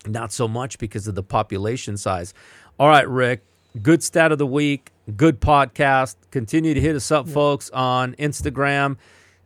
not 0.06 0.32
so 0.32 0.48
much 0.48 0.78
because 0.78 1.06
of 1.06 1.14
the 1.14 1.22
population 1.22 1.96
size. 1.96 2.34
All 2.78 2.88
right, 2.88 3.08
Rick, 3.08 3.44
good 3.82 4.02
stat 4.02 4.32
of 4.32 4.38
the 4.38 4.46
week, 4.46 4.90
good 5.16 5.40
podcast. 5.40 6.16
Continue 6.32 6.74
to 6.74 6.80
hit 6.80 6.96
us 6.96 7.12
up, 7.12 7.28
folks, 7.28 7.70
on 7.70 8.14
Instagram. 8.14 8.96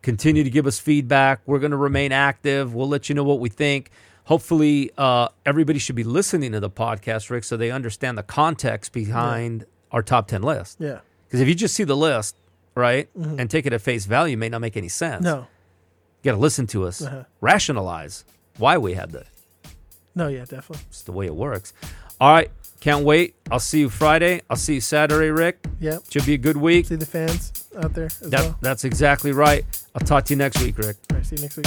Continue 0.01 0.45
to 0.45 0.51
give 0.51 0.67
us 0.67 0.79
feedback. 0.79 1.41
We're 1.45 1.59
going 1.59 1.73
to 1.73 1.77
remain 1.77 2.13
active. 2.13 2.75
We'll 2.75 2.89
let 2.89 3.09
you 3.09 3.15
know 3.15 3.25
what 3.25 3.41
we 3.41 3.51
think. 3.51 3.91
Hopefully, 4.25 4.91
uh, 4.97 5.29
everybody 5.45 5.79
should 5.79 5.97
be 5.97 6.05
listening 6.05 6.53
to 6.53 6.61
the 6.61 6.71
podcast, 6.71 7.29
Rick, 7.31 7.45
so 7.45 7.57
they 7.57 7.71
understand 7.71 8.17
the 8.17 8.23
context 8.23 8.93
behind 8.93 9.67
our 9.93 10.03
top 10.03 10.29
10 10.29 10.43
list. 10.43 10.77
yeah. 10.81 11.01
Because 11.27 11.41
if 11.41 11.49
you 11.49 11.55
just 11.55 11.75
see 11.75 11.85
the 11.85 11.97
list, 11.97 12.37
right, 12.75 13.09
and 13.17 13.51
take 13.51 13.67
it 13.67 13.73
at 13.73 13.81
face 13.83 14.05
value, 14.07 14.35
it 14.35 14.39
may 14.39 14.49
not 14.49 14.61
make 14.61 14.77
any 14.77 14.89
sense. 14.89 15.23
No, 15.25 15.47
You 16.23 16.31
got 16.31 16.33
to 16.37 16.41
listen 16.41 16.67
to 16.69 16.85
us, 16.85 17.03
Uh-huh. 17.03 17.25
rationalize 17.41 18.25
why 18.57 18.79
we 18.79 18.95
had 18.95 19.11
that. 19.13 19.27
no, 20.15 20.29
yeah, 20.29 20.41
definitely. 20.45 20.85
It's 20.89 21.03
the 21.03 21.13
way 21.13 21.27
it 21.27 21.35
works. 21.35 21.73
All 22.21 22.31
right. 22.33 22.51
Can't 22.81 23.05
wait. 23.05 23.35
I'll 23.51 23.59
see 23.61 23.81
you 23.81 23.89
Friday. 23.91 24.43
I'll 24.49 24.57
see 24.57 24.75
you 24.75 24.81
Saturday, 24.81 25.31
Rick. 25.31 25.67
Yep. 25.81 26.03
Should 26.11 26.27
be 26.27 26.35
a 26.35 26.39
good 26.39 26.57
week. 26.59 26.87
See 26.87 26.97
the 26.97 27.07
fans 27.07 27.53
out 27.79 27.95
there 27.95 28.07
as 28.07 28.19
That, 28.21 28.41
well. 28.41 28.59
That's 28.61 28.85
exactly 28.85 29.33
right. 29.33 29.65
I'll 29.95 30.07
talk 30.07 30.25
to 30.27 30.35
you 30.35 30.39
next 30.39 30.61
week, 30.63 30.77
Rick. 30.79 30.97
All 31.11 31.17
right, 31.17 31.27
see 31.27 31.37
you 31.37 31.43
next 31.43 31.57
week. 31.57 31.67